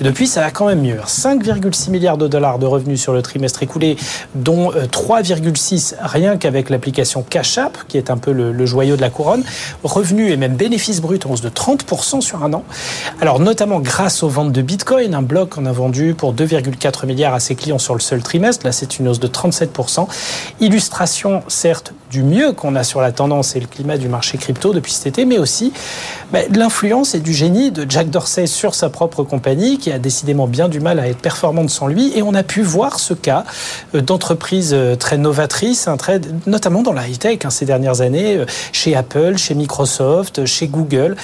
Depuis, 0.00 0.26
ça 0.26 0.40
va 0.40 0.50
quand 0.50 0.66
même 0.66 0.82
mieux. 0.82 0.98
5,6 1.06 1.90
milliards 1.90 2.18
de 2.18 2.28
dollars 2.28 2.58
de 2.58 2.66
revenus 2.66 3.00
sur 3.00 3.12
le 3.12 3.22
trimestre 3.22 3.62
écoulé, 3.62 3.96
dont 4.34 4.70
3,6 4.70 5.94
rien 6.00 6.36
qu'avec 6.36 6.70
l'application 6.70 7.24
Cash 7.28 7.58
App, 7.58 7.78
qui 7.88 7.98
est 7.98 8.10
un 8.10 8.16
peu 8.16 8.32
le, 8.32 8.52
le 8.52 8.66
joyau 8.66 8.96
de 8.96 9.00
la 9.00 9.10
couronne. 9.10 9.44
Revenus 9.82 10.32
et 10.32 10.36
même 10.36 10.56
bénéfices 10.56 11.00
bruts 11.00 11.20
en 11.24 11.32
hausse 11.32 11.42
de 11.42 11.48
30% 11.48 12.20
sur 12.20 12.42
un 12.42 12.52
an. 12.52 12.64
Alors 13.20 13.40
notamment 13.40 13.80
grâce 13.80 14.22
aux 14.22 14.28
ventes 14.28 14.52
de 14.52 14.62
Bitcoin, 14.62 15.14
un 15.14 15.22
bloc 15.22 15.50
qu'on 15.50 15.66
a 15.66 15.72
vendu 15.72 16.14
pour 16.14 16.34
2,4 16.34 17.06
milliards 17.06 17.34
à 17.34 17.40
ses 17.40 17.54
clients 17.54 17.78
sur 17.78 17.94
le 17.94 18.00
seul 18.00 18.22
trimestre. 18.22 18.51
Là, 18.64 18.72
c'est 18.72 18.98
une 18.98 19.08
hausse 19.08 19.20
de 19.20 19.28
37%. 19.28 20.06
Illustration, 20.60 21.42
certes, 21.48 21.92
du 22.12 22.22
mieux 22.22 22.52
qu'on 22.52 22.76
a 22.76 22.84
sur 22.84 23.00
la 23.00 23.10
tendance 23.10 23.56
et 23.56 23.60
le 23.60 23.66
climat 23.66 23.96
du 23.96 24.08
marché 24.08 24.36
crypto 24.36 24.74
depuis 24.74 24.92
cet 24.92 25.06
été, 25.06 25.24
mais 25.24 25.38
aussi 25.38 25.72
bah, 26.30 26.40
de 26.48 26.58
l'influence 26.58 27.14
et 27.14 27.20
du 27.20 27.32
génie 27.32 27.70
de 27.70 27.86
Jack 27.88 28.10
Dorsey 28.10 28.46
sur 28.46 28.74
sa 28.74 28.90
propre 28.90 29.22
compagnie, 29.22 29.78
qui 29.78 29.90
a 29.90 29.98
décidément 29.98 30.46
bien 30.46 30.68
du 30.68 30.78
mal 30.78 31.00
à 31.00 31.08
être 31.08 31.20
performante 31.20 31.70
sans 31.70 31.86
lui. 31.86 32.12
Et 32.16 32.22
on 32.22 32.34
a 32.34 32.42
pu 32.42 32.60
voir 32.60 33.00
ce 33.00 33.14
cas 33.14 33.44
euh, 33.94 34.02
d'entreprises 34.02 34.74
euh, 34.74 34.94
très 34.94 35.16
novatrices, 35.16 35.88
très, 35.98 36.20
notamment 36.46 36.82
dans 36.82 36.92
la 36.92 37.08
high-tech 37.08 37.38
hein, 37.44 37.50
ces 37.50 37.64
dernières 37.64 38.02
années, 38.02 38.36
euh, 38.36 38.46
chez 38.72 38.94
Apple, 38.94 39.38
chez 39.38 39.54
Microsoft, 39.54 40.44
chez 40.44 40.68
Google. 40.68 41.16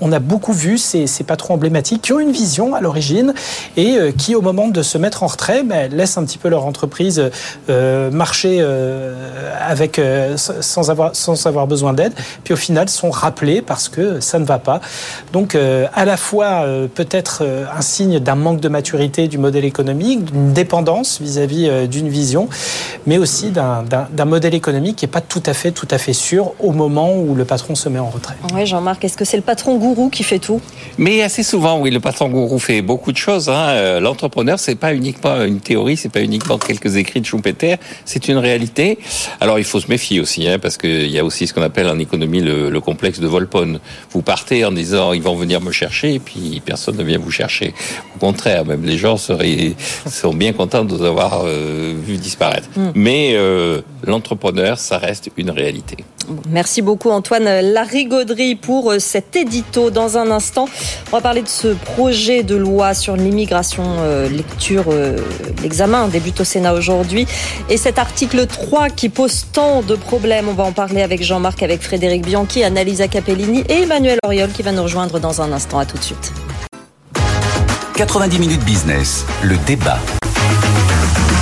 On 0.00 0.12
a 0.12 0.18
beaucoup 0.18 0.52
vu 0.52 0.78
ces, 0.78 1.06
ces 1.06 1.24
patrons 1.24 1.54
emblématiques 1.54 2.02
qui 2.02 2.12
ont 2.12 2.20
une 2.20 2.30
vision 2.30 2.74
à 2.74 2.80
l'origine 2.80 3.32
et 3.76 3.98
qui, 4.16 4.34
au 4.34 4.42
moment 4.42 4.68
de 4.68 4.82
se 4.82 4.98
mettre 4.98 5.22
en 5.22 5.26
retrait, 5.26 5.62
bah, 5.62 5.88
laissent 5.88 6.18
un 6.18 6.24
petit 6.24 6.38
peu 6.38 6.48
leur 6.48 6.65
entreprise 6.66 7.30
marcher 7.68 8.64
avec 9.60 10.00
sans 10.60 10.90
avoir, 10.90 11.14
sans 11.14 11.46
avoir 11.46 11.66
besoin 11.66 11.92
d'aide, 11.92 12.12
puis 12.44 12.54
au 12.54 12.56
final 12.56 12.88
sont 12.88 13.10
rappelés 13.10 13.62
parce 13.62 13.88
que 13.88 14.20
ça 14.20 14.38
ne 14.38 14.44
va 14.44 14.58
pas. 14.58 14.80
Donc 15.32 15.54
euh, 15.54 15.86
à 15.94 16.04
la 16.04 16.16
fois 16.16 16.64
euh, 16.64 16.86
peut-être 16.92 17.40
euh, 17.42 17.64
un 17.76 17.80
signe 17.80 18.18
d'un 18.18 18.34
manque 18.34 18.60
de 18.60 18.68
maturité 18.68 19.28
du 19.28 19.38
modèle 19.38 19.64
économique, 19.64 20.24
d'une 20.24 20.52
dépendance 20.52 21.20
vis-à-vis 21.20 21.88
d'une 21.88 22.08
vision, 22.08 22.48
mais 23.06 23.18
aussi 23.18 23.50
d'un 23.50 24.24
modèle 24.24 24.54
économique 24.54 24.96
qui 24.96 25.04
n'est 25.04 25.10
pas 25.10 25.20
tout 25.20 25.42
à 25.46 25.52
fait 25.52 25.72
tout 25.72 25.88
à 25.90 25.98
fait 25.98 26.12
sûr 26.12 26.52
au 26.60 26.72
moment 26.72 27.14
où 27.16 27.34
le 27.34 27.44
patron 27.44 27.74
se 27.74 27.88
met 27.88 27.98
en 27.98 28.08
retrait. 28.08 28.36
Oui, 28.54 28.66
Jean-Marc, 28.66 29.04
est-ce 29.04 29.16
que 29.16 29.24
c'est 29.24 29.36
le 29.36 29.42
patron 29.42 29.76
gourou 29.76 30.08
qui 30.08 30.22
fait 30.22 30.38
tout? 30.38 30.60
Mais 30.98 31.22
assez 31.22 31.42
souvent, 31.42 31.78
oui, 31.78 31.90
le 31.90 32.00
patron 32.00 32.28
gourou 32.28 32.58
fait 32.58 32.82
beaucoup 32.82 33.12
de 33.12 33.16
choses. 33.16 33.48
Hein. 33.48 34.00
L'entrepreneur, 34.00 34.58
c'est 34.58 34.74
pas 34.74 34.94
uniquement 34.94 35.42
une 35.42 35.60
théorie, 35.60 35.96
c'est 35.96 36.08
pas 36.08 36.20
uniquement 36.20 36.55
quelques 36.58 36.96
écrits 36.96 37.20
de 37.20 37.26
Schumpeter, 37.26 37.76
c'est 38.04 38.28
une 38.28 38.38
réalité. 38.38 38.98
Alors 39.40 39.58
il 39.58 39.64
faut 39.64 39.80
se 39.80 39.88
méfier 39.88 40.20
aussi, 40.20 40.48
hein, 40.48 40.58
parce 40.58 40.76
qu'il 40.76 41.10
y 41.10 41.18
a 41.18 41.24
aussi 41.24 41.46
ce 41.46 41.54
qu'on 41.54 41.62
appelle 41.62 41.88
en 41.88 41.98
économie 41.98 42.40
le, 42.40 42.70
le, 42.70 42.80
complexe 42.80 43.20
de 43.20 43.26
Volpone. 43.26 43.80
Vous 44.10 44.22
partez 44.22 44.64
en 44.64 44.72
disant 44.72 45.12
ils 45.12 45.22
vont 45.22 45.36
venir 45.36 45.60
me 45.60 45.72
chercher, 45.72 46.14
et 46.14 46.18
puis 46.18 46.62
personne 46.64 46.96
ne 46.96 47.04
vient 47.04 47.18
vous 47.18 47.30
chercher. 47.30 47.74
Au 48.14 48.18
contraire, 48.18 48.64
même 48.64 48.84
les 48.84 48.98
gens 48.98 49.16
seraient, 49.16 49.74
sont 50.10 50.34
bien 50.34 50.52
contents 50.52 50.84
de 50.84 50.94
vous 50.94 51.04
avoir 51.04 51.42
euh, 51.44 51.94
vu 51.96 52.16
disparaître. 52.16 52.68
Mm. 52.76 52.90
Mais 52.94 53.32
euh, 53.34 53.82
l'entrepreneur, 54.04 54.78
ça 54.78 54.98
reste 54.98 55.30
une 55.36 55.50
réalité. 55.50 55.96
Merci 56.50 56.82
beaucoup 56.82 57.10
Antoine 57.10 57.44
Larigauderie 57.60 58.56
pour 58.56 58.90
euh, 58.90 58.98
cet 58.98 59.36
édito. 59.36 59.90
Dans 59.90 60.18
un 60.18 60.30
instant, 60.30 60.68
on 61.08 61.16
va 61.16 61.20
parler 61.20 61.42
de 61.42 61.48
ce 61.48 61.68
projet 61.68 62.42
de 62.42 62.56
loi 62.56 62.94
sur 62.94 63.16
l'immigration. 63.16 63.84
Euh, 64.00 64.28
lecture, 64.28 64.86
l'examen 65.62 66.08
débute 66.08 66.40
au 66.40 66.44
Sénat 66.46 66.72
aujourd'hui. 66.72 67.26
Et 67.68 67.76
cet 67.76 67.98
article 67.98 68.46
3 68.46 68.88
qui 68.88 69.08
pose 69.08 69.46
tant 69.52 69.82
de 69.82 69.94
problèmes, 69.94 70.48
on 70.48 70.54
va 70.54 70.64
en 70.64 70.72
parler 70.72 71.02
avec 71.02 71.22
Jean-Marc, 71.22 71.62
avec 71.62 71.82
Frédéric 71.82 72.24
Bianchi, 72.24 72.64
Annalisa 72.64 73.08
Capellini 73.08 73.64
et 73.68 73.82
Emmanuel 73.82 74.18
Oriol 74.24 74.50
qui 74.50 74.62
va 74.62 74.72
nous 74.72 74.82
rejoindre 74.82 75.20
dans 75.20 75.42
un 75.42 75.52
instant. 75.52 75.78
À 75.78 75.84
tout 75.84 75.98
de 75.98 76.02
suite. 76.02 76.32
90 77.96 78.38
minutes 78.38 78.64
business, 78.64 79.24
le 79.42 79.56
débat. 79.66 79.98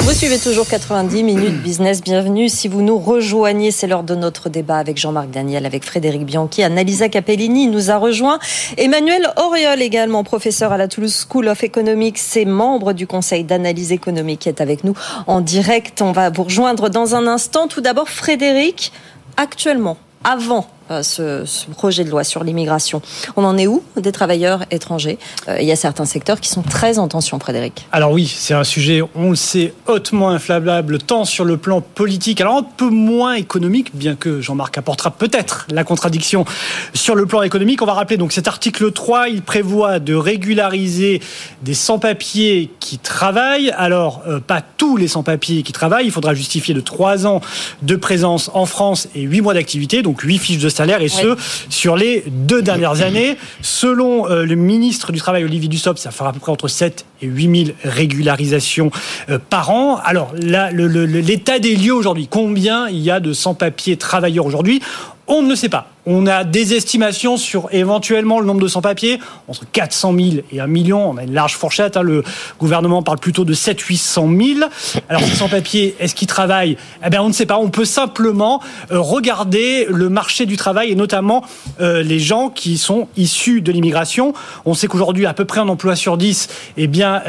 Vous 0.04 0.12
suivez 0.12 0.38
toujours 0.38 0.68
90 0.68 1.22
minutes 1.22 1.62
business. 1.62 2.02
Bienvenue. 2.02 2.50
Si 2.50 2.68
vous 2.68 2.82
nous 2.82 2.98
rejoignez, 2.98 3.70
c'est 3.70 3.86
l'heure 3.86 4.02
de 4.02 4.14
notre 4.14 4.50
débat 4.50 4.76
avec 4.76 4.98
Jean-Marc 4.98 5.30
Daniel, 5.30 5.64
avec 5.64 5.82
Frédéric 5.82 6.26
Bianchi, 6.26 6.62
Annalisa 6.62 7.08
Capellini 7.08 7.68
nous 7.68 7.90
a 7.90 7.96
rejoint. 7.96 8.38
Emmanuel 8.76 9.26
Auriol 9.42 9.80
également, 9.80 10.22
professeur 10.22 10.72
à 10.72 10.76
la 10.76 10.88
Toulouse 10.88 11.26
School 11.26 11.48
of 11.48 11.64
Economics 11.64 12.20
et 12.36 12.44
membre 12.44 12.92
du 12.92 13.06
conseil 13.06 13.44
d'analyse 13.44 13.92
économique 13.92 14.46
est 14.46 14.60
avec 14.60 14.84
nous 14.84 14.92
en 15.26 15.40
direct. 15.40 16.02
On 16.02 16.12
va 16.12 16.28
vous 16.28 16.44
rejoindre 16.44 16.90
dans 16.90 17.14
un 17.14 17.26
instant. 17.26 17.66
Tout 17.66 17.80
d'abord, 17.80 18.10
Frédéric, 18.10 18.92
actuellement, 19.38 19.96
avant 20.22 20.66
ce, 20.90 21.44
ce, 21.44 21.66
projet 21.70 22.04
de 22.04 22.10
loi 22.10 22.24
sur 22.24 22.44
l'immigration. 22.44 23.02
On 23.36 23.44
en 23.44 23.56
est 23.56 23.66
où 23.66 23.82
des 23.96 24.12
travailleurs 24.12 24.64
étrangers? 24.70 25.18
Euh, 25.48 25.58
Il 25.60 25.66
y 25.66 25.72
a 25.72 25.76
certains 25.76 26.04
secteurs 26.04 26.40
qui 26.40 26.48
sont 26.48 26.62
très 26.62 26.98
en 26.98 27.08
tension, 27.08 27.38
Frédéric. 27.38 27.86
Alors 27.92 28.12
oui, 28.12 28.26
c'est 28.26 28.54
un 28.54 28.64
sujet, 28.64 29.02
on 29.14 29.30
le 29.30 29.36
sait, 29.36 29.74
hautement 29.86 30.30
inflammable, 30.30 30.98
tant 30.98 31.24
sur 31.24 31.44
le 31.44 31.56
plan 31.56 31.80
politique, 31.80 32.40
alors 32.40 32.56
un 32.56 32.62
peu 32.62 32.90
moins 32.90 33.34
économique, 33.34 33.94
bien 33.94 34.14
que 34.14 34.40
Jean-Marc 34.40 34.76
apportera 34.78 35.10
peut-être 35.10 35.66
la 35.70 35.84
contradiction 35.84 36.44
sur 36.92 37.14
le 37.14 37.26
plan 37.26 37.42
économique. 37.42 37.82
On 37.82 37.86
va 37.86 37.94
rappeler 37.94 38.16
donc 38.16 38.32
cet 38.32 38.48
article 38.48 38.92
3, 38.92 39.28
il 39.28 39.42
prévoit 39.42 39.98
de 39.98 40.14
régulariser 40.14 41.20
des 41.62 41.74
sans-papiers 41.74 42.70
qui 42.80 42.98
travaillent. 42.98 43.70
Alors, 43.76 44.22
euh, 44.26 44.40
pas 44.40 44.60
tous 44.60 44.96
les 44.96 45.08
sans-papiers 45.08 45.62
qui 45.62 45.72
travaillent, 45.72 46.06
il 46.06 46.12
faudra 46.12 46.34
justifier 46.34 46.74
de 46.74 46.80
3 46.80 47.26
ans 47.26 47.40
de 47.82 47.96
présence 47.96 48.50
en 48.54 48.66
France 48.66 49.08
et 49.14 49.22
8 49.22 49.40
mois 49.40 49.54
d'activité, 49.54 50.02
donc 50.02 50.20
8 50.20 50.38
fiches 50.38 50.58
de 50.62 50.68
salaire 50.74 51.00
et 51.00 51.08
ce 51.08 51.36
sur 51.70 51.96
les 51.96 52.24
deux 52.26 52.62
dernières 52.62 53.02
années. 53.02 53.36
Selon 53.62 54.28
euh, 54.28 54.44
le 54.44 54.54
ministre 54.54 55.12
du 55.12 55.18
Travail 55.18 55.44
Olivier 55.44 55.68
Dussopt, 55.68 55.98
ça 55.98 56.10
fera 56.10 56.30
à 56.30 56.32
peu 56.32 56.40
près 56.40 56.52
entre 56.52 56.68
7 56.68 57.06
et 57.22 57.26
8 57.26 57.66
000 57.66 57.76
régularisations 57.84 58.90
euh, 59.30 59.38
par 59.38 59.70
an. 59.70 59.96
Alors 60.04 60.32
l'état 60.34 61.58
des 61.58 61.76
lieux 61.76 61.94
aujourd'hui, 61.94 62.28
combien 62.28 62.88
il 62.88 63.00
y 63.00 63.10
a 63.10 63.20
de 63.20 63.32
sans-papiers 63.32 63.96
travailleurs 63.96 64.46
aujourd'hui? 64.46 64.80
On 65.26 65.42
ne 65.42 65.48
le 65.48 65.56
sait 65.56 65.68
pas. 65.68 65.88
On 66.06 66.26
a 66.26 66.44
des 66.44 66.74
estimations 66.74 67.38
sur 67.38 67.68
éventuellement 67.72 68.38
le 68.38 68.44
nombre 68.44 68.60
de 68.60 68.68
sans-papiers, 68.68 69.18
entre 69.48 69.64
400 69.72 70.14
000 70.14 70.28
et 70.52 70.60
1 70.60 70.66
million. 70.66 71.10
On 71.10 71.16
a 71.16 71.22
une 71.22 71.32
large 71.32 71.54
fourchette. 71.54 71.96
Hein. 71.96 72.02
Le 72.02 72.22
gouvernement 72.58 73.02
parle 73.02 73.18
plutôt 73.18 73.46
de 73.46 73.54
7 73.54 73.80
800 73.80 74.28
000. 74.28 74.68
Alors, 75.08 75.22
ces 75.22 75.34
sans-papiers, 75.36 75.96
est-ce 75.98 76.14
qu'ils 76.14 76.28
travaillent? 76.28 76.76
Eh 77.04 77.08
bien, 77.08 77.22
on 77.22 77.28
ne 77.28 77.32
sait 77.32 77.46
pas. 77.46 77.56
On 77.56 77.70
peut 77.70 77.86
simplement 77.86 78.60
euh, 78.90 79.00
regarder 79.00 79.86
le 79.88 80.10
marché 80.10 80.44
du 80.44 80.58
travail 80.58 80.90
et 80.90 80.94
notamment 80.94 81.42
euh, 81.80 82.02
les 82.02 82.18
gens 82.18 82.50
qui 82.50 82.76
sont 82.76 83.08
issus 83.16 83.62
de 83.62 83.72
l'immigration. 83.72 84.34
On 84.66 84.74
sait 84.74 84.88
qu'aujourd'hui, 84.88 85.24
à 85.24 85.32
peu 85.32 85.46
près 85.46 85.60
un 85.60 85.68
emploi 85.68 85.96
sur 85.96 86.18
10 86.18 86.48
eh 86.76 86.86
bien, 86.86 87.22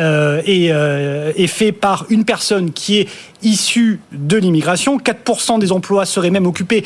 est, 0.45 0.71
euh, 0.71 1.31
est 1.33 1.47
fait 1.47 1.71
par 1.71 2.05
une 2.09 2.25
personne 2.25 2.73
qui 2.73 2.97
est 2.97 3.09
issue 3.41 4.01
de 4.11 4.35
l'immigration. 4.35 4.97
4% 4.97 5.59
des 5.59 5.71
emplois 5.71 6.05
seraient 6.05 6.29
même 6.29 6.47
occupés 6.47 6.83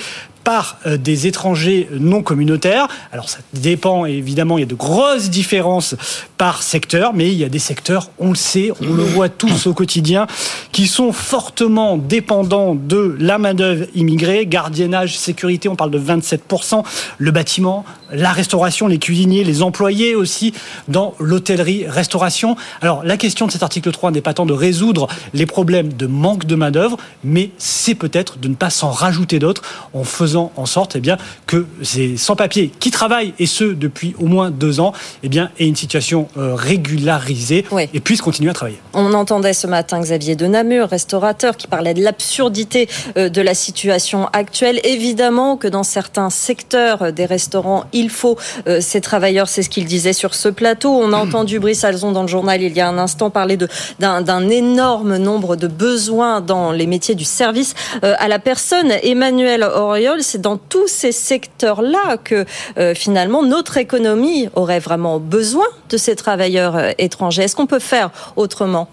euh, 0.85 0.97
des 0.97 1.27
étrangers 1.27 1.87
non 1.91 2.23
communautaires. 2.23 2.87
Alors 3.11 3.29
ça 3.29 3.39
dépend 3.53 4.05
évidemment, 4.05 4.57
il 4.57 4.61
y 4.61 4.63
a 4.63 4.67
de 4.67 4.75
grosses 4.75 5.29
différences 5.29 5.95
par 6.37 6.63
secteur, 6.63 7.13
mais 7.13 7.27
il 7.31 7.37
y 7.37 7.43
a 7.43 7.49
des 7.49 7.59
secteurs, 7.59 8.09
on 8.19 8.29
le 8.29 8.35
sait, 8.35 8.71
on 8.81 8.93
le 8.93 9.03
voit 9.03 9.29
tous 9.29 9.67
au 9.67 9.73
quotidien, 9.73 10.27
qui 10.71 10.87
sont 10.87 11.11
fortement 11.11 11.97
dépendants 11.97 12.75
de 12.75 13.15
la 13.19 13.37
main-d'œuvre 13.37 13.85
immigrée, 13.95 14.45
gardiennage, 14.45 15.17
sécurité, 15.17 15.69
on 15.69 15.75
parle 15.75 15.91
de 15.91 15.99
27%, 15.99 16.83
le 17.17 17.31
bâtiment, 17.31 17.83
la 18.11 18.31
restauration, 18.31 18.87
les 18.87 18.99
cuisiniers, 18.99 19.43
les 19.43 19.61
employés 19.61 20.15
aussi 20.15 20.53
dans 20.87 21.13
l'hôtellerie, 21.19 21.85
restauration. 21.87 22.55
Alors 22.81 23.03
la 23.03 23.17
question 23.17 23.47
de 23.47 23.51
cet 23.51 23.63
article 23.63 23.91
3 23.91 24.11
n'est 24.11 24.21
pas 24.21 24.33
tant 24.33 24.45
de 24.45 24.53
résoudre 24.53 25.07
les 25.33 25.45
problèmes 25.45 25.93
de 25.93 26.07
manque 26.07 26.45
de 26.45 26.55
main-d'œuvre, 26.55 26.97
mais 27.23 27.51
c'est 27.57 27.95
peut-être 27.95 28.39
de 28.39 28.47
ne 28.47 28.55
pas 28.55 28.69
s'en 28.69 28.91
rajouter 28.91 29.39
d'autres 29.39 29.61
en 29.93 30.03
faisant 30.03 30.38
en 30.55 30.65
sorte 30.65 30.95
eh 30.95 30.99
bien, 30.99 31.17
que 31.45 31.65
ces 31.81 32.17
sans-papiers 32.17 32.71
qui 32.79 32.91
travaillent, 32.91 33.33
et 33.39 33.45
ce 33.45 33.63
depuis 33.63 34.15
au 34.19 34.25
moins 34.25 34.51
deux 34.51 34.79
ans, 34.79 34.93
eh 35.23 35.29
bien, 35.29 35.51
aient 35.59 35.67
une 35.67 35.75
situation 35.75 36.27
euh, 36.37 36.55
régularisée 36.55 37.65
oui. 37.71 37.89
et 37.93 37.99
puissent 37.99 38.21
continuer 38.21 38.51
à 38.51 38.53
travailler. 38.53 38.79
On 38.93 39.13
entendait 39.13 39.53
ce 39.53 39.67
matin 39.67 39.99
Xavier 39.99 40.35
de 40.35 40.47
Namur, 40.47 40.89
restaurateur, 40.89 41.57
qui 41.57 41.67
parlait 41.67 41.93
de 41.93 42.03
l'absurdité 42.03 42.87
euh, 43.17 43.29
de 43.29 43.41
la 43.41 43.53
situation 43.53 44.27
actuelle. 44.33 44.79
Évidemment 44.83 45.57
que 45.57 45.67
dans 45.67 45.83
certains 45.83 46.29
secteurs 46.29 47.13
des 47.13 47.25
restaurants, 47.25 47.85
il 47.93 48.09
faut 48.09 48.37
euh, 48.67 48.81
ces 48.81 49.01
travailleurs, 49.01 49.47
c'est 49.47 49.63
ce 49.63 49.69
qu'il 49.69 49.85
disait 49.85 50.13
sur 50.13 50.35
ce 50.35 50.49
plateau. 50.49 50.89
On 50.89 51.13
a 51.13 51.17
entendu 51.25 51.59
Brice 51.59 51.83
Alzon 51.83 52.11
dans 52.11 52.23
le 52.23 52.27
journal 52.27 52.61
il 52.61 52.75
y 52.75 52.81
a 52.81 52.87
un 52.87 52.97
instant 52.97 53.29
parler 53.29 53.57
d'un 53.99 54.49
énorme 54.49 55.17
nombre 55.17 55.55
de 55.55 55.67
besoins 55.67 56.41
dans 56.41 56.71
les 56.71 56.87
métiers 56.87 57.15
du 57.15 57.23
service 57.23 57.73
euh, 58.03 58.15
à 58.17 58.27
la 58.27 58.39
personne. 58.39 58.91
Emmanuel 59.03 59.63
Auriol, 59.63 60.18
c'est 60.21 60.41
dans 60.41 60.57
tous 60.57 60.87
ces 60.87 61.11
secteurs-là 61.11 62.17
que 62.17 62.45
euh, 62.77 62.93
finalement 62.93 63.43
notre 63.43 63.77
économie 63.77 64.49
aurait 64.53 64.79
vraiment 64.79 65.19
besoin 65.19 65.67
de 65.89 65.97
ces 65.97 66.15
travailleurs 66.15 66.75
euh, 66.75 66.91
étrangers. 66.97 67.43
Est-ce 67.43 67.55
qu'on 67.55 67.67
peut 67.67 67.79
faire 67.79 68.11
autrement? 68.35 68.89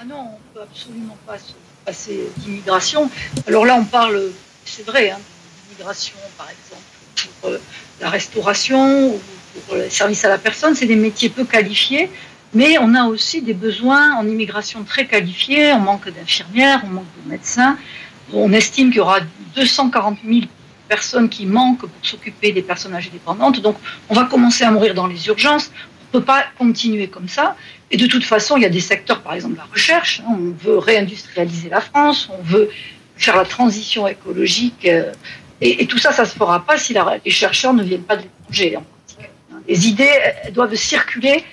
Ah 0.00 0.04
non, 0.04 0.16
on 0.16 0.54
peut 0.54 0.62
absolument 0.62 1.16
pas 1.26 1.38
se 1.38 1.52
passer 1.84 2.28
d'immigration. 2.38 3.10
Alors 3.46 3.64
là, 3.64 3.76
on 3.76 3.84
parle, 3.84 4.22
c'est 4.64 4.86
vrai, 4.86 5.10
hein, 5.10 5.18
d'immigration 5.68 6.16
par 6.36 6.48
exemple 6.48 6.82
pour 7.40 7.50
la 8.00 8.10
restauration 8.10 9.08
ou 9.08 9.20
pour 9.66 9.76
les 9.76 9.90
services 9.90 10.24
à 10.24 10.28
la 10.28 10.38
personne. 10.38 10.74
C'est 10.74 10.86
des 10.86 10.96
métiers 10.96 11.28
peu 11.28 11.44
qualifiés 11.44 12.10
Mais 12.54 12.78
on 12.78 12.94
a 12.94 13.04
aussi 13.04 13.42
des 13.42 13.54
besoins 13.54 14.14
en 14.16 14.26
immigration 14.26 14.84
très 14.84 15.06
qualifiés. 15.06 15.72
On 15.72 15.80
manque 15.80 16.08
d'infirmières, 16.08 16.82
on 16.84 16.88
manque 16.88 17.12
de 17.24 17.30
médecins. 17.30 17.76
On 18.32 18.52
estime 18.52 18.88
qu'il 18.88 18.98
y 18.98 19.00
aura 19.00 19.20
240 19.54 20.18
000 20.26 20.40
personnes 20.88 21.28
qui 21.28 21.46
manquent 21.46 21.80
pour 21.80 21.90
s'occuper 22.02 22.52
des 22.52 22.62
personnes 22.62 22.94
âgées 22.94 23.10
dépendantes. 23.10 23.60
Donc, 23.60 23.76
on 24.08 24.14
va 24.14 24.24
commencer 24.24 24.64
à 24.64 24.70
mourir 24.70 24.94
dans 24.94 25.06
les 25.06 25.26
urgences. 25.28 25.70
On 26.12 26.16
ne 26.16 26.20
peut 26.20 26.26
pas 26.26 26.44
continuer 26.56 27.08
comme 27.08 27.28
ça. 27.28 27.56
Et 27.90 27.96
de 27.96 28.06
toute 28.06 28.24
façon, 28.24 28.56
il 28.56 28.62
y 28.62 28.66
a 28.66 28.70
des 28.70 28.80
secteurs, 28.80 29.22
par 29.22 29.34
exemple 29.34 29.56
la 29.56 29.64
recherche. 29.64 30.20
Hein. 30.20 30.36
On 30.38 30.64
veut 30.64 30.78
réindustrialiser 30.78 31.68
la 31.68 31.80
France, 31.80 32.30
on 32.30 32.42
veut 32.42 32.70
faire 33.16 33.36
la 33.36 33.44
transition 33.44 34.06
écologique. 34.06 34.86
Euh, 34.86 35.12
et, 35.60 35.86
tout 35.86 35.98
ça, 35.98 36.12
ça 36.12 36.22
ne 36.22 36.28
se 36.28 36.34
fera 36.34 36.64
pas 36.64 36.78
si 36.78 36.94
les 37.24 37.30
chercheurs 37.30 37.74
ne 37.74 37.82
viennent 37.82 38.02
pas 38.02 38.16
de 38.16 38.22
l'étranger. 38.22 38.78
Les 39.66 39.88
idées 39.88 40.16
doivent 40.52 40.74
circuler 40.76 41.44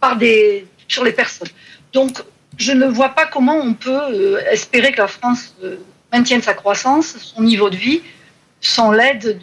par 0.00 0.16
des, 0.16 0.66
sur 0.88 1.04
les 1.04 1.12
personnes. 1.12 1.48
Donc, 1.92 2.22
je 2.56 2.72
ne 2.72 2.86
vois 2.86 3.10
pas 3.10 3.26
comment 3.26 3.56
on 3.56 3.74
peut 3.74 4.02
euh, 4.10 4.40
espérer 4.50 4.92
que 4.92 4.98
la 4.98 5.06
France 5.06 5.54
euh, 5.62 5.76
maintienne 6.14 6.42
sa 6.42 6.54
croissance, 6.54 7.16
son 7.18 7.42
niveau 7.42 7.70
de 7.70 7.76
vie, 7.76 8.00
sans 8.60 8.92
l'aide 8.92 9.38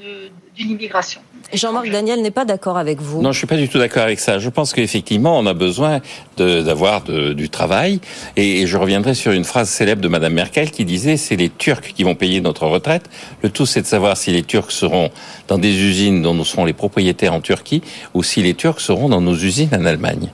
d'une 0.55 0.71
immigration. 0.71 1.21
Jean-Marc 1.53 1.89
Daniel 1.89 2.21
n'est 2.21 2.31
pas 2.31 2.45
d'accord 2.45 2.77
avec 2.77 3.01
vous. 3.01 3.21
Non, 3.21 3.31
je 3.31 3.37
suis 3.37 3.47
pas 3.47 3.57
du 3.57 3.67
tout 3.67 3.77
d'accord 3.77 4.03
avec 4.03 4.19
ça. 4.19 4.39
Je 4.39 4.49
pense 4.49 4.73
qu'effectivement, 4.73 5.37
on 5.37 5.45
a 5.45 5.53
besoin 5.53 6.01
d'avoir 6.37 7.01
du 7.01 7.49
travail. 7.49 7.99
Et, 8.37 8.65
je 8.65 8.77
reviendrai 8.77 9.13
sur 9.13 9.31
une 9.31 9.43
phrase 9.43 9.69
célèbre 9.69 10.01
de 10.01 10.07
Madame 10.07 10.33
Merkel 10.33 10.71
qui 10.71 10.85
disait 10.85 11.17
c'est 11.17 11.35
les 11.35 11.49
Turcs 11.49 11.93
qui 11.95 12.03
vont 12.03 12.15
payer 12.15 12.41
notre 12.41 12.65
retraite. 12.67 13.09
Le 13.41 13.49
tout, 13.49 13.65
c'est 13.65 13.81
de 13.81 13.87
savoir 13.87 14.17
si 14.17 14.31
les 14.31 14.43
Turcs 14.43 14.71
seront 14.71 15.09
dans 15.47 15.57
des 15.57 15.81
usines 15.81 16.21
dont 16.21 16.33
nous 16.33 16.45
serons 16.45 16.65
les 16.65 16.73
propriétaires 16.73 17.33
en 17.33 17.41
Turquie 17.41 17.81
ou 18.13 18.23
si 18.23 18.41
les 18.41 18.53
Turcs 18.53 18.79
seront 18.79 19.09
dans 19.09 19.21
nos 19.21 19.35
usines 19.35 19.69
en 19.75 19.85
Allemagne. 19.85 20.29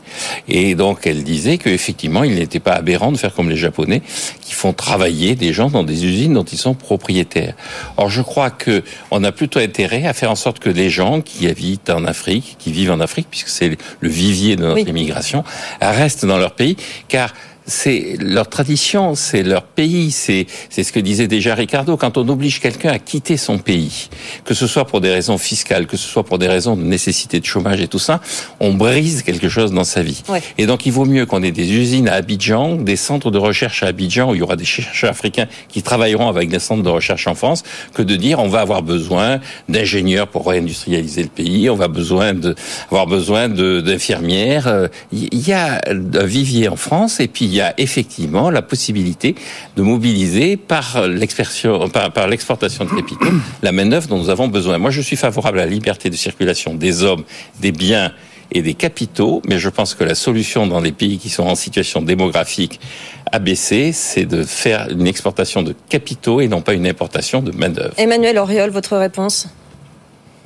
Et 0.47 0.75
donc, 0.75 1.07
elle 1.07 1.23
disait 1.23 1.57
qu'effectivement, 1.57 2.23
il 2.23 2.35
n'était 2.35 2.59
pas 2.59 2.73
aberrant 2.73 3.11
de 3.11 3.17
faire 3.17 3.33
comme 3.33 3.49
les 3.49 3.57
Japonais 3.57 4.01
qui 4.41 4.53
font 4.53 4.73
travailler 4.73 5.35
des 5.35 5.53
gens 5.53 5.69
dans 5.69 5.83
des 5.83 6.05
usines 6.05 6.33
dont 6.33 6.43
ils 6.43 6.57
sont 6.57 6.73
propriétaires. 6.73 7.53
Or, 7.97 8.09
je 8.09 8.21
crois 8.21 8.49
que 8.49 8.83
on 9.11 9.23
a 9.23 9.31
plutôt 9.31 9.59
intérêt 9.59 10.05
à 10.05 10.13
faire 10.13 10.31
en 10.31 10.35
sorte 10.35 10.59
que 10.59 10.69
les 10.69 10.89
gens 10.89 10.96
qui 11.23 11.47
habitent 11.47 11.89
en 11.89 12.05
Afrique, 12.05 12.55
qui 12.59 12.71
vivent 12.71 12.91
en 12.91 12.99
Afrique, 12.99 13.27
puisque 13.29 13.49
c'est 13.49 13.77
le 13.99 14.09
vivier 14.09 14.55
de 14.55 14.63
notre 14.63 14.87
immigration, 14.87 15.43
restent 15.81 16.25
dans 16.25 16.37
leur 16.37 16.53
pays, 16.53 16.75
car 17.07 17.33
c'est 17.67 18.15
leur 18.19 18.49
tradition, 18.49 19.13
c'est 19.15 19.43
leur 19.43 19.63
pays, 19.63 20.11
c'est 20.11 20.47
c'est 20.69 20.83
ce 20.83 20.93
que 20.93 21.01
disait 21.01 21.27
déjà 21.27 21.53
Ricardo. 21.53 21.97
Quand 21.97 22.17
on 22.17 22.27
oblige 22.29 22.61
quelqu'un 22.61 22.91
à 22.91 22.99
quitter 22.99 23.35
son 23.35 23.57
pays, 23.57 24.09
que 24.45 24.53
ce 24.53 24.67
soit 24.67 24.85
pour 24.85 25.01
des 25.01 25.11
raisons 25.11 25.37
fiscales, 25.37 25.85
que 25.85 25.97
ce 25.97 26.07
soit 26.07 26.23
pour 26.23 26.39
des 26.39 26.47
raisons 26.47 26.77
de 26.77 26.83
nécessité 26.83 27.41
de 27.41 27.45
chômage 27.45 27.81
et 27.81 27.89
tout 27.89 27.99
ça, 27.99 28.21
on 28.61 28.73
brise 28.73 29.21
quelque 29.21 29.49
chose 29.49 29.73
dans 29.73 29.83
sa 29.83 30.01
vie. 30.01 30.23
Et 30.57 30.65
donc 30.65 30.85
il 30.85 30.93
vaut 30.93 31.05
mieux 31.05 31.25
qu'on 31.25 31.43
ait 31.43 31.51
des 31.51 31.73
usines 31.73 32.07
à 32.07 32.13
Abidjan, 32.13 32.75
des 32.77 32.95
centres 32.95 33.31
de 33.31 33.37
recherche 33.37 33.83
à 33.83 33.87
Abidjan 33.87 34.31
où 34.31 34.35
il 34.35 34.39
y 34.39 34.41
aura 34.41 34.55
des 34.55 34.65
chercheurs 34.65 35.11
africains 35.11 35.47
qui 35.67 35.83
travailleront 35.83 36.29
avec 36.29 36.49
des 36.49 36.59
centres 36.59 36.83
de 36.83 36.89
recherche 36.89 37.27
en 37.27 37.35
France, 37.35 37.63
que 37.93 38.01
de 38.01 38.15
dire 38.15 38.39
on 38.39 38.47
va 38.47 38.61
avoir 38.61 38.81
besoin 38.81 39.41
d'ingénieurs 39.67 40.27
pour 40.29 40.47
réindustrialiser 40.47 41.23
le 41.23 41.29
pays, 41.29 41.69
on 41.69 41.75
va 41.75 41.89
besoin 41.89 42.33
de 42.33 42.55
avoir 42.89 43.07
besoin 43.07 43.49
d'infirmières. 43.49 44.87
Il 45.11 45.47
y 45.47 45.51
a 45.51 45.81
un 45.89 46.25
vivier 46.25 46.69
en 46.69 46.77
France 46.77 47.19
et 47.19 47.27
puis 47.27 47.45
il 47.45 47.53
y 47.53 47.56
a 47.61 47.73
effectivement 47.77 48.49
la 48.49 48.61
possibilité 48.61 49.35
de 49.75 49.81
mobiliser 49.81 50.57
par 50.57 51.07
l'exportation 51.07 51.89
par, 51.89 52.11
par 52.11 52.27
l'exportation 52.27 52.85
de 52.85 52.89
capitaux 52.91 53.27
la 53.61 53.71
main-d'œuvre 53.71 54.07
dont 54.07 54.17
nous 54.17 54.29
avons 54.29 54.47
besoin. 54.47 54.77
Moi, 54.77 54.91
je 54.91 55.01
suis 55.01 55.15
favorable 55.15 55.59
à 55.59 55.65
la 55.65 55.71
liberté 55.71 56.09
de 56.09 56.15
circulation 56.15 56.73
des 56.73 57.03
hommes, 57.03 57.23
des 57.59 57.71
biens 57.71 58.11
et 58.51 58.61
des 58.61 58.73
capitaux, 58.73 59.41
mais 59.47 59.59
je 59.59 59.69
pense 59.69 59.93
que 59.93 60.03
la 60.03 60.15
solution 60.15 60.67
dans 60.67 60.79
les 60.79 60.91
pays 60.91 61.17
qui 61.17 61.29
sont 61.29 61.43
en 61.43 61.55
situation 61.55 62.01
démographique 62.01 62.79
abaissée, 63.31 63.91
c'est 63.91 64.25
de 64.25 64.43
faire 64.43 64.87
une 64.89 65.07
exportation 65.07 65.63
de 65.63 65.75
capitaux 65.89 66.39
et 66.39 66.47
non 66.47 66.61
pas 66.61 66.73
une 66.73 66.87
importation 66.87 67.41
de 67.41 67.51
main-d'œuvre. 67.51 67.93
Emmanuel 67.97 68.37
Auriol, 68.37 68.69
votre 68.69 68.95
réponse? 68.95 69.49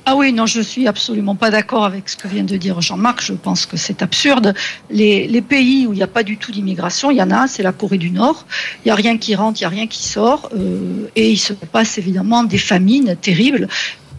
Ah 0.04 0.16
oui, 0.16 0.32
non, 0.32 0.46
je 0.46 0.60
suis 0.60 0.88
absolument 0.88 1.36
pas 1.36 1.50
d'accord 1.50 1.84
avec 1.84 2.08
ce 2.08 2.16
que 2.16 2.26
vient 2.26 2.42
de 2.42 2.56
dire 2.56 2.80
Jean-Marc. 2.80 3.22
Je 3.22 3.34
pense 3.34 3.66
que 3.66 3.76
c'est 3.76 4.02
absurde. 4.02 4.52
Les, 4.90 5.42
pays 5.42 5.86
où 5.86 5.92
il 5.92 5.96
n'y 5.96 6.02
a 6.02 6.08
pas 6.08 6.24
du 6.24 6.38
tout 6.38 6.50
d'immigration, 6.50 7.10
il 7.10 7.18
y 7.18 7.22
en 7.22 7.30
a, 7.30 7.46
c'est 7.46 7.62
la 7.62 7.72
Corée 7.72 7.98
du 7.98 8.10
Nord. 8.10 8.44
Il 8.78 8.88
n'y 8.88 8.90
a 8.90 8.96
rien 8.96 9.16
qui 9.16 9.34
rentre, 9.36 9.60
il 9.60 9.62
n'y 9.62 9.66
a 9.66 9.70
rien 9.70 9.86
qui 9.86 10.02
sort. 10.02 10.50
Euh, 10.56 11.08
et 11.14 11.30
il 11.30 11.38
se 11.38 11.52
passe 11.52 11.98
évidemment 11.98 12.42
des 12.42 12.58
famines 12.58 13.16
terribles. 13.20 13.68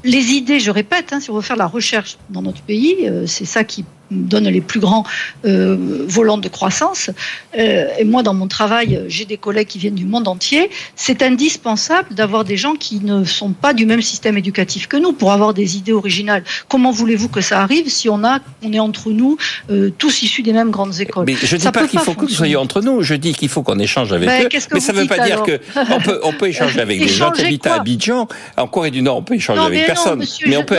Les 0.06 0.32
idées, 0.32 0.60
je 0.60 0.72
répète, 0.72 1.12
hein, 1.12 1.20
si 1.20 1.30
on 1.30 1.36
veut 1.36 1.42
faire 1.42 1.58
la 1.58 1.68
recherche 1.68 2.18
dans 2.30 2.42
notre 2.42 2.62
pays, 2.62 3.08
euh, 3.08 3.26
c'est 3.28 3.46
ça 3.46 3.64
qui 3.64 3.84
donne 4.14 4.48
les 4.48 4.62
plus 4.62 4.80
grands 4.80 5.04
euh, 5.46 5.78
volants 6.08 6.38
de 6.38 6.48
croissance. 6.48 7.10
Euh, 7.58 7.88
et 7.98 8.04
moi, 8.04 8.24
dans 8.24 8.34
mon 8.34 8.48
travail, 8.48 9.04
j'ai 9.08 9.26
des 9.26 9.38
collègues 9.38 9.68
qui 9.68 9.80
viennent 9.80 9.96
du 9.96 10.06
monde 10.06 10.28
entier. 10.28 10.70
C'est 10.96 11.22
indispensable 11.22 12.14
d'avoir 12.14 12.44
des 12.44 12.58
gens 12.58 12.76
qui 12.76 13.00
ne 13.00 13.24
sont 13.24 13.52
pas 13.52 13.74
du 13.74 13.86
même 13.86 14.02
système 14.02 14.38
éducatif 14.38 14.88
que 14.88 14.98
nous 14.98 15.14
pour 15.14 15.32
avoir 15.32 15.54
des 15.54 15.78
idées 15.78 15.92
originales. 15.92 16.44
Comment 16.68 16.92
voulez-vous 16.92 17.30
que 17.30 17.42
ça 17.42 17.62
arrive 17.62 17.90
si 17.90 18.10
on 18.10 18.24
a, 18.24 18.40
on 18.64 18.74
est 18.74 18.80
entre 18.80 19.10
nous, 19.10 19.38
euh, 19.70 19.92
tous 19.98 20.24
issus 20.24 20.44
des 20.44 20.54
mêmes 20.54 20.72
grandes 20.72 21.00
écoles? 21.00 21.26
Mais 21.28 21.36
je 21.36 21.56
ne 21.56 21.62
dis 21.62 21.72
pas 21.72 21.88
qu'il 21.88 22.00
faut 22.00 22.14
que 22.14 22.22
vous 22.22 22.30
soyez 22.30 22.56
entre 22.56 22.82
nous. 22.82 23.02
Je 23.02 23.16
dis 23.16 23.34
qu'il 23.34 23.50
faut 23.50 23.64
qu'on 23.64 23.80
échange 23.80 24.12
avec 24.12 24.28
ben, 24.28 24.46
eux. 24.46 24.50
Mais 24.72 24.80
ça 24.80 24.94
ne 24.94 25.02
veut 25.02 25.08
pas 25.08 25.26
dire 25.26 25.44
que 25.44 25.60
on 25.76 26.00
peut, 26.00 26.20
on 26.24 26.34
peut 26.34 26.48
échanger 26.48 26.80
avec 26.80 27.00
des 27.00 27.08
gens 27.08 27.32
qui 27.32 27.42
habitent 27.42 27.68
à 27.68 27.76
Abidjan. 27.76 28.28
En 28.58 28.68
Corée 28.68 28.92
du 28.92 29.02
Nord, 29.02 29.18
on 29.18 29.24
peut 29.24 29.36
échanger 29.36 29.62
avec 29.62 29.86
personne. 29.86 30.24
mais 30.46 30.58
on 30.58 30.64
peut 30.64 30.78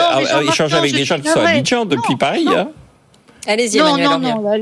échanger 0.49 0.77
avec 0.77 0.93
des 0.93 1.05
gens 1.05 1.19
qui 1.19 1.29
sont 1.29 1.41
à 1.41 1.51
Abidjan 1.51 1.85
depuis 1.85 2.17
Paris. 2.17 2.47
Hein. 2.49 2.69
Allez-y, 3.47 3.79
non, 3.79 3.97
non, 3.99 4.19
non. 4.19 4.53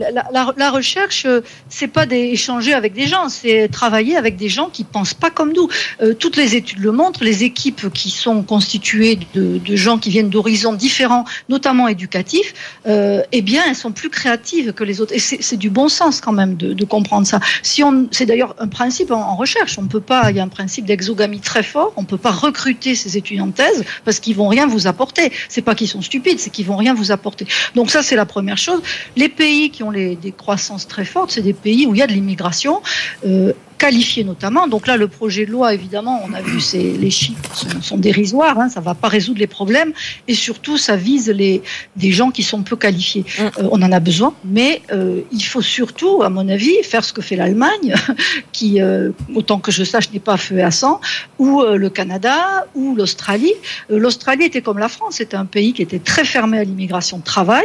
La, 0.57 0.71
recherche, 0.71 1.25
euh, 1.27 1.41
c'est 1.69 1.89
pas 1.89 2.07
d'échanger 2.07 2.73
avec 2.73 2.93
des 2.95 3.07
gens, 3.07 3.29
c'est 3.29 3.69
travailler 3.69 4.17
avec 4.17 4.37
des 4.37 4.49
gens 4.49 4.69
qui 4.71 4.85
pensent 4.85 5.15
pas 5.15 5.31
comme 5.31 5.53
nous. 5.53 5.69
Euh, 6.01 6.15
toutes 6.15 6.37
les 6.37 6.57
études 6.57 6.81
le 6.81 6.93
montrent. 6.93 7.23
Les 7.23 7.45
équipes 7.45 7.93
qui 7.93 8.11
sont 8.11 8.43
constituées 8.43 9.19
de, 9.35 9.61
gens 9.77 9.99
qui 9.99 10.11
viennent 10.11 10.31
d'horizons 10.31 10.73
différents, 10.73 11.25
notamment 11.49 11.89
éducatifs, 11.89 12.55
euh, 12.87 13.23
eh 13.33 13.43
bien, 13.43 13.63
elles 13.69 13.77
sont 13.77 13.93
plus 13.93 14.11
créatives 14.11 14.73
que 14.73 14.85
les 14.85 15.01
autres. 15.01 15.15
Et 15.15 15.19
c'est 15.19 15.57
du 15.57 15.71
bon 15.71 15.89
sens 15.89 16.21
quand 16.21 16.33
même 16.33 16.57
de, 16.57 16.85
comprendre 16.85 17.27
ça. 17.27 17.41
Si 17.63 17.85
on, 17.85 18.09
c'est 18.11 18.27
d'ailleurs 18.27 18.57
un 18.59 18.69
principe 18.69 19.13
en, 19.13 19.37
recherche. 19.37 19.79
On 19.79 19.87
peut 19.87 20.01
pas. 20.01 20.31
Il 20.31 20.37
y 20.37 20.41
a 20.41 20.43
un 20.43 20.49
principe 20.49 20.85
d'exogamie 20.85 21.41
très 21.41 21.63
fort. 21.63 21.93
On 21.97 22.05
peut 22.05 22.19
pas 22.19 22.33
recruter 22.33 22.95
ces 22.95 23.17
étudiants 23.17 23.47
de 23.47 23.53
thèse 23.53 23.85
parce 24.05 24.19
qu'ils 24.19 24.37
vont 24.37 24.49
rien 24.49 24.67
vous 24.67 24.87
apporter. 24.87 25.33
C'est 25.49 25.63
pas 25.63 25.75
qu'ils 25.75 25.89
sont 25.89 26.03
stupides, 26.03 26.39
c'est 26.39 26.51
qu'ils 26.51 26.67
vont 26.67 26.77
rien 26.77 26.95
vous 26.95 27.13
apporter. 27.13 27.47
Donc 27.75 27.91
ça, 27.91 28.03
c'est 28.03 28.17
la 28.17 28.27
première 28.27 28.59
chose. 28.59 28.72
Les 29.17 29.29
pays 29.29 29.71
qui 29.71 29.83
ont 29.83 29.93
des 29.93 30.35
croissances 30.37 30.87
très 30.87 31.05
fortes, 31.05 31.31
c'est 31.33 31.43
des 31.43 31.53
pays 31.53 31.87
où 31.87 31.95
il 31.95 31.99
y 31.99 32.03
a 32.03 32.07
de 32.07 32.13
l'immigration. 32.13 32.83
Euh, 33.27 33.53
qualifiés 33.83 34.23
notamment. 34.23 34.69
Donc 34.69 34.87
là, 34.87 34.97
le 34.97 35.09
projet 35.09 35.45
de 35.45 35.51
loi, 35.51 35.75
évidemment, 35.75 36.23
on 36.25 36.33
a 36.35 36.41
vu, 36.41 36.61
c'est 36.61 36.93
les 37.05 37.11
chiffres 37.11 37.43
sont, 37.81 37.99
dérisoires, 37.99 38.57
hein, 38.61 38.69
ça 38.69 38.79
ne 38.79 38.85
va 38.85 38.95
pas 38.95 39.09
résoudre 39.09 39.41
les 39.41 39.49
problèmes, 39.49 39.93
et 40.29 40.35
surtout, 40.35 40.79
ça 40.79 40.95
vise 40.95 41.29
les 41.29 41.63
des 41.97 42.13
gens 42.13 42.31
qui 42.31 42.45
sont 42.45 42.63
peu 42.63 42.77
qualifiés. 42.77 43.25
Mm. 43.25 43.43
Euh, 43.43 43.69
on 43.73 43.83
en 43.83 43.91
a 43.91 43.99
besoin, 43.99 44.35
mais 44.45 44.83
euh, 44.93 45.23
il 45.33 45.43
faut 45.43 45.63
surtout, 45.63 46.23
à 46.23 46.31
mon 46.31 46.49
avis, 46.49 46.77
faire 46.85 47.05
ce 47.05 47.13
que 47.13 47.23
fait 47.23 47.35
l'Allemagne, 47.35 47.93
qui, 48.53 48.81
euh, 48.81 49.11
autant 49.35 49.59
que 49.59 49.73
je 49.73 49.83
sache, 49.83 50.13
n'est 50.13 50.21
pas 50.21 50.37
feu 50.37 50.63
à 50.63 50.71
sang, 50.71 51.01
ou 51.41 51.63
le 51.63 51.91
Canada, 51.91 52.67
ou 52.77 52.95
l'Australie. 52.95 53.55
L'Australie 53.89 54.45
était 54.45 54.63
comme 54.63 54.79
la 54.79 54.89
France, 54.89 55.17
c'était 55.17 55.37
un 55.37 55.45
pays 55.45 55.73
qui 55.73 55.83
était 55.83 55.99
très 55.99 56.25
fermé 56.25 56.59
à 56.59 56.65
l'immigration 56.65 57.19
de 57.19 57.25
travail, 57.25 57.65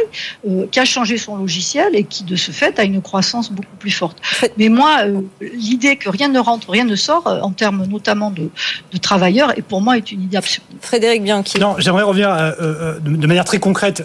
qui 0.72 0.80
a 0.80 0.84
changé 0.84 1.16
son 1.16 1.36
logiciel 1.36 1.94
et 1.94 2.02
qui, 2.02 2.24
de 2.24 2.34
ce 2.34 2.50
fait, 2.50 2.78
a 2.80 2.84
une 2.84 3.00
croissance 3.00 3.52
beaucoup 3.52 3.76
plus 3.78 3.92
forte. 3.92 4.18
Mais 4.56 4.68
moi, 4.68 5.04
l'idée 5.40 5.96
que 5.96 6.07
rien 6.10 6.28
ne 6.28 6.38
rentre, 6.38 6.70
rien 6.70 6.84
ne 6.84 6.96
sort 6.96 7.26
euh, 7.26 7.40
en 7.40 7.50
termes 7.50 7.86
notamment 7.86 8.30
de, 8.30 8.50
travailleurs, 9.00 9.56
et 9.56 9.62
pour 9.62 9.80
moi 9.80 9.96
est 9.96 10.10
une 10.10 10.22
idée 10.22 10.36
absurde. 10.36 10.64
Frédéric 10.80 11.22
Bianchi. 11.22 11.58
Non, 11.58 11.76
j'aimerais 11.78 12.02
revenir 12.02 12.30
euh, 12.30 12.50
euh, 12.60 12.98
de 13.00 13.26
manière 13.26 13.44
très 13.44 13.58
concrète. 13.58 14.04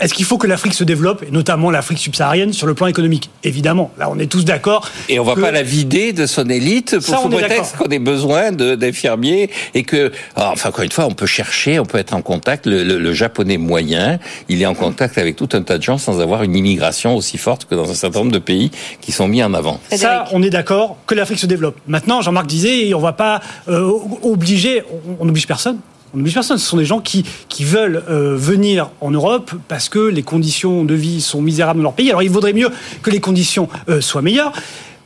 Est-ce 0.00 0.14
qu'il 0.14 0.24
faut 0.24 0.38
que 0.38 0.46
l'Afrique 0.46 0.74
se 0.74 0.84
développe, 0.84 1.24
et 1.26 1.30
notamment 1.30 1.70
l'Afrique 1.70 1.98
subsaharienne, 1.98 2.52
sur 2.52 2.66
le 2.66 2.74
plan 2.74 2.86
économique? 2.86 3.30
Évidemment, 3.42 3.90
là 3.98 4.08
on 4.10 4.18
est 4.18 4.30
tous 4.30 4.44
d'accord. 4.44 4.88
Et 5.08 5.18
on 5.18 5.24
ne 5.24 5.28
va 5.28 5.40
pas 5.40 5.50
la 5.50 5.62
vider 5.62 6.12
de 6.12 6.26
son 6.26 6.48
élite 6.48 6.98
pour 7.00 7.18
sous 7.18 7.28
prétexte 7.28 7.76
qu'on 7.76 7.88
ait 7.88 7.98
besoin 7.98 8.52
d'infirmiers 8.52 9.50
et 9.74 9.82
que, 9.82 10.12
ah, 10.36 10.50
enfin 10.52 10.68
encore 10.68 10.84
une 10.84 10.92
fois, 10.92 11.06
on 11.06 11.14
peut 11.14 11.26
chercher, 11.26 11.78
on 11.80 11.84
peut 11.84 11.98
être 11.98 12.14
en 12.14 12.22
contact. 12.22 12.66
Le, 12.66 13.12
japonais 13.12 13.56
moyen, 13.56 14.18
il 14.48 14.62
est 14.62 14.66
en 14.66 14.74
contact 14.74 15.18
avec 15.18 15.34
tout 15.34 15.48
un 15.52 15.62
tas 15.62 15.78
de 15.78 15.82
gens 15.82 15.98
sans 15.98 16.20
avoir 16.20 16.42
une 16.42 16.54
immigration 16.54 17.16
aussi 17.16 17.38
forte 17.38 17.64
que 17.64 17.74
dans 17.74 17.90
un 17.90 17.94
certain 17.94 18.20
nombre 18.20 18.32
de 18.32 18.38
pays 18.38 18.70
qui 19.00 19.12
sont 19.12 19.26
mis 19.26 19.42
en 19.42 19.54
avant. 19.54 19.80
Ça, 19.90 20.26
on 20.32 20.42
est 20.42 20.50
d'accord 20.50 20.96
que 21.06 21.14
l'Afrique 21.14 21.37
se 21.38 21.46
développe. 21.46 21.76
Maintenant, 21.86 22.22
Jean-Marc 22.22 22.46
disait, 22.46 22.92
on 22.94 22.98
ne 22.98 23.02
va 23.02 23.12
pas 23.12 23.40
euh, 23.68 23.90
obliger, 24.22 24.82
on 25.20 25.24
n'oblige 25.24 25.46
personne. 25.46 25.78
On 26.14 26.18
n'oblige 26.18 26.34
personne. 26.34 26.58
Ce 26.58 26.66
sont 26.66 26.76
des 26.76 26.84
gens 26.84 27.00
qui, 27.00 27.24
veulent 27.60 28.02
euh, 28.08 28.36
venir 28.36 28.90
en 29.00 29.10
Europe 29.10 29.52
parce 29.68 29.88
que 29.88 29.98
les 29.98 30.22
conditions 30.22 30.84
de 30.84 30.94
vie 30.94 31.20
sont 31.20 31.42
misérables 31.42 31.80
dans 31.80 31.84
leur 31.84 31.92
pays. 31.92 32.08
Alors 32.08 32.22
il 32.22 32.30
vaudrait 32.30 32.52
mieux 32.52 32.70
que 33.02 33.10
les 33.10 33.20
conditions 33.20 33.68
euh, 33.88 34.00
soient 34.00 34.22
meilleures. 34.22 34.52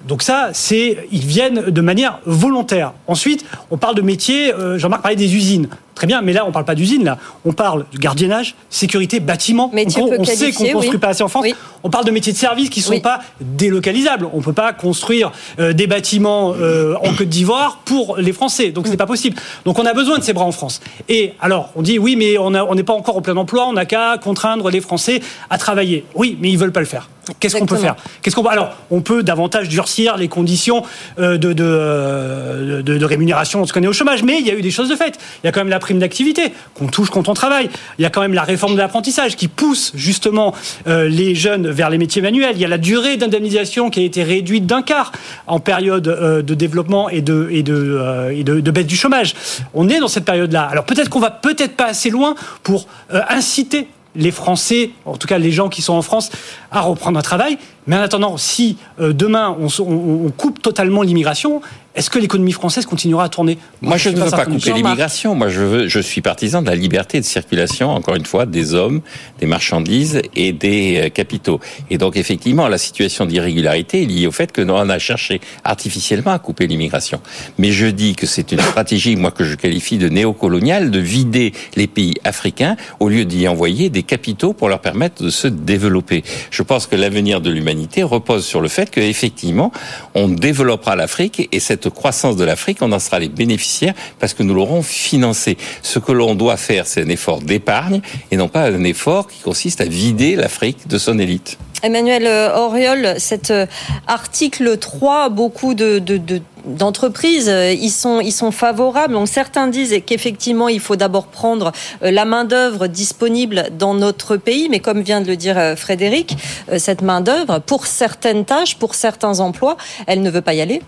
Donc 0.06 0.22
ça, 0.22 0.50
c'est 0.52 1.06
ils 1.12 1.24
viennent 1.24 1.70
de 1.70 1.80
manière 1.80 2.18
volontaire. 2.26 2.92
Ensuite, 3.06 3.44
on 3.70 3.78
parle 3.78 3.94
de 3.94 4.02
métiers. 4.02 4.52
Jean-Marc 4.76 5.02
parlait 5.02 5.16
des 5.16 5.36
usines. 5.36 5.68
Très 5.94 6.06
bien, 6.06 6.22
mais 6.22 6.32
là, 6.32 6.44
on 6.46 6.52
parle 6.52 6.64
pas 6.64 6.74
d'usine, 6.74 7.04
là. 7.04 7.18
On 7.44 7.52
parle 7.52 7.84
de 7.92 7.98
gardiennage, 7.98 8.54
sécurité, 8.70 9.20
bâtiment. 9.20 9.70
Métier 9.72 10.02
on, 10.02 10.08
peu 10.08 10.16
on 10.18 10.24
sait 10.24 10.32
qu'on 10.32 10.38
qualifié, 10.40 10.72
construit 10.72 10.94
oui. 10.94 10.98
pas 11.00 11.08
assez 11.08 11.22
en 11.22 11.28
France. 11.28 11.42
Oui. 11.44 11.54
On 11.84 11.90
parle 11.90 12.04
de 12.06 12.10
métiers 12.10 12.32
de 12.32 12.38
service 12.38 12.70
qui 12.70 12.80
sont 12.80 12.92
Oui. 12.92 13.00
pas 13.00 13.20
délocalisables. 13.40 14.26
On 14.32 14.40
peut 14.40 14.52
pas 14.52 14.72
construire 14.72 15.32
euh, 15.58 15.72
des 15.72 15.86
bâtiments 15.86 16.54
euh, 16.58 16.94
en 17.04 17.12
Côte 17.14 17.28
d'Ivoire 17.28 17.78
pour 17.84 18.16
les 18.16 18.32
Français. 18.32 18.70
Donc, 18.70 18.86
c'est 18.88 18.96
pas 18.96 19.06
possible. 19.06 19.36
Donc, 19.64 19.78
on 19.78 19.84
a 19.86 19.92
besoin 19.92 20.18
de 20.18 20.22
ces 20.24 20.32
bras 20.32 20.44
en 20.46 20.52
France. 20.52 20.80
Et 21.08 21.34
alors, 21.40 21.70
on 21.76 21.82
dit, 21.82 21.98
oui, 21.98 22.16
mais 22.16 22.38
on 22.38 22.50
n'est 22.74 22.82
pas 22.82 22.94
encore 22.94 23.16
au 23.16 23.20
plein 23.20 23.36
emploi, 23.36 23.66
on 23.68 23.74
n'a 23.74 23.84
qu'à 23.84 24.16
contraindre 24.18 24.70
les 24.70 24.80
Français 24.80 25.20
à 25.50 25.58
travailler. 25.58 26.04
Oui, 26.14 26.36
mais 26.40 26.48
ils 26.50 26.58
veulent 26.58 26.72
pas 26.72 26.80
le 26.80 26.86
faire. 26.86 27.08
Qu'est-ce 27.38 27.56
qu'on 27.56 27.66
peut 27.66 27.76
faire? 27.76 27.94
Qu'est-ce 28.20 28.34
qu'on 28.34 28.42
peut- 28.42 28.48
Alors, 28.48 28.72
on 28.90 29.00
peut 29.00 29.22
davantage 29.22 29.68
durcir 29.68 30.16
les 30.16 30.26
conditions 30.26 30.82
euh, 31.20 31.38
de, 31.38 31.52
de, 31.52 31.62
euh, 31.64 32.82
de- 32.82 32.98
de 32.98 33.04
rémunération 33.04 33.60
lorsqu'on 33.60 33.80
est 33.82 33.86
au 33.86 33.92
chômage, 33.92 34.24
mais 34.24 34.38
il 34.40 34.46
y 34.46 34.50
a 34.50 34.54
eu 34.54 34.62
des 34.62 34.72
choses 34.72 34.88
de 34.88 34.96
fait. 34.96 35.18
Il 35.42 35.46
y 35.46 35.48
a 35.48 35.52
quand 35.52 35.60
même 35.60 35.68
la 35.68 35.78
prime 35.82 35.98
d'activité 35.98 36.52
qu'on 36.74 36.86
touche 36.86 37.10
quand 37.10 37.28
on 37.28 37.34
travaille. 37.34 37.68
Il 37.98 38.02
y 38.02 38.06
a 38.06 38.10
quand 38.10 38.22
même 38.22 38.32
la 38.32 38.44
réforme 38.44 38.72
de 38.72 38.78
l'apprentissage 38.78 39.36
qui 39.36 39.48
pousse 39.48 39.92
justement 39.94 40.54
euh, 40.86 41.08
les 41.08 41.34
jeunes 41.34 41.68
vers 41.68 41.90
les 41.90 41.98
métiers 41.98 42.22
manuels. 42.22 42.52
Il 42.54 42.60
y 42.60 42.64
a 42.64 42.68
la 42.68 42.78
durée 42.78 43.18
d'indemnisation 43.18 43.90
qui 43.90 44.00
a 44.00 44.02
été 44.04 44.22
réduite 44.22 44.64
d'un 44.64 44.82
quart 44.82 45.12
en 45.46 45.60
période 45.60 46.08
euh, 46.08 46.40
de 46.40 46.54
développement 46.54 47.10
et 47.10 47.20
de, 47.20 47.48
et, 47.50 47.62
de, 47.62 47.74
euh, 47.74 48.30
et 48.30 48.44
de, 48.44 48.70
baisse 48.70 48.86
du 48.86 48.96
chômage. 48.96 49.34
On 49.74 49.88
est 49.88 49.98
dans 49.98 50.08
cette 50.08 50.24
période-là. 50.24 50.62
Alors 50.62 50.84
peut-être 50.84 51.10
qu'on 51.10 51.20
va 51.20 51.30
peut-être 51.30 51.76
pas 51.76 51.86
assez 51.86 52.08
loin 52.08 52.34
pour 52.62 52.86
inciter 53.10 53.88
les 54.14 54.30
Français, 54.30 54.90
en 55.04 55.16
tout 55.16 55.26
cas 55.26 55.38
les 55.38 55.50
gens 55.50 55.68
qui 55.68 55.82
sont 55.82 55.94
en 55.94 56.02
France, 56.02 56.30
à 56.70 56.80
reprendre 56.80 57.18
un 57.18 57.22
travail. 57.22 57.58
Mais 57.86 57.96
en 57.96 58.00
attendant, 58.00 58.36
si 58.36 58.76
demain 58.98 59.56
on 59.58 60.30
coupe 60.30 60.62
totalement 60.62 61.02
l'immigration, 61.02 61.60
est-ce 61.94 62.08
que 62.08 62.18
l'économie 62.18 62.52
française 62.52 62.86
continuera 62.86 63.24
à 63.24 63.28
tourner? 63.28 63.58
Moi, 63.82 63.98
je 63.98 64.08
ne 64.08 64.16
veux 64.16 64.30
pas 64.30 64.46
couper 64.46 64.72
l'immigration. 64.72 65.34
Moi, 65.34 65.48
je 65.48 65.60
veux, 65.60 65.88
je 65.88 66.00
suis 66.00 66.22
partisan 66.22 66.62
de 66.62 66.66
la 66.66 66.74
liberté 66.74 67.20
de 67.20 67.24
circulation, 67.24 67.90
encore 67.90 68.14
une 68.14 68.24
fois, 68.24 68.46
des 68.46 68.72
hommes, 68.72 69.02
des 69.40 69.46
marchandises 69.46 70.22
et 70.34 70.52
des 70.52 70.96
euh, 70.96 71.08
capitaux. 71.10 71.60
Et 71.90 71.98
donc, 71.98 72.16
effectivement, 72.16 72.66
la 72.68 72.78
situation 72.78 73.26
d'irrégularité 73.26 74.02
est 74.02 74.06
liée 74.06 74.26
au 74.26 74.32
fait 74.32 74.52
que 74.52 74.62
nous, 74.62 74.72
on 74.72 74.88
a 74.88 74.98
cherché 74.98 75.42
artificiellement 75.64 76.32
à 76.32 76.38
couper 76.38 76.66
l'immigration. 76.66 77.20
Mais 77.58 77.72
je 77.72 77.86
dis 77.86 78.14
que 78.14 78.26
c'est 78.26 78.52
une 78.52 78.60
stratégie, 78.60 79.16
moi, 79.16 79.30
que 79.30 79.44
je 79.44 79.54
qualifie 79.54 79.98
de 79.98 80.08
néocoloniale, 80.08 80.90
de 80.90 80.98
vider 80.98 81.52
les 81.76 81.88
pays 81.88 82.14
africains 82.24 82.76
au 83.00 83.10
lieu 83.10 83.26
d'y 83.26 83.46
envoyer 83.48 83.90
des 83.90 84.02
capitaux 84.02 84.54
pour 84.54 84.70
leur 84.70 84.80
permettre 84.80 85.22
de 85.22 85.30
se 85.30 85.46
développer. 85.46 86.24
Je 86.50 86.62
pense 86.62 86.86
que 86.86 86.96
l'avenir 86.96 87.42
de 87.42 87.50
l'humanité 87.50 88.02
repose 88.02 88.46
sur 88.46 88.62
le 88.62 88.68
fait 88.68 88.90
que, 88.90 89.00
effectivement, 89.00 89.72
on 90.14 90.28
développera 90.28 90.96
l'Afrique 90.96 91.50
et 91.52 91.60
cette 91.60 91.81
croissance 91.88 92.36
de 92.36 92.44
l'Afrique, 92.44 92.78
on 92.80 92.92
en 92.92 92.98
sera 92.98 93.18
les 93.18 93.28
bénéficiaires 93.28 93.94
parce 94.18 94.34
que 94.34 94.42
nous 94.42 94.54
l'aurons 94.54 94.82
financée. 94.82 95.56
Ce 95.82 95.98
que 95.98 96.12
l'on 96.12 96.34
doit 96.34 96.56
faire, 96.56 96.86
c'est 96.86 97.02
un 97.02 97.08
effort 97.08 97.40
d'épargne 97.40 98.00
et 98.30 98.36
non 98.36 98.48
pas 98.48 98.64
un 98.70 98.84
effort 98.84 99.26
qui 99.28 99.40
consiste 99.40 99.80
à 99.80 99.84
vider 99.84 100.36
l'Afrique 100.36 100.86
de 100.88 100.98
son 100.98 101.18
élite. 101.18 101.58
Emmanuel 101.82 102.26
euh, 102.28 102.56
Auriol, 102.56 103.14
cet 103.18 103.50
euh, 103.50 103.66
article 104.06 104.78
3, 104.78 105.30
beaucoup 105.30 105.74
de, 105.74 105.98
de- 105.98 106.16
de- 106.16 106.40
d'entreprises, 106.64 107.48
euh, 107.48 107.72
ils 107.72 107.90
sont, 107.90 108.20
ils 108.20 108.30
sont 108.30 108.52
favorables. 108.52 109.14
Donc 109.14 109.26
certains 109.26 109.66
disent 109.66 109.96
qu'effectivement, 110.06 110.68
il 110.68 110.78
faut 110.78 110.94
d'abord 110.94 111.26
prendre 111.26 111.72
la 112.00 112.24
main-d'œuvre 112.24 112.86
disponible 112.86 113.66
dans 113.76 113.94
notre 113.94 114.36
pays, 114.36 114.68
mais 114.70 114.78
comme 114.78 115.00
vient 115.02 115.20
de 115.20 115.26
le 115.26 115.36
dire 115.36 115.74
Frédéric, 115.76 116.36
cette 116.78 117.02
main-d'œuvre, 117.02 117.58
pour 117.58 117.86
certaines 117.86 118.44
tâches, 118.44 118.76
pour 118.76 118.94
certains 118.94 119.40
emplois, 119.40 119.76
elle 120.06 120.22
ne 120.22 120.30
veut 120.30 120.40
pas 120.40 120.54
y 120.54 120.60
aller. 120.60 120.82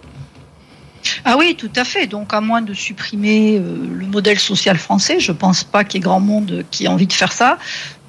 Ah 1.24 1.36
oui, 1.38 1.56
tout 1.56 1.70
à 1.76 1.84
fait. 1.84 2.06
Donc, 2.06 2.32
à 2.34 2.40
moins 2.40 2.62
de 2.62 2.74
supprimer 2.74 3.58
euh, 3.58 3.86
le 3.90 4.06
modèle 4.06 4.38
social 4.38 4.78
français, 4.78 5.20
je 5.20 5.32
pense 5.32 5.64
pas 5.64 5.84
qu'il 5.84 6.00
y 6.00 6.02
ait 6.02 6.04
grand 6.04 6.20
monde 6.20 6.64
qui 6.70 6.84
ait 6.84 6.88
envie 6.88 7.06
de 7.06 7.12
faire 7.12 7.32
ça 7.32 7.58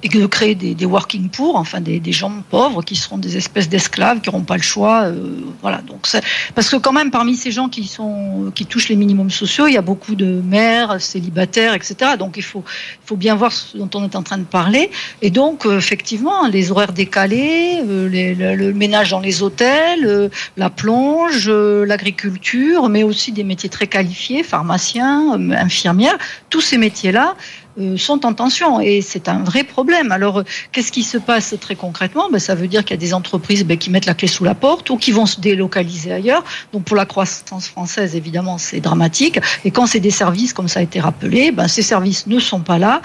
et 0.02 0.08
de 0.08 0.26
créer 0.26 0.54
des, 0.54 0.84
working 0.84 1.28
poor, 1.30 1.56
enfin 1.56 1.80
des, 1.80 2.00
gens 2.12 2.42
pauvres 2.50 2.82
qui 2.82 2.96
seront 2.96 3.18
des 3.18 3.36
espèces 3.36 3.68
d'esclaves 3.68 4.20
qui 4.20 4.28
n'auront 4.28 4.44
pas 4.44 4.56
le 4.56 4.62
choix. 4.62 5.04
euh, 5.04 5.40
voilà. 5.62 5.78
Donc, 5.78 6.06
parce 6.54 6.68
que 6.68 6.76
quand 6.76 6.92
même, 6.92 7.10
parmi 7.10 7.34
ces 7.34 7.50
gens 7.50 7.68
qui 7.68 7.86
sont 7.86 8.52
qui 8.54 8.66
touchent 8.66 8.88
les 8.88 8.96
minimums 8.96 9.30
sociaux, 9.30 9.66
il 9.66 9.74
y 9.74 9.78
a 9.78 9.82
beaucoup 9.82 10.14
de 10.14 10.40
mères 10.42 11.00
célibataires, 11.00 11.74
etc. 11.74 12.12
Donc, 12.18 12.36
il 12.36 12.42
faut 12.42 12.62
il 13.06 13.08
faut 13.08 13.16
bien 13.16 13.34
voir 13.36 13.52
ce 13.52 13.76
dont 13.76 13.88
on 13.94 14.04
est 14.04 14.16
en 14.16 14.22
train 14.22 14.38
de 14.38 14.44
parler. 14.44 14.90
Et 15.22 15.30
donc, 15.30 15.66
euh, 15.66 15.78
effectivement, 15.78 16.46
les 16.46 16.70
horaires 16.70 16.92
décalés, 16.92 17.80
euh, 17.86 18.08
le, 18.56 18.72
ménage 18.72 19.10
dans 19.10 19.20
les 19.20 19.42
hôtels, 19.42 20.04
euh, 20.04 20.28
la 20.56 20.70
plonge, 20.70 21.48
l'agriculture, 21.48 22.88
mais 22.88 23.02
aussi 23.02 23.32
des 23.32 23.44
métiers 23.44 23.68
très 23.68 23.86
qualifiés, 23.86 24.42
pharmaciens, 24.42 25.38
infirmières, 25.52 26.18
tous 26.50 26.60
ces 26.60 26.78
métiers-là 26.78 27.36
euh, 27.78 27.96
sont 27.96 28.24
en 28.24 28.32
tension 28.32 28.80
et 28.80 29.00
c'est 29.02 29.28
un 29.28 29.40
vrai 29.44 29.64
problème. 29.64 30.12
Alors, 30.12 30.38
euh, 30.38 30.44
qu'est-ce 30.72 30.90
qui 30.92 31.02
se 31.02 31.18
passe 31.18 31.54
très 31.60 31.74
concrètement? 31.74 32.28
Ben, 32.30 32.38
Ça 32.38 32.54
veut 32.54 32.68
dire 32.68 32.84
qu'il 32.84 32.92
y 32.92 32.98
a 32.98 33.00
des 33.00 33.14
entreprises 33.14 33.64
ben, 33.64 33.76
qui 33.76 33.90
mettent 33.90 34.06
la 34.06 34.14
clé 34.14 34.28
sous 34.28 34.44
la 34.44 34.54
porte 34.54 34.88
ou 34.90 34.96
qui 34.96 35.12
vont 35.12 35.26
se 35.26 35.40
délocaliser 35.40 36.12
ailleurs. 36.12 36.44
Donc, 36.72 36.84
pour 36.84 36.96
la 36.96 37.06
croissance 37.06 37.68
française, 37.68 38.16
évidemment, 38.16 38.58
c'est 38.58 38.80
dramatique. 38.80 39.38
Et 39.64 39.70
quand 39.70 39.86
c'est 39.86 40.00
des 40.00 40.10
services, 40.10 40.52
comme 40.52 40.68
ça 40.68 40.80
a 40.80 40.82
été 40.82 41.00
rappelé, 41.00 41.52
ben, 41.52 41.68
ces 41.68 41.82
services 41.82 42.26
ne 42.26 42.38
sont 42.38 42.60
pas 42.60 42.78
là. 42.78 43.02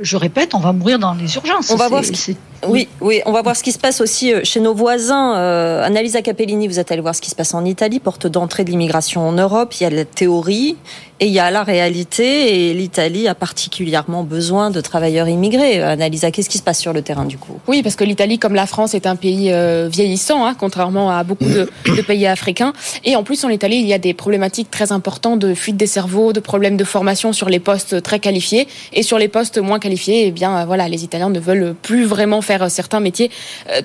Je 0.00 0.16
répète, 0.16 0.54
on 0.54 0.58
va 0.58 0.72
mourir 0.72 0.98
dans 0.98 1.14
les 1.14 1.36
urgences. 1.36 1.70
On 1.70 1.76
va 1.76 1.88
voir 1.88 2.04
ce 2.04 2.10
qui- 2.12 2.36
Oui, 2.66 2.88
oui, 3.00 3.20
on 3.26 3.32
va 3.32 3.42
voir 3.42 3.56
ce 3.56 3.62
qui 3.62 3.72
se 3.72 3.78
passe 3.78 4.00
aussi 4.00 4.32
euh, 4.32 4.40
chez 4.42 4.58
nos 4.60 4.74
voisins. 4.74 5.36
Euh, 5.36 5.84
Annalisa 5.84 6.22
Capellini, 6.22 6.66
vous 6.66 6.78
êtes 6.78 6.90
allée 6.90 7.00
voir 7.02 7.14
ce 7.14 7.20
qui 7.20 7.28
se 7.30 7.34
passe 7.34 7.54
en 7.54 7.64
Italie, 7.64 8.00
porte 8.00 8.26
d'entrée 8.26 8.64
de 8.64 8.70
l'immigration 8.70 9.26
en 9.28 9.32
Europe. 9.32 9.74
Il 9.80 9.82
y 9.82 9.86
a 9.86 9.90
la 9.90 10.04
théorie 10.04 10.76
et 11.22 11.26
il 11.26 11.32
y 11.32 11.38
a 11.38 11.52
la 11.52 11.62
réalité. 11.62 12.68
Et 12.70 12.74
l'Italie 12.74 13.28
a 13.28 13.36
particulièrement 13.36 14.24
besoin 14.24 14.70
de 14.70 14.80
travailleurs 14.80 15.28
immigrés. 15.28 15.80
Annalisa, 15.80 16.32
qu'est-ce 16.32 16.50
qui 16.50 16.58
se 16.58 16.64
passe 16.64 16.80
sur 16.80 16.92
le 16.92 17.02
terrain 17.02 17.24
du 17.24 17.38
coup? 17.38 17.60
Oui, 17.68 17.84
parce 17.84 17.94
que 17.94 18.02
l'Italie, 18.02 18.40
comme 18.40 18.56
la 18.56 18.66
France, 18.66 18.94
est 18.94 19.06
un 19.06 19.14
pays 19.14 19.52
euh, 19.52 19.88
vieillissant, 19.88 20.44
hein, 20.44 20.56
contrairement 20.58 21.12
à 21.12 21.22
beaucoup 21.22 21.44
de, 21.44 21.70
de 21.96 22.02
pays 22.02 22.26
africains. 22.26 22.72
Et 23.04 23.14
en 23.14 23.22
plus, 23.22 23.44
en 23.44 23.50
Italie, 23.50 23.76
il 23.76 23.86
y 23.86 23.92
a 23.92 23.98
des 23.98 24.14
problématiques 24.14 24.68
très 24.68 24.90
importantes 24.90 25.38
de 25.38 25.54
fuite 25.54 25.76
des 25.76 25.86
cerveaux, 25.86 26.32
de 26.32 26.40
problèmes 26.40 26.76
de 26.76 26.82
formation 26.82 27.32
sur 27.32 27.48
les 27.48 27.60
postes 27.60 28.02
très 28.02 28.18
qualifiés. 28.18 28.66
Et 28.92 29.04
sur 29.04 29.16
les 29.16 29.28
postes 29.28 29.58
moins 29.58 29.78
qualifiés, 29.78 30.26
eh 30.26 30.32
bien, 30.32 30.58
euh, 30.58 30.64
voilà, 30.64 30.88
les 30.88 31.04
Italiens 31.04 31.30
ne 31.30 31.38
veulent 31.38 31.76
plus 31.82 32.04
vraiment 32.04 32.42
faire 32.42 32.64
euh, 32.64 32.68
certains 32.68 32.98
métiers, 32.98 33.30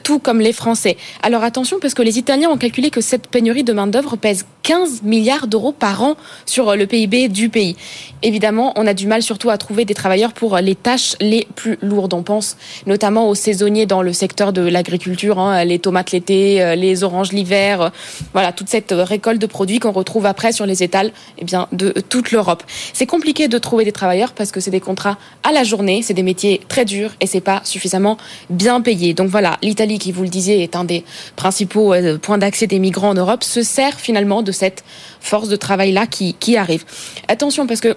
tout 0.02 0.18
comme 0.18 0.42
les 0.42 0.54
Français. 0.54 0.98
Alors 1.22 1.44
attention, 1.44 1.78
parce 1.80 1.94
que 1.94 2.02
les 2.02 2.18
Italiens 2.18 2.50
ont 2.50 2.58
calculé 2.58 2.90
que 2.90 3.02
cette 3.02 3.28
pénurie 3.28 3.64
de 3.64 3.74
main-d'œuvre 3.74 4.16
pèse 4.16 4.46
15 4.64 5.04
milliards 5.04 5.46
d'euros 5.46 5.72
par 5.72 6.02
an 6.02 6.16
sur 6.48 6.76
le 6.76 6.88
PIB 6.88 7.27
du 7.28 7.50
pays. 7.50 7.76
Évidemment, 8.24 8.74
on 8.76 8.88
a 8.88 8.96
du 8.96 9.06
mal 9.06 9.22
surtout 9.22 9.52
à 9.52 9.60
trouver 9.60 9.86
des 9.86 9.94
travailleurs 9.94 10.34
pour 10.34 10.58
les 10.58 10.74
tâches 10.74 11.16
les 11.22 11.48
plus 11.56 11.78
lourdes. 11.84 12.16
On 12.16 12.24
pense 12.24 12.58
notamment 12.88 13.30
aux 13.30 13.36
saisonniers 13.36 13.86
dans 13.86 14.02
le 14.02 14.12
secteur 14.12 14.54
de 14.54 14.62
l'agriculture, 14.62 15.38
hein, 15.38 15.64
les 15.64 15.78
tomates 15.78 16.12
l'été, 16.12 16.64
euh, 16.64 16.74
les 16.74 17.04
oranges 17.04 17.32
l'hiver, 17.32 17.82
euh, 17.82 17.90
voilà, 18.34 18.52
toute 18.52 18.70
cette 18.70 18.92
récolte 18.92 19.40
de 19.40 19.46
produits 19.46 19.78
qu'on 19.78 19.92
retrouve 19.92 20.26
après 20.26 20.52
sur 20.52 20.66
les 20.66 20.82
étals 20.82 21.12
eh 21.38 21.46
bien, 21.46 21.68
de 21.72 21.92
toute 22.10 22.32
l'Europe. 22.32 22.64
C'est 22.94 23.06
compliqué 23.06 23.48
de 23.48 23.58
trouver 23.60 23.86
des 23.86 23.92
travailleurs 23.92 24.32
parce 24.34 24.52
que 24.52 24.60
c'est 24.60 24.72
des 24.72 24.80
contrats 24.80 25.18
à 25.44 25.52
la 25.52 25.64
journée, 25.64 26.02
c'est 26.02 26.16
des 26.16 26.24
métiers 26.24 26.62
très 26.68 26.86
durs 26.86 27.12
et 27.22 27.28
c'est 27.28 27.42
pas 27.42 27.62
suffisamment 27.66 28.18
bien 28.50 28.82
payé. 28.82 29.14
Donc 29.14 29.30
voilà, 29.30 29.58
l'Italie, 29.62 30.00
qui 30.00 30.12
vous 30.12 30.24
le 30.24 30.30
disiez, 30.30 30.64
est 30.64 30.76
un 30.76 30.86
des 30.86 31.04
principaux 31.36 31.94
euh, 31.94 32.18
points 32.18 32.40
d'accès 32.40 32.66
des 32.66 32.80
migrants 32.80 33.10
en 33.10 33.14
Europe, 33.16 33.44
se 33.44 33.62
sert 33.62 34.00
finalement 34.00 34.42
de 34.42 34.52
cette 34.52 34.84
force 35.20 35.50
de 35.50 35.56
travail-là 35.56 36.08
qui, 36.08 36.34
qui 36.34 36.58
arrive. 36.58 36.84
Attention 37.28 37.68
parce 37.68 37.80
que 37.80 37.96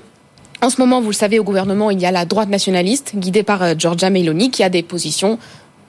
en 0.63 0.71
ce 0.71 0.81
moment, 0.81 1.01
vous 1.01 1.11
le 1.11 1.15
savez, 1.15 1.39
au 1.39 1.45
gouvernement, 1.45 1.91
il 1.91 2.01
y 2.01 2.07
a 2.07 2.11
la 2.11 2.25
droite 2.25 2.49
nationaliste, 2.49 3.13
guidée 3.17 3.43
par 3.43 3.63
euh, 3.63 3.75
Giorgia 3.77 4.11
Meloni, 4.11 4.51
qui 4.51 4.63
a 4.63 4.69
des 4.69 4.83
positions 4.83 5.39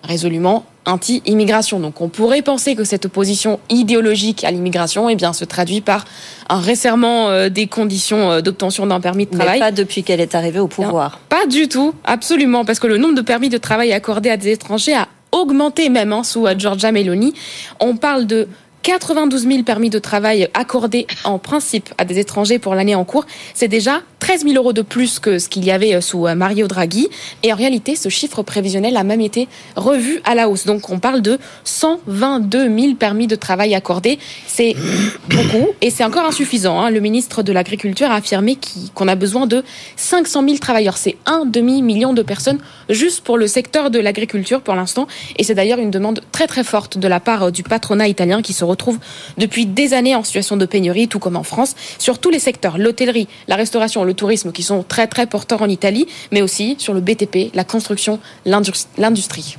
résolument 0.04 0.66
anti-immigration. 0.86 1.80
Donc 1.80 2.02
on 2.02 2.10
pourrait 2.10 2.42
penser 2.42 2.76
que 2.76 2.84
cette 2.84 3.06
opposition 3.06 3.60
idéologique 3.70 4.44
à 4.44 4.50
l'immigration 4.50 5.10
eh 5.10 5.16
bien, 5.16 5.32
se 5.32 5.46
traduit 5.46 5.82
par 5.82 6.06
un 6.50 6.60
resserrement 6.60 7.30
euh, 7.30 7.50
des 7.50 7.68
conditions 7.68 8.32
euh, 8.32 8.42
d'obtention 8.42 8.88
d'un 8.88 9.00
permis 9.00 9.26
de 9.26 9.32
Mais 9.32 9.44
travail. 9.44 9.60
pas 9.60 9.72
depuis 9.72 10.04
qu'elle 10.04 10.22
est 10.22 10.34
arrivée 10.34 10.60
au 10.60 10.68
pouvoir. 10.68 11.20
Pas 11.30 11.46
du 11.46 11.68
tout, 11.68 11.94
absolument, 12.04 12.66
parce 12.66 12.80
que 12.80 12.88
le 12.88 12.98
nombre 12.98 13.16
de 13.16 13.22
permis 13.22 13.50
de 13.50 13.58
travail 13.58 13.94
accordés 13.94 14.30
à 14.30 14.38
des 14.38 14.50
étrangers 14.52 14.96
a 14.96 15.08
augmenté 15.32 15.90
même 15.90 16.14
hein, 16.14 16.24
sous 16.24 16.48
Giorgia 16.58 16.92
Meloni. 16.92 17.34
On 17.80 17.96
parle 17.96 18.26
de 18.26 18.48
92 18.84 19.48
000 19.48 19.64
permis 19.64 19.90
de 19.90 20.00
travail 20.00 20.50
accordés 20.54 21.06
en 21.24 21.38
principe 21.38 21.90
à 21.98 22.06
des 22.06 22.20
étrangers 22.20 22.58
pour 22.58 22.74
l'année 22.74 22.96
en 22.96 23.04
cours. 23.06 23.26
C'est 23.54 23.68
déjà 23.68 24.02
13 24.22 24.44
000 24.44 24.56
euros 24.56 24.72
de 24.72 24.84
plus 24.84 25.18
que 25.18 25.40
ce 25.40 25.50
qu'il 25.50 25.66
y 25.66 25.72
avait 25.72 25.96
euh, 25.96 26.00
sous 26.00 26.28
euh, 26.28 26.36
Mario 26.36 26.68
Draghi. 26.68 27.10
Et 27.42 27.52
en 27.52 27.56
réalité, 27.56 27.96
ce 27.96 28.08
chiffre 28.08 28.44
prévisionnel 28.44 28.96
a 28.96 29.04
même 29.04 29.20
été 29.20 29.48
revu 29.76 30.22
à 30.26 30.36
la 30.36 30.48
hausse. 30.48 30.68
Donc 30.68 30.92
on 30.92 31.00
parle 31.00 31.22
de 31.22 31.40
122 31.64 32.80
000 32.80 32.94
permis 32.94 33.26
de 33.26 33.36
travail 33.36 33.74
accordés. 33.74 34.20
C'est 34.46 34.76
beaucoup 35.28 35.70
et 35.82 35.90
c'est 35.90 36.04
encore 36.04 36.26
insuffisant. 36.26 36.80
hein. 36.80 36.92
Le 36.92 37.00
ministre 37.00 37.42
de 37.42 37.52
l'Agriculture 37.52 38.12
a 38.12 38.16
affirmé 38.18 38.60
qu'on 38.94 39.08
a 39.08 39.16
besoin 39.16 39.48
de 39.48 39.64
500 39.96 40.44
000 40.46 40.58
travailleurs. 40.60 40.98
C'est 40.98 41.18
un 41.26 41.46
demi-million 41.46 42.14
de 42.14 42.22
personnes 42.22 42.60
juste 42.90 43.22
pour 43.22 43.40
le 43.40 43.48
secteur 43.48 43.90
de 43.90 43.98
l'agriculture 43.98 44.62
pour 44.62 44.76
l'instant. 44.76 45.08
Et 45.40 45.44
c'est 45.44 45.56
d'ailleurs 45.56 45.80
une 45.80 45.90
demande 45.92 46.22
très 46.32 46.46
très 46.46 46.64
forte 46.64 47.00
de 47.00 47.08
la 47.08 47.20
part 47.20 47.46
euh, 47.46 47.52
du 47.52 47.64
patronat 47.64 48.08
italien 48.08 48.44
qui 48.44 48.54
se 48.54 48.64
retrouve 48.64 49.00
depuis 49.40 49.66
des 49.66 49.96
années 49.96 50.14
en 50.14 50.24
situation 50.24 50.58
de 50.58 50.68
pénurie, 50.68 51.08
tout 51.08 51.18
comme 51.18 51.38
en 51.38 51.44
France, 51.44 51.76
sur 51.98 52.20
tous 52.20 52.30
les 52.30 52.38
secteurs, 52.38 52.78
l'hôtellerie, 52.78 53.28
la 53.48 53.56
restauration, 53.56 54.04
le 54.04 54.11
le 54.12 54.16
tourisme 54.16 54.52
qui 54.52 54.62
sont 54.62 54.84
très 54.88 55.08
très 55.08 55.26
porteurs 55.26 55.62
en 55.62 55.70
Italie, 55.70 56.06
mais 56.32 56.42
aussi 56.42 56.76
sur 56.78 56.94
le 56.94 57.00
BTP, 57.00 57.54
la 57.54 57.64
construction, 57.64 58.20
l'industrie. 58.46 59.58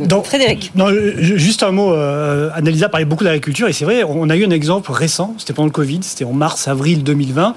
Donc, 0.00 0.24
Frédéric. 0.24 0.72
Non, 0.74 0.88
juste 1.18 1.62
un 1.62 1.72
mot. 1.72 1.92
Euh, 1.92 2.50
Annalisa 2.54 2.88
parlait 2.88 3.04
beaucoup 3.04 3.24
d'agriculture 3.24 3.68
et 3.68 3.72
c'est 3.72 3.84
vrai, 3.84 4.02
on 4.02 4.28
a 4.30 4.36
eu 4.36 4.44
un 4.44 4.50
exemple 4.50 4.90
récent. 4.92 5.34
C'était 5.38 5.52
pendant 5.52 5.66
le 5.66 5.72
Covid, 5.72 6.00
c'était 6.02 6.24
en 6.24 6.32
mars-avril 6.32 7.02
2020. 7.04 7.54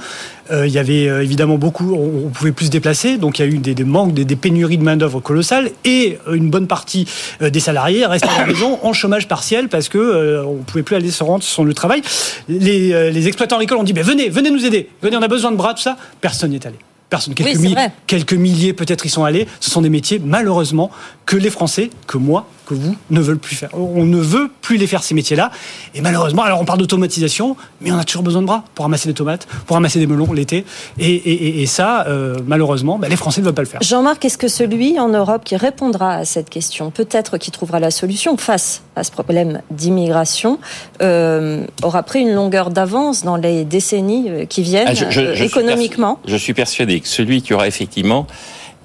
Euh, 0.52 0.68
il 0.68 0.74
y 0.74 0.80
avait 0.80 1.08
euh, 1.08 1.24
évidemment 1.24 1.58
beaucoup, 1.58 1.93
on, 1.93 2.30
pouvait 2.30 2.52
plus 2.52 2.68
se 2.68 2.72
déplacer, 2.72 3.18
donc 3.18 3.39
il 3.39 3.46
y 3.46 3.50
a 3.50 3.52
eu 3.52 3.58
des, 3.58 3.84
manques, 3.84 4.14
des, 4.14 4.36
pénuries 4.36 4.78
de 4.78 4.84
main 4.84 4.98
d'œuvre 4.98 5.20
colossales 5.20 5.72
et 5.84 6.20
une 6.32 6.50
bonne 6.50 6.68
partie 6.68 7.08
des 7.41 7.60
salariés 7.60 8.06
restaient 8.06 8.30
à 8.30 8.41
la 8.41 8.46
maison 8.46 8.80
en 8.84 8.93
chômage 8.93 9.28
partiel 9.28 9.70
parce 9.70 9.89
que 9.89 10.43
on 10.46 10.58
pouvait 10.64 10.84
plus 10.84 10.96
aller 10.96 11.12
se 11.12 11.24
rendre 11.24 11.43
sur 11.43 11.64
le 11.64 11.74
travail. 11.74 12.02
Les, 12.48 13.12
les 13.12 13.28
exploitants 13.28 13.56
agricoles 13.56 13.78
ont 13.78 13.84
dit 13.84 13.93
ben, 13.93 14.04
venez, 14.04 14.30
venez 14.30 14.52
nous 14.52 14.66
aider, 14.66 14.89
venez, 15.02 15.18
on 15.18 15.22
a 15.22 15.28
besoin 15.28 15.52
de 15.52 15.58
bras, 15.58 15.74
tout 15.74 15.82
ça. 15.82 15.98
Personne 16.22 16.52
n'y 16.52 16.58
est 16.58 16.66
allé. 16.66 16.78
Personne. 17.10 17.36
Quelques, 17.36 17.60
quelques 18.08 18.34
milliers 18.34 18.74
peut-être 18.74 19.06
y 19.06 19.10
sont 19.10 19.24
allés. 19.24 19.48
Ce 19.60 19.70
sont 19.70 19.82
des 19.82 19.89
métiers, 19.89 20.20
malheureusement, 20.24 20.89
que 21.26 21.38
les 21.38 21.52
Français, 21.52 21.91
que 22.08 22.18
moi, 22.18 22.48
que 22.66 22.74
vous 22.74 22.95
ne 23.09 23.22
veulent 23.22 23.39
plus 23.39 23.55
faire. 23.55 23.70
On 23.74 24.05
ne 24.05 24.18
veut 24.18 24.49
plus 24.61 24.78
les 24.78 24.88
faire 24.88 25.03
ces 25.03 25.13
métiers-là. 25.13 25.51
Et 25.93 26.01
malheureusement, 26.01 26.43
alors 26.43 26.59
on 26.61 26.66
parle 26.66 26.80
d'automatisation, 26.80 27.55
mais 27.82 27.91
on 27.91 27.97
a 27.97 28.03
toujours 28.03 28.24
besoin 28.24 28.41
de 28.41 28.47
bras 28.47 28.63
pour 28.76 28.84
ramasser 28.84 29.07
des 29.07 29.13
tomates, 29.13 29.47
pour 29.66 29.76
ramasser 29.76 29.99
des 29.99 30.07
melons 30.07 30.26
l'été. 30.34 30.66
Et, 30.99 31.66
ça, 31.66 32.05
euh, 32.07 32.38
malheureusement, 32.45 32.99
bah, 32.99 33.07
les 33.09 33.16
Français 33.16 33.41
ne 33.41 33.45
veulent 33.45 33.55
pas 33.55 33.63
le 33.63 33.68
faire. 33.68 33.82
Jean-Marc, 33.82 34.24
est-ce 34.26 34.38
que 34.38 34.47
celui 34.47 34.99
en 34.99 35.09
Europe 35.09 35.43
qui 35.43 35.55
répondra 35.55 36.16
à 36.16 36.26
cette 36.26 36.49
question, 36.49 36.91
peut-être 36.91 37.38
qui 37.38 37.51
trouvera 37.51 37.80
la 37.80 37.91
solution 37.91 38.38
face 38.38 38.84
à 38.95 39.03
ce 39.03 39.11
problème 39.11 39.61
d'immigration, 39.72 40.59
euh, 41.01 41.66
aura 41.84 42.03
pris 42.03 42.22
une 42.22 42.34
longueur 42.34 42.70
d'avance 42.70 43.24
dans 43.24 43.36
les 43.36 43.66
décennies 43.66 44.30
euh, 44.30 44.45
qui 44.45 44.61
viennent, 44.61 44.88
ah, 44.88 45.43
économiquement? 45.43 46.20
je 46.26 46.36
suis 46.36 46.53
persuadé 46.53 46.99
que 46.99 47.07
celui 47.07 47.41
qui 47.41 47.53
aura 47.53 47.68
effectivement 47.68 48.28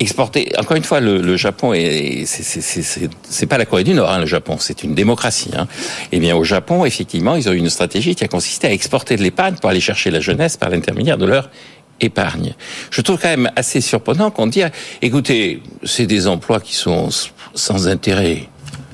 exporter. 0.01 0.51
Encore 0.59 0.77
une 0.77 0.83
fois, 0.83 1.01
le, 1.01 1.37
Japon 1.37 1.73
est, 1.75 2.25
c'est 2.27 3.47
pas 3.47 3.59
la 3.59 3.67
Corée 3.67 3.85
du 3.85 3.93
Nord, 3.93 4.11
hein, 4.11 4.19
le 4.19 4.27
Japon, 4.27 4.57
c'est 4.59 4.83
une 4.83 4.95
démocratie. 4.95 5.51
Hein. 5.57 5.69
Eh 6.11 6.19
bien, 6.19 6.35
au 6.35 6.43
Japon, 6.43 6.85
effectivement, 6.85 7.37
ils 7.37 7.49
ont 7.49 7.53
eu 7.53 7.59
une 7.59 7.71
stratégie 7.71 8.15
qui 8.15 8.25
a 8.25 8.29
consisté 8.29 8.67
à 8.67 8.73
exporter 8.73 9.17
de 9.17 9.23
l'épargne 9.23 9.57
pour 9.57 9.69
aller 9.69 9.81
chercher 9.81 10.11
la 10.11 10.21
jeunesse 10.21 10.57
par 10.57 10.71
l'intermédiaire 10.71 11.19
de 11.19 11.27
leur 11.27 11.51
épargne. 12.01 12.55
Je 12.91 13.03
trouve 13.03 13.21
quand 13.21 13.29
même 13.29 13.51
assez 13.57 13.83
surprenant 13.83 14.31
qu'on 14.31 14.47
dise, 14.47 14.71
écoutez, 15.03 15.63
c'est 15.85 16.07
des 16.07 16.27
emplois 16.27 16.61
qui 16.61 16.75
sont 16.75 17.11
sans 17.55 17.87
intérêt. 17.87 18.49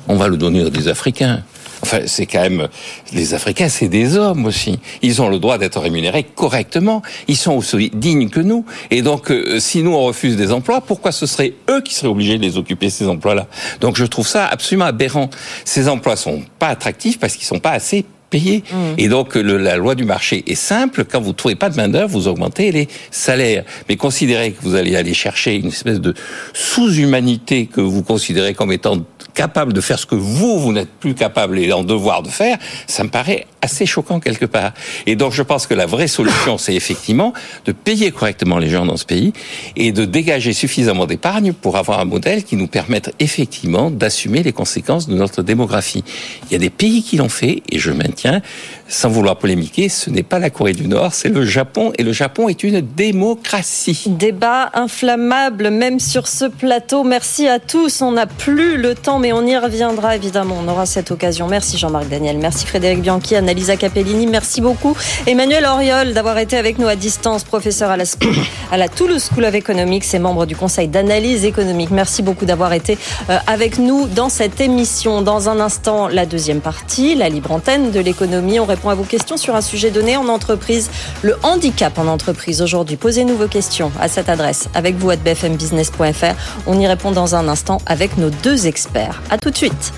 On 0.09 0.17
va 0.17 0.29
le 0.29 0.37
donner 0.37 0.63
à 0.63 0.71
des 0.71 0.89
Africains. 0.89 1.45
Enfin, 1.87 2.03
c'est 2.07 2.27
quand 2.27 2.41
même 2.41 2.67
les 3.13 3.33
Africains, 3.33 3.69
c'est 3.69 3.89
des 3.89 4.17
hommes 4.17 4.45
aussi. 4.45 4.81
Ils 5.03 5.23
ont 5.23 5.29
le 5.29 5.39
droit 5.39 5.57
d'être 5.57 5.79
rémunérés 5.79 6.25
correctement. 6.25 7.01
Ils 7.29 7.37
sont 7.37 7.53
aussi 7.53 7.91
dignes 7.95 8.29
que 8.29 8.41
nous. 8.41 8.65
Et 8.91 9.03
donc, 9.03 9.31
euh, 9.31 9.61
si 9.61 9.85
nous 9.85 9.93
on 9.93 10.03
refuse 10.03 10.37
des 10.37 10.51
emplois, 10.51 10.81
pourquoi 10.81 11.13
ce 11.13 11.27
serait 11.27 11.55
eux 11.71 11.81
qui 11.83 11.95
seraient 11.95 12.09
obligés 12.09 12.39
de 12.39 12.43
les 12.43 12.59
occuper 12.59 12.91
ces 12.91 13.07
emplois-là? 13.07 13.47
Donc, 13.81 13.97
je 13.97 14.05
trouve 14.05 14.27
ça 14.27 14.47
absolument 14.47 14.87
aberrant. 14.87 15.31
Ces 15.65 15.89
emplois 15.89 16.17
sont 16.17 16.43
pas 16.59 16.69
attractifs 16.69 17.21
parce 17.21 17.37
qu'ils 17.37 17.47
sont 17.47 17.61
pas 17.61 17.71
assez 17.71 18.05
payés. 18.31 18.65
Mmh. 18.69 18.77
Et 18.99 19.09
donc, 19.09 19.37
la 19.37 19.77
loi 19.77 19.95
du 19.95 20.05
marché 20.05 20.43
est 20.49 20.57
simple. 20.57 21.05
Quand 21.05 21.21
vous 21.21 21.33
trouvez 21.33 21.55
pas 21.55 21.71
de 21.71 21.77
main 21.77 21.89
d'œuvre, 21.89 22.09
vous 22.09 22.27
augmentez 22.27 22.73
les 22.73 22.89
salaires. 23.13 23.65
Mais 23.89 23.97
considérez 23.97 24.51
que 24.51 24.63
vous 24.63 24.75
allez 24.75 24.97
aller 24.97 25.15
chercher 25.15 25.55
une 25.55 25.69
espèce 25.69 26.01
de 26.01 26.15
sous-humanité 26.53 27.67
que 27.67 27.81
vous 27.81 28.03
considérez 28.03 28.55
comme 28.55 28.73
étant 28.73 28.99
capable 29.37 29.73
de 29.73 29.81
faire 29.81 30.01
ce 30.01 30.07
que 30.07 30.17
vous, 30.17 30.59
vous 30.59 30.73
n'êtes 30.73 30.91
plus 30.91 31.15
capable 31.15 31.61
et 31.61 31.73
en 31.73 31.85
devoir 31.85 32.23
de 32.23 32.29
faire, 32.29 32.59
ça 32.89 33.05
me 33.05 33.11
paraît 33.11 33.47
assez 33.63 33.87
choquant 33.87 34.19
quelque 34.19 34.47
part. 34.47 34.73
Et 35.07 35.15
donc 35.15 35.33
je 35.33 35.43
pense 35.43 35.67
que 35.67 35.75
la 35.75 35.87
vraie 35.87 36.09
solution, 36.09 36.59
c'est 36.65 36.75
effectivement 36.75 37.33
de 37.67 37.73
payer 37.73 38.11
correctement 38.11 38.59
les 38.59 38.71
gens 38.71 38.87
dans 38.87 38.97
ce 38.97 39.05
pays 39.05 39.33
et 39.77 39.93
de 39.93 40.05
dégager 40.05 40.53
suffisamment 40.53 41.07
d'épargne 41.07 41.53
pour 41.53 41.77
avoir 41.77 42.01
un 42.01 42.05
modèle 42.05 42.43
qui 42.45 42.57
nous 42.57 42.67
permette 42.67 43.15
effectivement 43.21 43.91
d'assumer 43.91 44.43
les 44.43 44.53
conséquences 44.53 45.07
de 45.07 45.15
notre 45.15 45.43
démographie. 45.43 46.03
Il 46.47 46.53
y 46.53 46.57
a 46.57 46.59
des 46.59 46.71
pays 46.71 47.03
qui 47.03 47.19
l'ont 47.19 47.29
fait 47.29 47.63
et 47.69 47.79
je 47.79 47.93
maintiens, 47.93 48.41
sans 48.89 49.09
vouloir 49.09 49.37
polémiquer, 49.37 49.89
ce 49.89 50.11
n'est 50.11 50.23
pas 50.23 50.39
la 50.39 50.51
Corée 50.51 50.73
du 50.73 50.87
Nord, 50.87 51.13
c'est 51.13 51.29
le 51.29 51.45
Japon 51.45 51.93
et 51.99 52.03
le 52.03 52.13
Japon 52.13 52.49
est 52.49 52.63
une 52.63 52.81
démocratie. 52.81 54.05
Débat 54.07 54.71
inflammable 54.75 55.71
même 55.71 55.99
sur 55.99 56.29
ce 56.29 56.45
plateau. 56.45 57.03
Merci 57.03 57.49
à 57.49 57.59
tous. 57.59 58.01
On 58.03 58.13
n'a 58.13 58.27
plus 58.27 58.77
le 58.77 58.95
temps 58.95 59.19
mais 59.19 59.33
on 59.33 59.45
y 59.45 59.57
reviendra 59.57 60.15
évidemment. 60.15 60.57
On 60.63 60.69
aura 60.69 60.87
cette 60.87 61.11
occasion. 61.11 61.49
Merci 61.49 61.79
Jean-Marc 61.79 62.09
Daniel. 62.09 62.39
Merci 62.39 62.67
Frédéric 62.67 63.01
Bianchi, 63.01 63.35
Annalisa 63.35 63.77
Capellini. 63.77 64.27
Merci 64.27 64.61
beaucoup. 64.61 64.97
Emmanuel 65.27 65.65
Oriol 65.65 66.13
d'avoir 66.13 66.39
été 66.39 66.57
avec 66.57 66.79
nous 66.79 66.87
à 66.87 66.97
distance, 66.97 67.43
professeur 67.45 67.91
à 67.91 67.97
la, 67.97 68.05
à 68.71 68.77
la 68.77 68.89
Toulouse 68.89 69.29
School 69.33 69.45
of 69.45 69.55
Economics 69.55 70.05
et 70.15 70.19
membre 70.19 70.47
du 70.47 70.55
Conseil 70.55 70.89
d'analyse 70.89 71.45
économique. 71.45 71.91
Merci 71.91 72.23
beaucoup 72.23 72.45
d'avoir 72.45 72.73
été 72.73 72.99
euh, 73.31 73.39
avec 73.47 73.79
nous 73.79 74.07
dans 74.07 74.29
cette 74.29 74.61
émission. 74.61 75.23
Dans 75.23 75.49
un 75.49 75.59
instant, 75.59 76.09
la 76.09 76.25
deuxième 76.25 76.61
partie, 76.61 77.15
la 77.15 77.29
libre 77.29 77.51
antenne 77.51 77.91
de 77.91 78.01
l'économie. 78.01 78.61
On 78.61 78.67
répond 78.77 78.91
à 78.91 78.95
vos 78.95 79.05
questions 79.05 79.37
sur 79.37 79.55
un 79.57 79.63
sujet 79.63 79.91
donné 79.91 80.17
en 80.17 80.29
entreprise, 80.29 80.91
le 81.23 81.37
handicap 81.43 81.99
en 81.99 82.07
entreprise. 82.07 82.61
Aujourd'hui, 82.61 82.97
posez-nous 82.97 83.37
vos 83.37 83.49
questions 83.49 83.91
à 84.01 84.09
cette 84.09 84.29
adresse 84.29 84.69
avec 84.75 84.97
vous 84.97 85.11
à 85.11 85.17
bfmbusiness.fr. 85.17 86.35
On 86.67 86.79
y 86.79 86.87
répond 86.87 87.11
dans 87.11 87.35
un 87.35 87.49
instant 87.49 87.79
avec 87.87 88.19
nos 88.19 88.31
deux 88.31 88.67
experts. 88.67 89.23
A 89.31 89.39
tout 89.39 89.51
de 89.51 89.57
suite. 89.57 89.93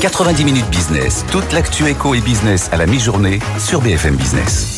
90 0.00 0.44
minutes 0.44 0.68
business, 0.70 1.24
toute 1.32 1.52
l'actu 1.52 1.88
éco 1.88 2.14
et 2.14 2.20
business 2.20 2.68
à 2.72 2.76
la 2.76 2.86
mi-journée 2.86 3.38
sur 3.58 3.80
BFM 3.80 4.16
Business. 4.16 4.72